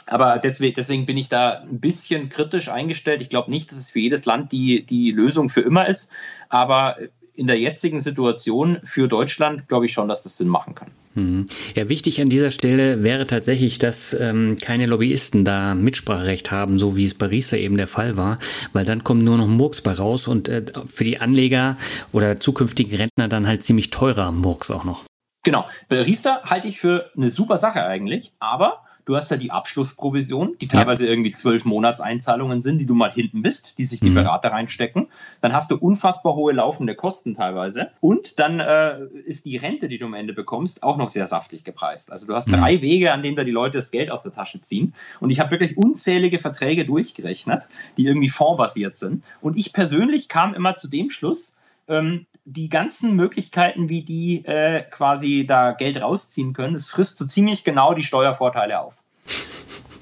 [0.05, 3.21] Aber deswegen, deswegen bin ich da ein bisschen kritisch eingestellt.
[3.21, 6.11] Ich glaube nicht, dass es für jedes Land die, die Lösung für immer ist.
[6.49, 6.97] Aber
[7.35, 10.91] in der jetzigen Situation für Deutschland glaube ich schon, dass das Sinn machen kann.
[11.15, 11.47] Mhm.
[11.75, 16.97] Ja, wichtig an dieser Stelle wäre tatsächlich, dass ähm, keine Lobbyisten da Mitspracherecht haben, so
[16.97, 18.39] wie es bei Riester eben der Fall war,
[18.73, 21.77] weil dann kommt nur noch Murks bei raus und äh, für die Anleger
[22.11, 25.08] oder zukünftigen Rentner dann halt ziemlich teurer Murks auch noch.
[25.49, 29.49] Genau, bei Riester halte ich für eine super Sache eigentlich, aber Du hast ja die
[29.49, 31.09] Abschlussprovision, die teilweise ja.
[31.09, 34.13] irgendwie zwölf Monatseinzahlungen sind, die du mal hinten bist, die sich die mhm.
[34.13, 35.07] Berater reinstecken.
[35.41, 37.89] Dann hast du unfassbar hohe laufende Kosten teilweise.
[38.01, 41.63] Und dann äh, ist die Rente, die du am Ende bekommst, auch noch sehr saftig
[41.63, 42.11] gepreist.
[42.11, 42.57] Also du hast mhm.
[42.57, 44.93] drei Wege, an denen da die Leute das Geld aus der Tasche ziehen.
[45.19, 49.23] Und ich habe wirklich unzählige Verträge durchgerechnet, die irgendwie fondbasiert sind.
[49.41, 51.58] Und ich persönlich kam immer zu dem Schluss,
[51.89, 57.25] ähm, die ganzen Möglichkeiten, wie die äh, quasi da Geld rausziehen können, das frisst so
[57.25, 58.93] ziemlich genau die Steuervorteile auf.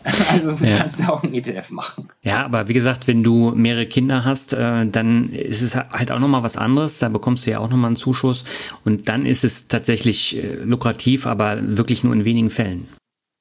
[0.32, 0.78] Also du ja.
[0.78, 2.08] kannst auch einen ETF machen.
[2.22, 6.20] Ja, aber wie gesagt, wenn du mehrere Kinder hast, äh, dann ist es halt auch
[6.20, 7.00] nochmal was anderes.
[7.00, 8.46] Da bekommst du ja auch nochmal einen Zuschuss.
[8.86, 12.88] Und dann ist es tatsächlich äh, lukrativ, aber wirklich nur in wenigen Fällen.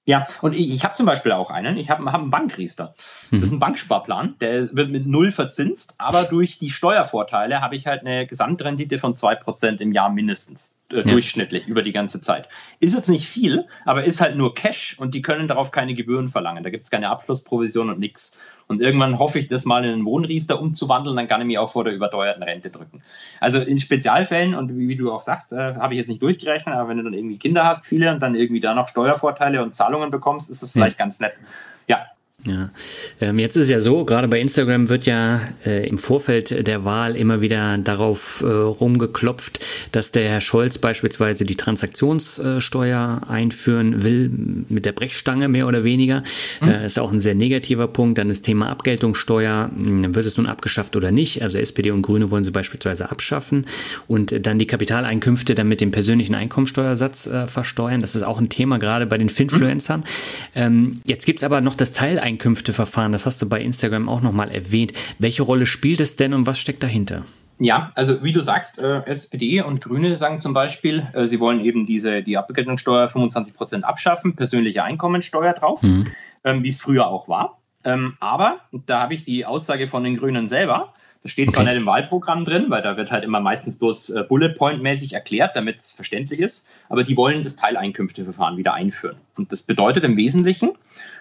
[0.08, 1.76] Ja, und ich, ich habe zum Beispiel auch einen.
[1.76, 2.94] Ich habe hab einen Bankriester.
[3.32, 3.60] Das ist ein mhm.
[3.60, 4.36] Banksparplan.
[4.40, 9.14] Der wird mit null verzinst, aber durch die Steuervorteile habe ich halt eine Gesamtrendite von
[9.14, 10.76] 2% im Jahr mindestens.
[10.92, 11.02] Äh, ja.
[11.02, 12.48] Durchschnittlich über die ganze Zeit.
[12.78, 16.28] Ist jetzt nicht viel, aber ist halt nur Cash und die können darauf keine Gebühren
[16.28, 16.62] verlangen.
[16.62, 18.40] Da gibt es keine Abschlussprovision und nichts.
[18.68, 21.70] Und irgendwann hoffe ich, das mal in einen Wohnriester umzuwandeln, dann kann ich mich auch
[21.70, 23.02] vor der überteuerten Rente drücken.
[23.40, 26.88] Also in Spezialfällen, und wie, du auch sagst, äh, habe ich jetzt nicht durchgerechnet, aber
[26.88, 30.10] wenn du dann irgendwie Kinder hast, viele, und dann irgendwie da noch Steuervorteile und Zahlungen
[30.10, 31.04] bekommst, ist das vielleicht ja.
[31.04, 31.34] ganz nett.
[32.48, 32.70] Ja,
[33.20, 37.16] ähm, jetzt ist ja so, gerade bei Instagram wird ja äh, im Vorfeld der Wahl
[37.16, 39.58] immer wieder darauf äh, rumgeklopft,
[39.90, 44.30] dass der Herr Scholz beispielsweise die Transaktionssteuer einführen will,
[44.68, 46.22] mit der Brechstange mehr oder weniger.
[46.60, 46.68] Mhm.
[46.68, 48.18] Äh, ist auch ein sehr negativer Punkt.
[48.18, 51.42] Dann das Thema Abgeltungssteuer, hm, wird es nun abgeschafft oder nicht?
[51.42, 53.66] Also SPD und Grüne wollen sie beispielsweise abschaffen
[54.06, 58.00] und dann die Kapitaleinkünfte dann mit dem persönlichen Einkommensteuersatz äh, versteuern.
[58.00, 60.00] Das ist auch ein Thema gerade bei den Finfluencern.
[60.00, 60.04] Mhm.
[60.54, 64.50] Ähm, jetzt gibt's aber noch das Teileinkommen Einkünfteverfahren, das hast du bei Instagram auch nochmal
[64.50, 64.92] erwähnt.
[65.18, 67.24] Welche Rolle spielt es denn und was steckt dahinter?
[67.58, 71.64] Ja, also wie du sagst, äh, SPD und Grüne sagen zum Beispiel, äh, sie wollen
[71.64, 76.08] eben diese die Abgeltungssteuer 25 Prozent abschaffen, persönliche Einkommensteuer drauf, mhm.
[76.44, 77.58] ähm, wie es früher auch war.
[77.84, 80.92] Ähm, aber da habe ich die Aussage von den Grünen selber.
[81.26, 81.56] Das steht okay.
[81.56, 85.12] zwar nicht im Wahlprogramm drin, weil da wird halt immer meistens bloß äh, Bullet Point-mäßig
[85.12, 89.16] erklärt, damit es verständlich ist, aber die wollen das Teileinkünfteverfahren wieder einführen.
[89.36, 90.70] Und das bedeutet im Wesentlichen,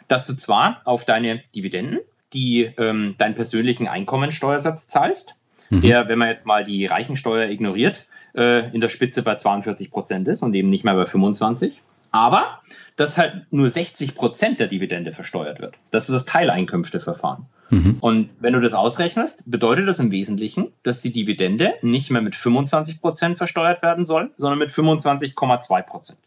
[0.08, 2.01] dass du zwar auf deine Dividenden
[2.34, 5.38] die ähm, deinen persönlichen Einkommensteuersatz zahlst,
[5.72, 5.82] mhm.
[5.82, 10.28] der, wenn man jetzt mal die Reichensteuer ignoriert, äh, in der Spitze bei 42 Prozent
[10.28, 11.82] ist und eben nicht mehr bei 25.
[12.12, 12.62] Aber
[12.96, 15.76] dass halt nur 60 Prozent der Dividende versteuert wird.
[15.91, 17.46] Das ist das Teileinkünfteverfahren.
[17.70, 17.98] Mhm.
[18.00, 22.36] Und wenn du das ausrechnest, bedeutet das im Wesentlichen, dass die Dividende nicht mehr mit
[22.36, 26.20] 25 Prozent versteuert werden soll, sondern mit 25,2 Prozent.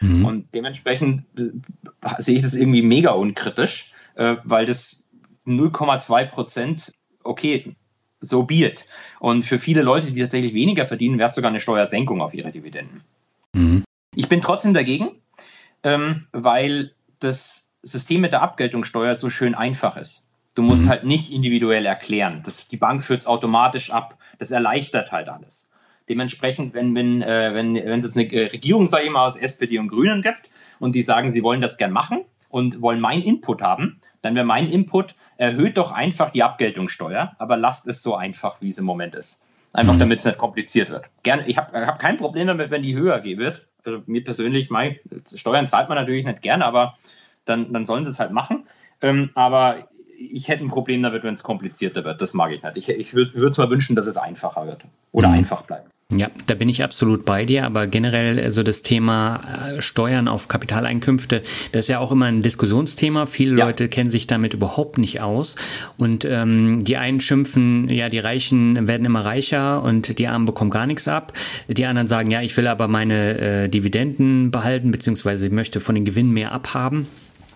[0.00, 0.24] Mhm.
[0.24, 1.24] Und dementsprechend
[2.18, 5.06] sehe ich das irgendwie mega unkritisch, äh, weil das
[5.46, 6.92] 0,2 Prozent,
[7.22, 7.74] okay,
[8.20, 8.86] so biert.
[9.20, 12.50] Und für viele Leute, die tatsächlich weniger verdienen, wäre es sogar eine Steuersenkung auf ihre
[12.50, 13.02] Dividenden.
[13.52, 13.84] Mhm.
[14.14, 15.10] Ich bin trotzdem dagegen,
[15.84, 20.30] ähm, weil das System mit der Abgeltungssteuer so schön einfach ist.
[20.54, 20.88] Du musst mhm.
[20.88, 22.42] halt nicht individuell erklären.
[22.44, 24.18] Das, die Bank führt es automatisch ab.
[24.38, 25.72] Das erleichtert halt alles.
[26.08, 29.78] Dementsprechend, wenn, wenn, äh, wenn, wenn es jetzt eine Regierung, sage ich mal, aus SPD
[29.78, 33.62] und Grünen gibt und die sagen, sie wollen das gern machen und wollen meinen Input
[33.62, 38.60] haben, dann wäre mein Input, erhöht doch einfach die Abgeltungssteuer, aber lasst es so einfach,
[38.60, 39.46] wie es im Moment ist.
[39.72, 39.98] Einfach mhm.
[39.98, 41.06] damit es nicht kompliziert wird.
[41.22, 43.66] Gerne, ich habe hab kein Problem damit, wenn die höher wird.
[43.84, 44.96] Also mir persönlich, mein,
[45.34, 46.94] Steuern zahlt man natürlich nicht gerne, aber
[47.44, 48.66] dann, dann sollen sie es halt machen.
[49.00, 49.88] Ähm, aber
[50.18, 52.20] ich hätte ein Problem damit, wenn es komplizierter wird.
[52.20, 52.76] Das mag ich nicht.
[52.76, 55.34] Ich, ich würde es mal wünschen, dass es einfacher wird oder mhm.
[55.34, 55.93] einfach bleibt.
[56.12, 60.28] Ja, da bin ich absolut bei dir, aber generell so also das Thema äh, Steuern
[60.28, 63.26] auf Kapitaleinkünfte, das ist ja auch immer ein Diskussionsthema.
[63.26, 63.64] Viele ja.
[63.66, 65.56] Leute kennen sich damit überhaupt nicht aus
[65.96, 70.70] und ähm, die einen schimpfen, ja, die Reichen werden immer reicher und die Armen bekommen
[70.70, 71.32] gar nichts ab.
[71.68, 75.94] Die anderen sagen, ja, ich will aber meine äh, Dividenden behalten, beziehungsweise ich möchte von
[75.94, 77.08] den Gewinnen mehr abhaben.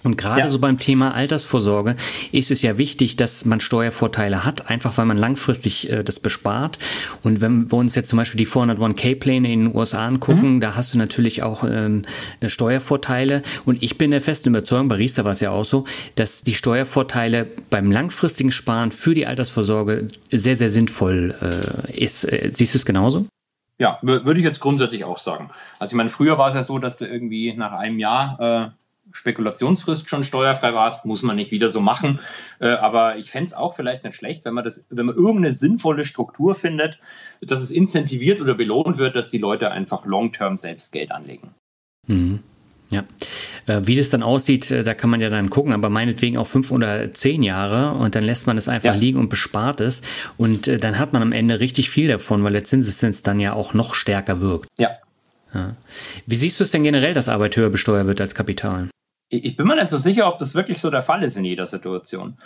[0.03, 0.49] Und gerade ja.
[0.49, 1.97] so beim Thema Altersvorsorge
[2.33, 6.79] ist es ja wichtig, dass man Steuervorteile hat, einfach weil man langfristig äh, das bespart.
[7.23, 10.61] Und wenn wir uns jetzt zum Beispiel die 401k-Pläne in den USA angucken, mhm.
[10.61, 12.03] da hast du natürlich auch ähm,
[12.41, 13.43] äh, Steuervorteile.
[13.65, 15.85] Und ich bin der festen Überzeugung, bei Riester war es ja auch so,
[16.15, 22.25] dass die Steuervorteile beim langfristigen Sparen für die Altersvorsorge sehr, sehr sinnvoll äh, ist.
[22.25, 23.27] Äh, siehst du es genauso?
[23.81, 25.51] Ja, würde ich jetzt grundsätzlich auch sagen.
[25.79, 28.79] Also ich meine, früher war es ja so, dass du irgendwie nach einem Jahr äh,
[29.19, 32.21] Spekulationsfrist schon steuerfrei warst, muss man nicht wieder so machen.
[32.61, 35.53] Äh, aber ich fände es auch vielleicht nicht schlecht, wenn man das, wenn man irgendeine
[35.53, 37.01] sinnvolle Struktur findet,
[37.41, 41.51] dass es incentiviert oder belohnt wird, dass die Leute einfach long-term selbst Geld anlegen.
[42.07, 42.41] Mhm.
[42.91, 43.05] Ja,
[43.67, 46.47] äh, wie das dann aussieht, äh, da kann man ja dann gucken, aber meinetwegen auch
[46.47, 48.95] fünf oder zehn Jahre und dann lässt man es einfach ja.
[48.95, 50.01] liegen und bespart es
[50.37, 53.75] und dann hat man am Ende richtig viel davon, weil der Zinseszins dann ja auch
[53.75, 54.69] noch stärker wirkt.
[54.79, 54.93] Ja.
[55.53, 55.77] ja.
[56.27, 58.89] Wie siehst du es denn generell, dass Arbeit höher besteuert wird als Kapital?
[59.31, 61.67] Ich bin mir nicht so sicher, ob das wirklich so der Fall ist in jeder
[61.67, 62.37] Situation.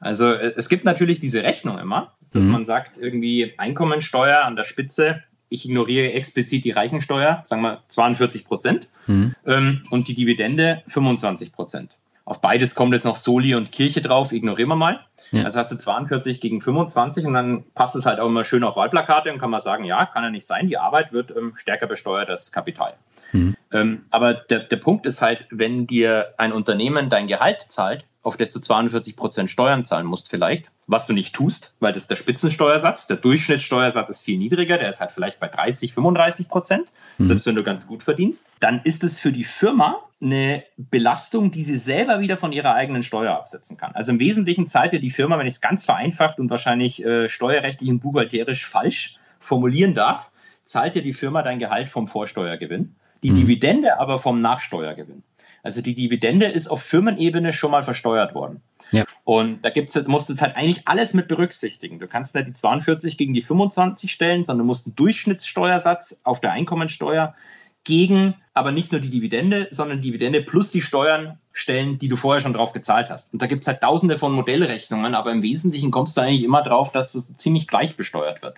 [0.00, 2.52] Also äh, es gibt natürlich diese Rechnung immer, dass mhm.
[2.52, 8.44] man sagt, irgendwie Einkommensteuer an der Spitze, ich ignoriere explizit die Reichensteuer, sagen wir 42
[8.44, 9.34] Prozent, mhm.
[9.46, 11.96] ähm, und die Dividende 25 Prozent.
[12.26, 15.00] Auf beides kommt jetzt noch Soli und Kirche drauf, ignorieren wir mal.
[15.30, 15.44] Ja.
[15.44, 18.74] Also hast du 42 gegen 25 und dann passt es halt auch immer schön auf
[18.74, 21.86] Wahlplakate und kann man sagen, ja, kann ja nicht sein, die Arbeit wird ähm, stärker
[21.86, 22.94] besteuert als Kapital.
[23.32, 23.56] Mhm.
[23.72, 28.36] Ähm, aber der, der Punkt ist halt, wenn dir ein Unternehmen dein Gehalt zahlt, auf
[28.36, 32.10] das du 42 Prozent Steuern zahlen musst vielleicht, was du nicht tust, weil das ist
[32.10, 33.06] der Spitzensteuersatz.
[33.06, 37.28] Der Durchschnittssteuersatz ist viel niedriger, der ist halt vielleicht bei 30, 35 Prozent, mhm.
[37.28, 38.52] selbst wenn du ganz gut verdienst.
[38.58, 43.04] Dann ist es für die Firma eine Belastung, die sie selber wieder von ihrer eigenen
[43.04, 43.92] Steuer absetzen kann.
[43.94, 47.28] Also im Wesentlichen zahlt dir die Firma, wenn ich es ganz vereinfacht und wahrscheinlich äh,
[47.28, 50.32] steuerrechtlich und buchhalterisch falsch formulieren darf,
[50.64, 53.36] zahlt dir die Firma dein Gehalt vom Vorsteuergewinn, die mhm.
[53.36, 55.22] Dividende aber vom Nachsteuergewinn.
[55.62, 58.62] Also die Dividende ist auf Firmenebene schon mal versteuert worden.
[58.92, 59.04] Ja.
[59.24, 61.98] Und da gibt's, musst du jetzt halt eigentlich alles mit berücksichtigen.
[61.98, 66.40] Du kannst nicht die 42 gegen die 25 stellen, sondern du musst einen Durchschnittssteuersatz auf
[66.40, 67.34] der Einkommensteuer
[67.82, 72.40] gegen aber nicht nur die Dividende, sondern Dividende plus die Steuern stellen, die du vorher
[72.40, 73.34] schon drauf gezahlt hast.
[73.34, 76.62] Und da gibt es halt tausende von Modellrechnungen, aber im Wesentlichen kommst du eigentlich immer
[76.62, 78.56] drauf, dass es ziemlich gleich besteuert wird.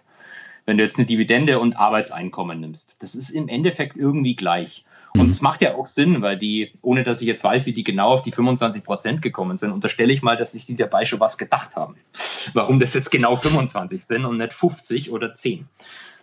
[0.68, 2.96] Wenn du jetzt eine Dividende und Arbeitseinkommen nimmst.
[3.00, 4.84] Das ist im Endeffekt irgendwie gleich.
[5.14, 5.30] Und mhm.
[5.30, 8.10] es macht ja auch Sinn, weil die, ohne dass ich jetzt weiß, wie die genau
[8.10, 11.38] auf die 25 Prozent gekommen sind, unterstelle ich mal, dass sich die dabei schon was
[11.38, 11.96] gedacht haben.
[12.52, 15.66] Warum das jetzt genau 25 sind und nicht 50 oder 10.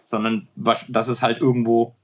[0.03, 1.95] Sondern dass es halt irgendwo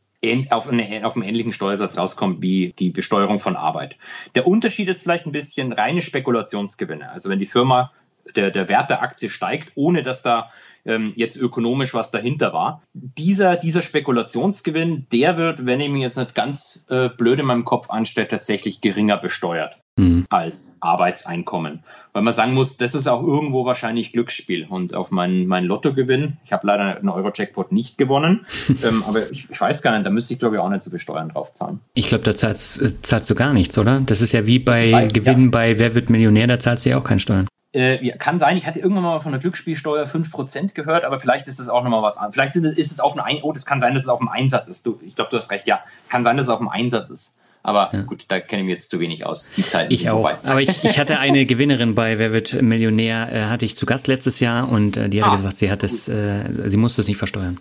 [0.50, 3.98] auf, eine, auf einen ähnlichen Steuersatz rauskommt wie die Besteuerung von Arbeit.
[4.34, 7.12] Der Unterschied ist vielleicht ein bisschen reine Spekulationsgewinne.
[7.12, 7.92] Also wenn die Firma,
[8.36, 10.50] der, der Wert der Aktie steigt, ohne dass da
[10.86, 12.84] ähm, jetzt ökonomisch was dahinter war.
[12.94, 17.66] Dieser, dieser Spekulationsgewinn, der wird, wenn ich mich jetzt nicht ganz äh, blöd in meinem
[17.66, 20.26] Kopf anstelle, tatsächlich geringer besteuert mhm.
[20.30, 21.84] als Arbeitseinkommen.
[22.14, 24.68] Weil man sagen muss, das ist auch irgendwo wahrscheinlich Glücksspiel.
[24.70, 28.46] Und auf meinen mein Lottogewinn, ich habe leider einen Euro-Jackpot nicht gewonnen,
[28.84, 30.90] ähm, aber ich, ich, weiß gar nicht, da müsste ich glaube ich auch nicht zu
[30.90, 31.80] besteuern drauf zahlen.
[31.94, 34.02] Ich glaube, da zahlst, äh, zahlst, du gar nichts, oder?
[34.02, 35.52] Das ist ja wie bei Gewinnen ja.
[35.52, 37.48] bei Wer wird Millionär, da zahlst du ja auch keine Steuern.
[37.74, 41.48] Äh, ja, kann sein, ich hatte irgendwann mal von der Glücksspielsteuer 5% gehört, aber vielleicht
[41.48, 42.34] ist das auch nochmal was anderes.
[42.34, 44.86] Vielleicht ist es auf ein, oh, das kann sein, dass es auf dem Einsatz ist.
[44.86, 45.82] Du, ich glaube, du hast recht, ja.
[46.10, 47.38] Kann sein, dass es auf dem Einsatz ist.
[47.64, 48.02] Aber ja.
[48.02, 49.52] gut, da kenne ich mich jetzt zu wenig aus.
[49.56, 50.22] Die Zeit ich auch.
[50.22, 50.36] Vorbei.
[50.44, 54.08] Aber ich, ich hatte eine Gewinnerin bei Wer wird Millionär, äh, hatte ich zu Gast
[54.08, 57.08] letztes Jahr und äh, die hat ah, gesagt, sie hat es, äh, sie musste es
[57.08, 57.60] nicht versteuern.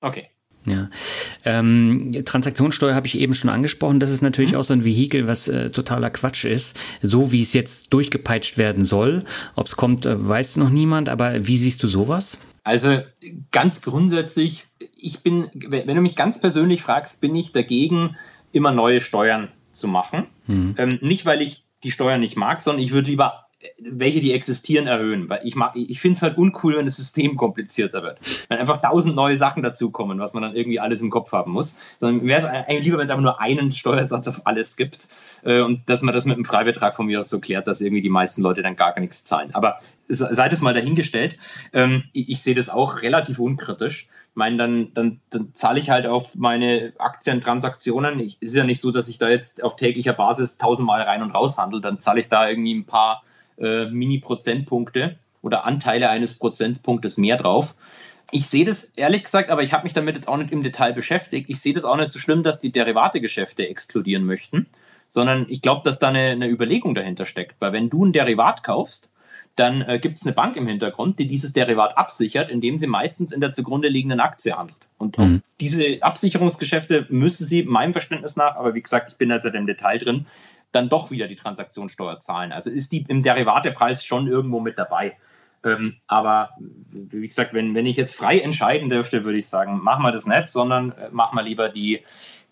[0.00, 0.28] Okay.
[0.66, 0.90] Ja.
[1.44, 4.00] Ähm, Transaktionssteuer habe ich eben schon angesprochen.
[4.00, 4.58] Das ist natürlich mhm.
[4.58, 6.76] auch so ein Vehikel, was äh, totaler Quatsch ist.
[7.02, 9.24] So wie es jetzt durchgepeitscht werden soll.
[9.54, 11.08] Ob es kommt, äh, weiß noch niemand.
[11.08, 12.38] Aber wie siehst du sowas?
[12.64, 12.98] Also
[13.52, 14.64] ganz grundsätzlich,
[14.96, 18.16] ich bin, wenn du mich ganz persönlich fragst, bin ich dagegen,
[18.52, 20.26] immer neue Steuern zu machen.
[20.48, 20.74] Mhm.
[20.76, 23.45] Ähm, nicht, weil ich die Steuern nicht mag, sondern ich würde lieber
[23.78, 25.28] welche die existieren, erhöhen.
[25.28, 28.18] Weil ich, ich finde es halt uncool, wenn das System komplizierter wird.
[28.48, 31.76] Wenn einfach tausend neue Sachen dazukommen, was man dann irgendwie alles im Kopf haben muss.
[32.00, 35.08] Sondern wäre es eigentlich lieber, wenn es einfach nur einen Steuersatz auf alles gibt
[35.42, 38.02] äh, und dass man das mit einem Freibetrag von mir aus so klärt, dass irgendwie
[38.02, 39.54] die meisten Leute dann gar nichts zahlen.
[39.54, 39.78] Aber
[40.08, 41.38] seid es mal dahingestellt.
[41.72, 44.08] Ähm, ich, ich sehe das auch relativ unkritisch.
[44.30, 48.20] Ich meine, dann, dann, dann zahle ich halt auf meine Aktientransaktionen.
[48.20, 51.30] Es ist ja nicht so, dass ich da jetzt auf täglicher Basis tausendmal rein und
[51.30, 51.80] raus handle.
[51.80, 53.22] Dann zahle ich da irgendwie ein paar
[53.58, 57.74] äh, Mini-Prozentpunkte oder Anteile eines Prozentpunktes mehr drauf.
[58.32, 60.92] Ich sehe das ehrlich gesagt, aber ich habe mich damit jetzt auch nicht im Detail
[60.92, 61.48] beschäftigt.
[61.48, 64.66] Ich sehe das auch nicht so schlimm, dass die Derivategeschäfte exkludieren möchten,
[65.08, 67.54] sondern ich glaube, dass da eine, eine, Überlegung dahinter steckt.
[67.60, 69.10] Weil wenn du ein Derivat kaufst,
[69.54, 73.32] dann äh, gibt es eine Bank im Hintergrund, die dieses Derivat absichert, indem sie meistens
[73.32, 74.78] in der zugrunde liegenden Aktie handelt.
[74.98, 75.42] Und mhm.
[75.60, 79.66] diese Absicherungsgeschäfte müssen sie meinem Verständnis nach, aber wie gesagt, ich bin da seit im
[79.66, 80.26] Detail drin,
[80.76, 82.52] dann doch wieder die Transaktionssteuer zahlen.
[82.52, 85.16] Also ist die im Derivatepreis schon irgendwo mit dabei.
[85.64, 86.50] Ähm, aber
[86.90, 90.26] wie gesagt, wenn, wenn ich jetzt frei entscheiden dürfte, würde ich sagen, machen wir das
[90.26, 92.02] nicht, sondern äh, machen wir lieber die,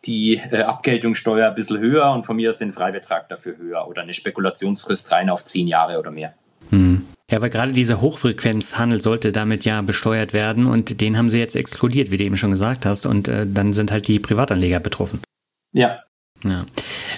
[0.04, 4.02] die äh, Abgeltungssteuer ein bisschen höher und von mir aus den Freibetrag dafür höher oder
[4.02, 6.34] eine Spekulationsfrist rein auf zehn Jahre oder mehr.
[6.70, 7.06] Hm.
[7.30, 11.56] Ja, weil gerade dieser Hochfrequenzhandel sollte damit ja besteuert werden und den haben sie jetzt
[11.56, 15.22] exkludiert, wie du eben schon gesagt hast, und äh, dann sind halt die Privatanleger betroffen.
[15.72, 16.00] Ja,
[16.50, 16.66] ja.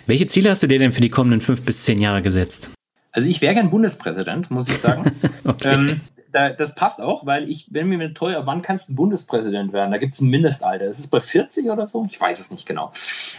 [0.06, 2.70] Welche Ziele hast du dir denn für die kommenden fünf bis zehn Jahre gesetzt?
[3.12, 5.12] Also ich wäre gern Bundespräsident, muss ich sagen.
[5.44, 5.74] okay.
[5.74, 6.00] ähm,
[6.32, 9.90] da, das passt auch, weil ich bin mir teuer, wann kannst du Bundespräsident werden?
[9.90, 10.84] Da gibt es ein Mindestalter.
[10.84, 12.04] Ist es bei 40 oder so?
[12.04, 12.92] Ich weiß es nicht genau.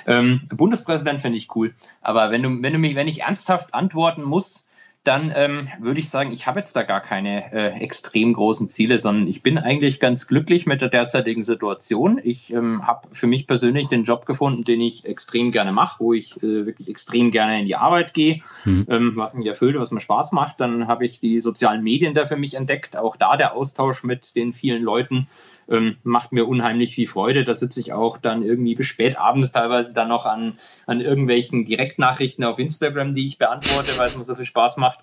[0.08, 1.76] Ähm, Bundespräsident fände ich cool.
[2.02, 4.67] Aber wenn du, wenn du mich, wenn ich ernsthaft antworten muss,
[5.08, 9.00] dann ähm, würde ich sagen, ich habe jetzt da gar keine äh, extrem großen Ziele,
[9.00, 12.20] sondern ich bin eigentlich ganz glücklich mit der derzeitigen Situation.
[12.22, 16.14] Ich ähm, habe für mich persönlich den Job gefunden, den ich extrem gerne mache, wo
[16.14, 18.86] ich äh, wirklich extrem gerne in die Arbeit gehe, mhm.
[18.90, 20.60] ähm, was mich erfüllt, was mir Spaß macht.
[20.60, 24.36] Dann habe ich die sozialen Medien da für mich entdeckt, auch da der Austausch mit
[24.36, 25.28] den vielen Leuten
[25.70, 27.44] ähm, macht mir unheimlich viel Freude.
[27.44, 31.66] Da sitze ich auch dann irgendwie bis spät abends teilweise dann noch an, an irgendwelchen
[31.66, 35.00] Direktnachrichten auf Instagram, die ich beantworte, weil es mir so viel Spaß macht.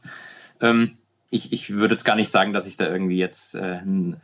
[0.60, 0.98] Ähm,
[1.30, 4.16] ich, ich würde jetzt gar nicht sagen, dass ich da irgendwie jetzt äh, ein,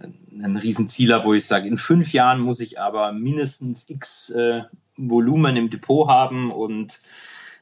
[0.42, 4.62] ein Riesenziel habe, wo ich sage, in fünf Jahren muss ich aber mindestens x äh,
[4.96, 7.00] Volumen im Depot haben und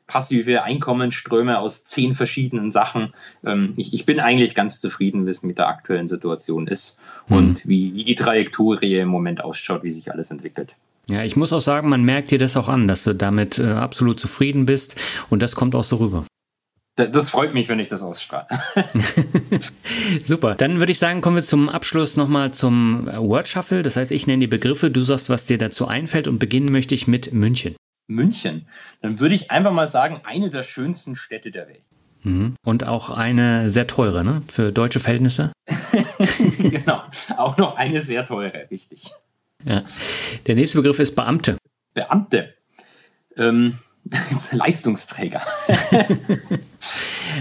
[0.08, 3.12] passive Einkommensströme aus zehn verschiedenen Sachen.
[3.44, 7.36] Ähm, ich, ich, bin eigentlich ganz zufrieden, wie es mit der aktuellen Situation ist mhm.
[7.36, 10.74] und wie, wie die Trajektorie im Moment ausschaut, wie sich alles entwickelt.
[11.06, 13.68] Ja, ich muss auch sagen, man merkt dir das auch an, dass du damit äh,
[13.68, 14.96] absolut zufrieden bist
[15.30, 16.24] und das kommt auch so rüber.
[16.96, 18.46] Das freut mich, wenn ich das ausstrahle.
[20.24, 20.56] Super.
[20.56, 23.82] Dann würde ich sagen, kommen wir zum Abschluss nochmal zum Word Shuffle.
[23.82, 26.96] Das heißt, ich nenne die Begriffe, du sagst, was dir dazu einfällt und beginnen möchte
[26.96, 27.76] ich mit München.
[28.08, 28.66] München,
[29.00, 31.82] dann würde ich einfach mal sagen, eine der schönsten Städte der Welt.
[32.22, 32.54] Mhm.
[32.64, 34.42] Und auch eine sehr teure, ne?
[34.52, 35.52] Für deutsche Verhältnisse.
[36.58, 37.02] genau,
[37.36, 39.10] auch noch eine sehr teure, richtig.
[39.64, 39.84] Ja.
[40.46, 41.58] Der nächste Begriff ist Beamte.
[41.94, 42.54] Beamte.
[43.36, 43.78] Ähm,
[44.52, 45.42] Leistungsträger.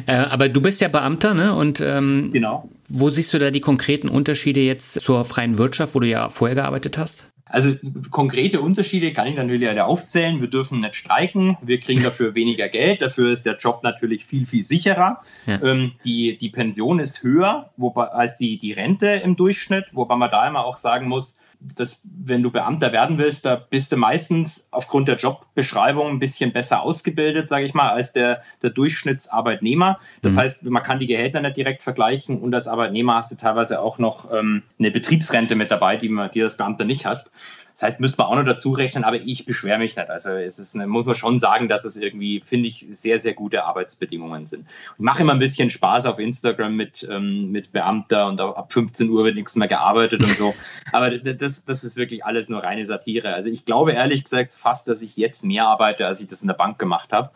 [0.05, 1.55] äh, aber du bist ja Beamter, ne?
[1.55, 2.69] Und ähm, genau.
[2.89, 6.55] Wo siehst du da die konkreten Unterschiede jetzt zur freien Wirtschaft, wo du ja vorher
[6.55, 7.25] gearbeitet hast?
[7.49, 7.73] Also
[8.11, 10.41] konkrete Unterschiede kann ich natürlich alle aufzählen.
[10.41, 14.45] Wir dürfen nicht streiken, wir kriegen dafür weniger Geld, dafür ist der Job natürlich viel,
[14.45, 15.21] viel sicherer.
[15.45, 15.61] Ja.
[15.61, 20.29] Ähm, die, die Pension ist höher wobei, als die, die Rente im Durchschnitt, wobei man
[20.29, 24.67] da immer auch sagen muss, dass wenn du Beamter werden willst, da bist du meistens
[24.71, 29.99] aufgrund der Jobbeschreibung ein bisschen besser ausgebildet, sage ich mal, als der, der Durchschnittsarbeitnehmer.
[30.21, 30.37] Das mhm.
[30.39, 33.97] heißt, man kann die Gehälter nicht direkt vergleichen und als Arbeitnehmer hast du teilweise auch
[33.97, 37.33] noch ähm, eine Betriebsrente mit dabei, die, man, die das Beamter nicht hast.
[37.77, 40.09] Das heißt, müsste man auch noch dazu rechnen, aber ich beschwere mich nicht.
[40.09, 43.35] Also es ist eine, muss man schon sagen, dass es irgendwie, finde ich, sehr, sehr
[43.35, 44.65] gute Arbeitsbedingungen sind.
[44.67, 49.07] Ich mache immer ein bisschen Spaß auf Instagram mit, ähm, mit Beamter und ab 15
[49.09, 50.55] Uhr wird nichts mehr gearbeitet und so.
[50.91, 53.35] Aber das, das ist wirklich alles nur reine Satire.
[53.35, 56.47] Also ich glaube ehrlich gesagt fast, dass ich jetzt mehr arbeite, als ich das in
[56.47, 57.29] der Bank gemacht habe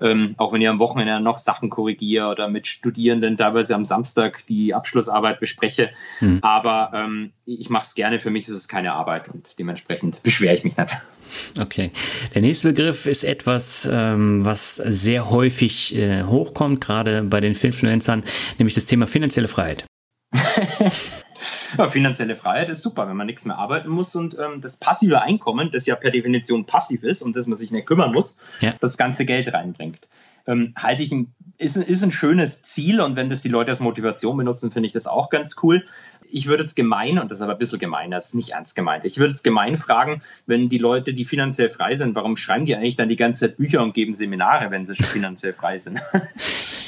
[0.00, 4.46] ähm, auch wenn ich am Wochenende noch Sachen korrigiere oder mit Studierenden teilweise am Samstag
[4.46, 5.90] die Abschlussarbeit bespreche.
[6.20, 6.38] Mhm.
[6.42, 10.54] Aber ähm, ich mache es gerne, für mich ist es keine Arbeit und dementsprechend beschwere
[10.54, 10.96] ich mich nicht.
[11.58, 11.90] Okay.
[12.34, 18.24] Der nächste Begriff ist etwas, ähm, was sehr häufig äh, hochkommt, gerade bei den Filmfluencern,
[18.58, 19.84] nämlich das Thema finanzielle Freiheit.
[21.78, 25.22] Ja, finanzielle Freiheit ist super, wenn man nichts mehr arbeiten muss und ähm, das passive
[25.22, 28.74] Einkommen, das ja per Definition passiv ist und das man sich nicht kümmern muss, ja.
[28.80, 30.08] das ganze Geld reinbringt.
[30.46, 33.80] Ähm, halte ich ein, ist, ist ein schönes Ziel und wenn das die Leute als
[33.80, 35.84] Motivation benutzen, finde ich das auch ganz cool.
[36.30, 38.74] Ich würde jetzt gemein, und das ist aber ein bisschen gemein, das ist nicht ernst
[38.74, 42.64] gemeint, ich würde jetzt gemein fragen, wenn die Leute, die finanziell frei sind, warum schreiben
[42.64, 45.78] die eigentlich dann die ganze Zeit Bücher und geben Seminare, wenn sie schon finanziell frei
[45.78, 46.00] sind?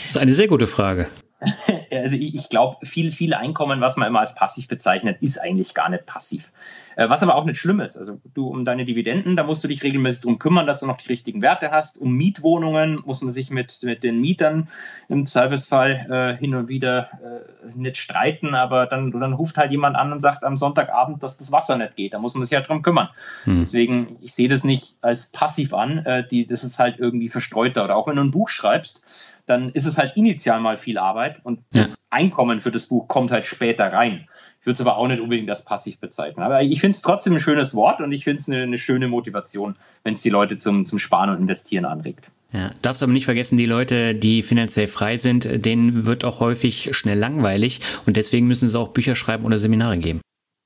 [0.09, 1.07] Das ist eine sehr gute Frage.
[1.91, 5.75] also ich, ich glaube, viel, viel Einkommen, was man immer als passiv bezeichnet, ist eigentlich
[5.75, 6.53] gar nicht passiv.
[6.99, 7.97] Äh, was aber auch nicht schlimm ist.
[7.97, 10.97] Also du um deine Dividenden, da musst du dich regelmäßig darum kümmern, dass du noch
[10.97, 11.97] die richtigen Werte hast.
[11.97, 14.69] Um Mietwohnungen muss man sich mit, mit den Mietern
[15.09, 19.95] im Zweifelsfall äh, hin und wieder äh, nicht streiten, aber dann, dann ruft halt jemand
[19.95, 22.15] an und sagt am Sonntagabend, dass das Wasser nicht geht.
[22.15, 23.11] Da muss man sich halt drum kümmern.
[23.45, 23.59] Hm.
[23.59, 25.99] Deswegen, ich sehe das nicht als passiv an.
[25.99, 27.85] Äh, die, das ist halt irgendwie verstreuter.
[27.85, 29.05] Oder auch wenn du ein Buch schreibst,
[29.49, 31.81] dann ist es halt initial mal viel Arbeit und ja.
[31.81, 34.29] das Einkommen für das Buch kommt halt später rein.
[34.61, 36.45] Ich würde es aber auch nicht unbedingt als passiv bezeichnen.
[36.45, 39.09] Aber ich finde es trotzdem ein schönes Wort und ich finde es eine, eine, schöne
[39.09, 42.31] Motivation, wenn es die Leute zum, zum Sparen und Investieren anregt.
[42.53, 46.91] Ja, darfst aber nicht vergessen, die Leute, die finanziell frei sind, denen wird auch häufig
[46.93, 50.21] schnell langweilig und deswegen müssen sie auch Bücher schreiben oder Seminare geben.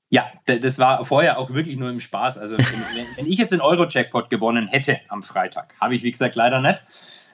[0.09, 2.37] Ja, das war vorher auch wirklich nur im Spaß.
[2.37, 2.65] Also wenn,
[3.15, 6.83] wenn ich jetzt den Euro-Jackpot gewonnen hätte am Freitag, habe ich wie gesagt leider nicht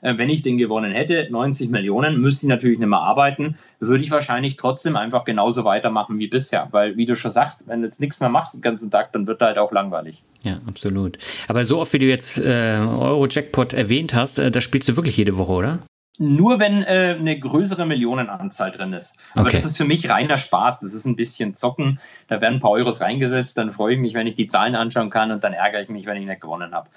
[0.01, 4.11] wenn ich den gewonnen hätte, 90 Millionen, müsste ich natürlich nicht mehr arbeiten, würde ich
[4.11, 6.67] wahrscheinlich trotzdem einfach genauso weitermachen wie bisher.
[6.71, 9.27] Weil, wie du schon sagst, wenn du jetzt nichts mehr machst den ganzen Tag, dann
[9.27, 10.23] wird da halt auch langweilig.
[10.43, 11.17] Ja, absolut.
[11.47, 15.17] Aber so oft, wie du jetzt äh, Euro-Jackpot erwähnt hast, äh, da spielst du wirklich
[15.17, 15.79] jede Woche, oder?
[16.21, 19.15] Nur wenn äh, eine größere Millionenanzahl drin ist.
[19.33, 19.55] Aber okay.
[19.55, 20.81] das ist für mich reiner Spaß.
[20.81, 22.01] Das ist ein bisschen Zocken.
[22.27, 23.57] Da werden ein paar Euros reingesetzt.
[23.57, 26.05] Dann freue ich mich, wenn ich die Zahlen anschauen kann und dann ärgere ich mich,
[26.05, 26.89] wenn ich nicht gewonnen habe.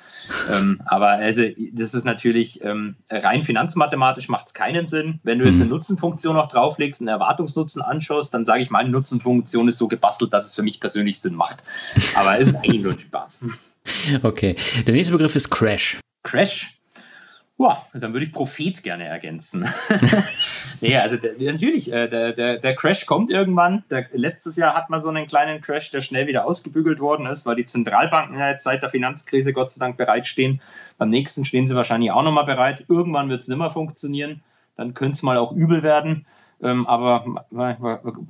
[0.53, 5.20] ähm, aber also, das ist natürlich ähm, rein finanzmathematisch macht es keinen Sinn.
[5.23, 5.70] Wenn du jetzt eine mhm.
[5.70, 10.47] Nutzenfunktion noch drauflegst, einen Erwartungsnutzen anschaust, dann sage ich, meine Nutzenfunktion ist so gebastelt, dass
[10.47, 11.62] es für mich persönlich Sinn macht.
[12.16, 13.44] Aber es ist eigentlich nur ein Spaß.
[14.23, 14.55] Okay.
[14.86, 15.99] Der nächste Begriff ist Crash.
[16.23, 16.82] Crash
[17.62, 19.68] Boah, dann würde ich Prophet gerne ergänzen.
[20.80, 23.84] nee, also der, natürlich, äh, der, der, der Crash kommt irgendwann.
[23.89, 27.47] Der, letztes Jahr hat man so einen kleinen Crash, der schnell wieder ausgebügelt worden ist,
[27.47, 30.60] weil die Zentralbanken ja jetzt seit der Finanzkrise Gott sei Dank bereitstehen.
[30.98, 32.84] Beim nächsten stehen sie wahrscheinlich auch nochmal bereit.
[32.89, 34.43] Irgendwann wird es nicht mehr funktionieren.
[34.74, 36.26] Dann könnte es mal auch übel werden.
[36.60, 37.44] Ähm, aber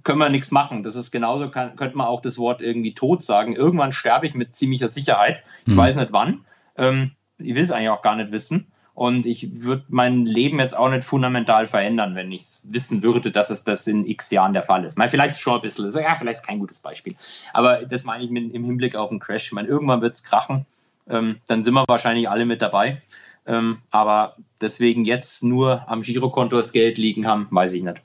[0.02, 0.82] können wir nichts machen.
[0.82, 3.56] Das ist genauso, kann, könnte man auch das Wort irgendwie tot sagen.
[3.56, 5.42] Irgendwann sterbe ich mit ziemlicher Sicherheit.
[5.64, 5.78] Ich mhm.
[5.78, 6.44] weiß nicht wann.
[6.76, 8.66] Ähm, ich will es eigentlich auch gar nicht wissen.
[8.94, 13.48] Und ich würde mein Leben jetzt auch nicht fundamental verändern, wenn ich wissen würde, dass
[13.48, 14.98] es das in x Jahren der Fall ist.
[14.98, 17.14] Mal vielleicht schon ein bisschen, ja, vielleicht ist kein gutes Beispiel.
[17.55, 19.47] Aber das meine ich mit, im Hinblick auf den Crash.
[19.47, 20.66] Ich meine, irgendwann wird es krachen.
[21.09, 23.01] Ähm, dann sind wir wahrscheinlich alle mit dabei.
[23.47, 28.02] Ähm, aber deswegen jetzt nur am Girokonto das Geld liegen haben, weiß ich nicht.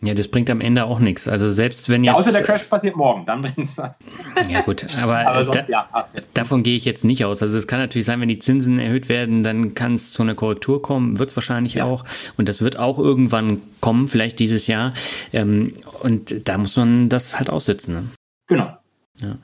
[0.00, 1.26] Ja, das bringt am Ende auch nichts.
[1.26, 2.12] Also selbst wenn jetzt.
[2.12, 4.04] Ja, außer der Crash passiert morgen, dann bringt es was.
[4.48, 6.04] Ja, gut, aber, aber sonst, da, ja,
[6.34, 7.42] davon gehe ich jetzt nicht aus.
[7.42, 10.36] Also es kann natürlich sein, wenn die Zinsen erhöht werden, dann kann es zu einer
[10.36, 11.84] Korrektur kommen, wird es wahrscheinlich ja.
[11.84, 12.04] auch.
[12.36, 14.94] Und das wird auch irgendwann kommen, vielleicht dieses Jahr.
[15.32, 15.72] Ähm,
[16.02, 17.94] und da muss man das halt aussitzen.
[17.94, 18.04] Ne?
[18.46, 18.76] Genau.
[19.20, 19.36] Ja.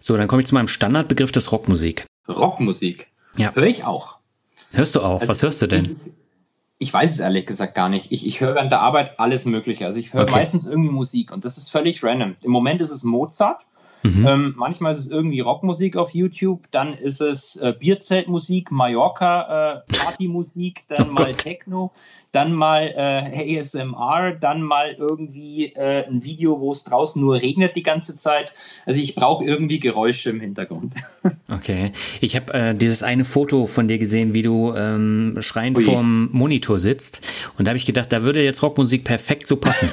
[0.00, 2.04] So, dann komme ich zu meinem Standardbegriff des Rockmusik.
[2.28, 3.06] Rockmusik.
[3.36, 3.54] Ja.
[3.54, 4.18] Höre ich auch.
[4.72, 5.20] Hörst du auch?
[5.20, 5.96] Also, Was hörst du denn?
[6.78, 8.12] Ich weiß es ehrlich gesagt gar nicht.
[8.12, 9.86] Ich, ich höre während der Arbeit alles Mögliche.
[9.86, 10.32] Also ich höre okay.
[10.32, 12.36] meistens irgendwie Musik und das ist völlig random.
[12.42, 13.64] Im Moment ist es Mozart.
[14.02, 14.26] Mhm.
[14.26, 19.92] Ähm, manchmal ist es irgendwie Rockmusik auf YouTube, dann ist es äh, Bierzeltmusik, Mallorca, äh,
[19.92, 21.38] Partymusik, dann oh mal Gott.
[21.38, 21.92] Techno,
[22.32, 27.76] dann mal äh, ASMR, dann mal irgendwie äh, ein Video, wo es draußen nur regnet
[27.76, 28.52] die ganze Zeit.
[28.84, 30.94] Also ich brauche irgendwie Geräusche im Hintergrund.
[31.48, 35.84] Okay, ich habe äh, dieses eine Foto von dir gesehen, wie du ähm, schreiend Ui.
[35.84, 37.20] vorm Monitor sitzt
[37.56, 39.88] und da habe ich gedacht, da würde jetzt Rockmusik perfekt so passen.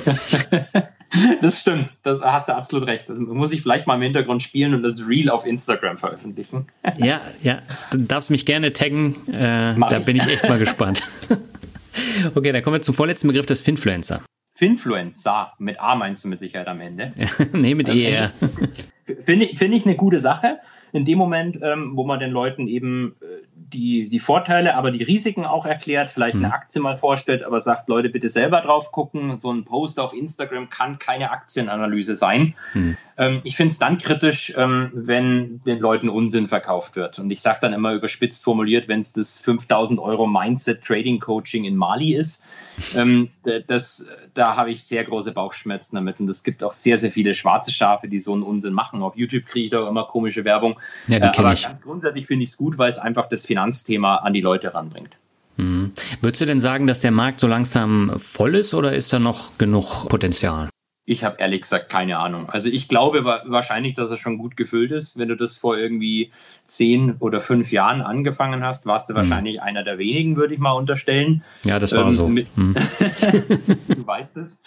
[1.41, 3.09] Das stimmt, das hast du absolut recht.
[3.09, 6.67] Das muss ich vielleicht mal im Hintergrund spielen und das Reel auf Instagram veröffentlichen.
[6.97, 7.61] Ja, ja,
[7.91, 9.27] du darfst mich gerne taggen.
[9.27, 10.05] Äh, da ich.
[10.05, 11.01] bin ich echt mal gespannt.
[12.33, 14.23] Okay, dann kommen wir zum vorletzten Begriff des Finfluencer.
[14.55, 17.09] Finfluencer, mit A meinst du mit Sicherheit am Ende.
[17.53, 18.29] nee, mit E.
[19.23, 20.57] Finde ich, find ich eine gute Sache
[20.93, 23.25] in dem Moment, ähm, wo man den Leuten eben äh,
[23.55, 26.45] die, die Vorteile, aber die Risiken auch erklärt, vielleicht mhm.
[26.45, 29.39] eine Aktie mal vorstellt, aber sagt, Leute, bitte selber drauf gucken.
[29.39, 32.53] So ein Post auf Instagram kann keine Aktienanalyse sein.
[32.75, 32.95] Mhm.
[33.17, 37.17] Ähm, ich finde es dann kritisch, ähm, wenn den Leuten Unsinn verkauft wird.
[37.17, 41.63] Und ich sage dann immer überspitzt formuliert, wenn es das 5000 Euro Mindset Trading Coaching
[41.65, 42.45] in Mali ist,
[42.95, 43.29] ähm,
[43.67, 46.19] das, da habe ich sehr große Bauchschmerzen damit.
[46.19, 49.01] Und es gibt auch sehr, sehr viele schwarze Schafe, die so einen Unsinn machen.
[49.01, 50.79] Auf YouTube kriege ich da immer komische Werbung.
[51.07, 51.63] Ja, äh, aber ich.
[51.63, 55.15] ganz grundsätzlich finde ich es gut, weil es einfach das Finanzthema an die Leute ranbringt.
[55.57, 55.91] Mhm.
[56.21, 59.57] Würdest du denn sagen, dass der Markt so langsam voll ist oder ist da noch
[59.57, 60.69] genug Potenzial?
[61.05, 62.49] Ich habe ehrlich gesagt keine Ahnung.
[62.49, 65.17] Also ich glaube wahrscheinlich, dass er schon gut gefüllt ist.
[65.17, 66.31] Wenn du das vor irgendwie
[66.65, 69.17] zehn oder fünf Jahren angefangen hast, warst du mhm.
[69.17, 71.43] wahrscheinlich einer der wenigen, würde ich mal unterstellen.
[71.65, 72.29] Ja, das war ähm, so.
[72.29, 72.45] Mhm.
[73.87, 74.63] du weißt es.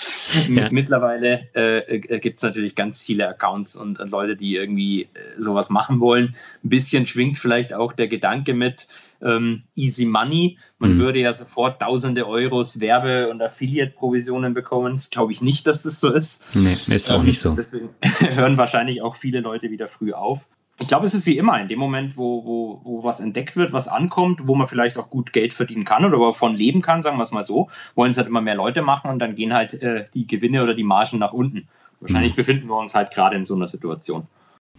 [0.50, 0.68] Ja.
[0.70, 5.08] Mittlerweile äh, äh gibt es natürlich ganz viele Accounts und, und Leute, die irgendwie äh,
[5.38, 6.36] sowas machen wollen.
[6.62, 8.88] Ein bisschen schwingt vielleicht auch der Gedanke mit,
[9.22, 10.58] ähm, easy money.
[10.78, 10.98] Man mhm.
[10.98, 14.94] würde ja sofort tausende Euros Werbe- und Affiliate-Provisionen bekommen.
[14.94, 16.56] Das glaube ich nicht, dass das so ist.
[16.56, 17.54] Nee, ist ähm, auch nicht so.
[17.54, 17.90] Deswegen
[18.20, 20.48] hören wahrscheinlich auch viele Leute wieder früh auf.
[20.78, 23.72] Ich glaube, es ist wie immer, in dem Moment, wo, wo, wo was entdeckt wird,
[23.72, 27.16] was ankommt, wo man vielleicht auch gut Geld verdienen kann oder davon leben kann, sagen
[27.16, 29.72] wir es mal so, wollen es halt immer mehr Leute machen und dann gehen halt
[29.82, 31.66] äh, die Gewinne oder die Margen nach unten.
[32.00, 32.36] Wahrscheinlich mhm.
[32.36, 34.26] befinden wir uns halt gerade in so einer Situation.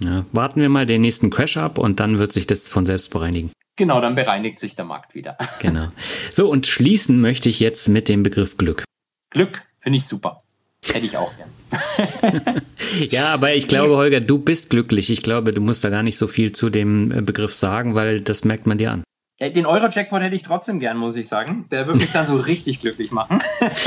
[0.03, 3.09] Ja, warten wir mal den nächsten Crash ab und dann wird sich das von selbst
[3.09, 3.51] bereinigen.
[3.77, 5.37] Genau, dann bereinigt sich der Markt wieder.
[5.59, 5.89] Genau.
[6.33, 8.83] So, und schließen möchte ich jetzt mit dem Begriff Glück.
[9.31, 10.43] Glück finde ich super.
[10.85, 12.61] Hätte ich auch gern.
[13.09, 15.09] ja, aber ich glaube, Holger, du bist glücklich.
[15.09, 18.21] Ich glaube, du musst da gar nicht so viel zu dem äh, Begriff sagen, weil
[18.21, 19.03] das merkt man dir an.
[19.39, 21.67] Den Euro-Jackpot hätte ich trotzdem gern, muss ich sagen.
[21.69, 23.39] Der würde mich dann so richtig glücklich machen.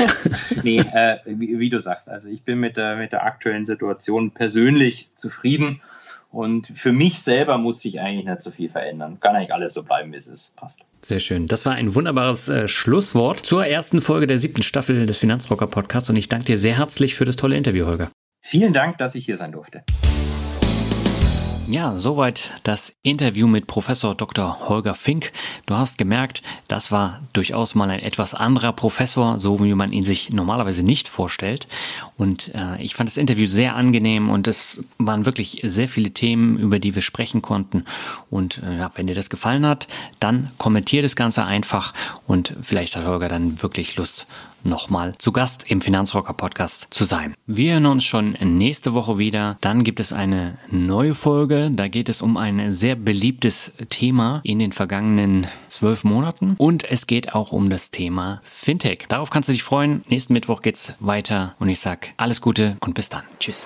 [0.63, 4.31] nee, äh, wie, wie, du sagst, also ich bin mit der, mit der aktuellen Situation
[4.31, 5.81] persönlich zufrieden.
[6.31, 9.19] Und für mich selber muss sich eigentlich nicht so viel verändern.
[9.19, 10.55] Kann eigentlich alles so bleiben, wie es ist.
[10.55, 10.87] Passt.
[11.01, 11.45] Sehr schön.
[11.47, 16.09] Das war ein wunderbares äh, Schlusswort zur ersten Folge der siebten Staffel des Finanzrocker Podcasts.
[16.09, 18.09] Und ich danke dir sehr herzlich für das tolle Interview, Holger.
[18.41, 19.83] Vielen Dank, dass ich hier sein durfte.
[21.71, 24.67] Ja, soweit das Interview mit Professor Dr.
[24.67, 25.31] Holger Fink.
[25.67, 30.03] Du hast gemerkt, das war durchaus mal ein etwas anderer Professor, so wie man ihn
[30.03, 31.69] sich normalerweise nicht vorstellt.
[32.17, 36.57] Und äh, ich fand das Interview sehr angenehm und es waren wirklich sehr viele Themen,
[36.59, 37.85] über die wir sprechen konnten.
[38.29, 39.87] Und äh, wenn dir das gefallen hat,
[40.19, 41.93] dann kommentier das Ganze einfach
[42.27, 44.27] und vielleicht hat Holger dann wirklich Lust,
[44.63, 47.33] nochmal zu Gast im Finanzrocker Podcast zu sein.
[47.47, 49.57] Wir hören uns schon nächste Woche wieder.
[49.61, 51.69] Dann gibt es eine neue Folge.
[51.71, 56.55] Da geht es um ein sehr beliebtes Thema in den vergangenen zwölf Monaten.
[56.57, 59.05] Und es geht auch um das Thema Fintech.
[59.09, 60.03] Darauf kannst du dich freuen.
[60.07, 63.23] Nächsten Mittwoch geht's weiter und ich sag alles Gute und bis dann.
[63.39, 63.65] Tschüss.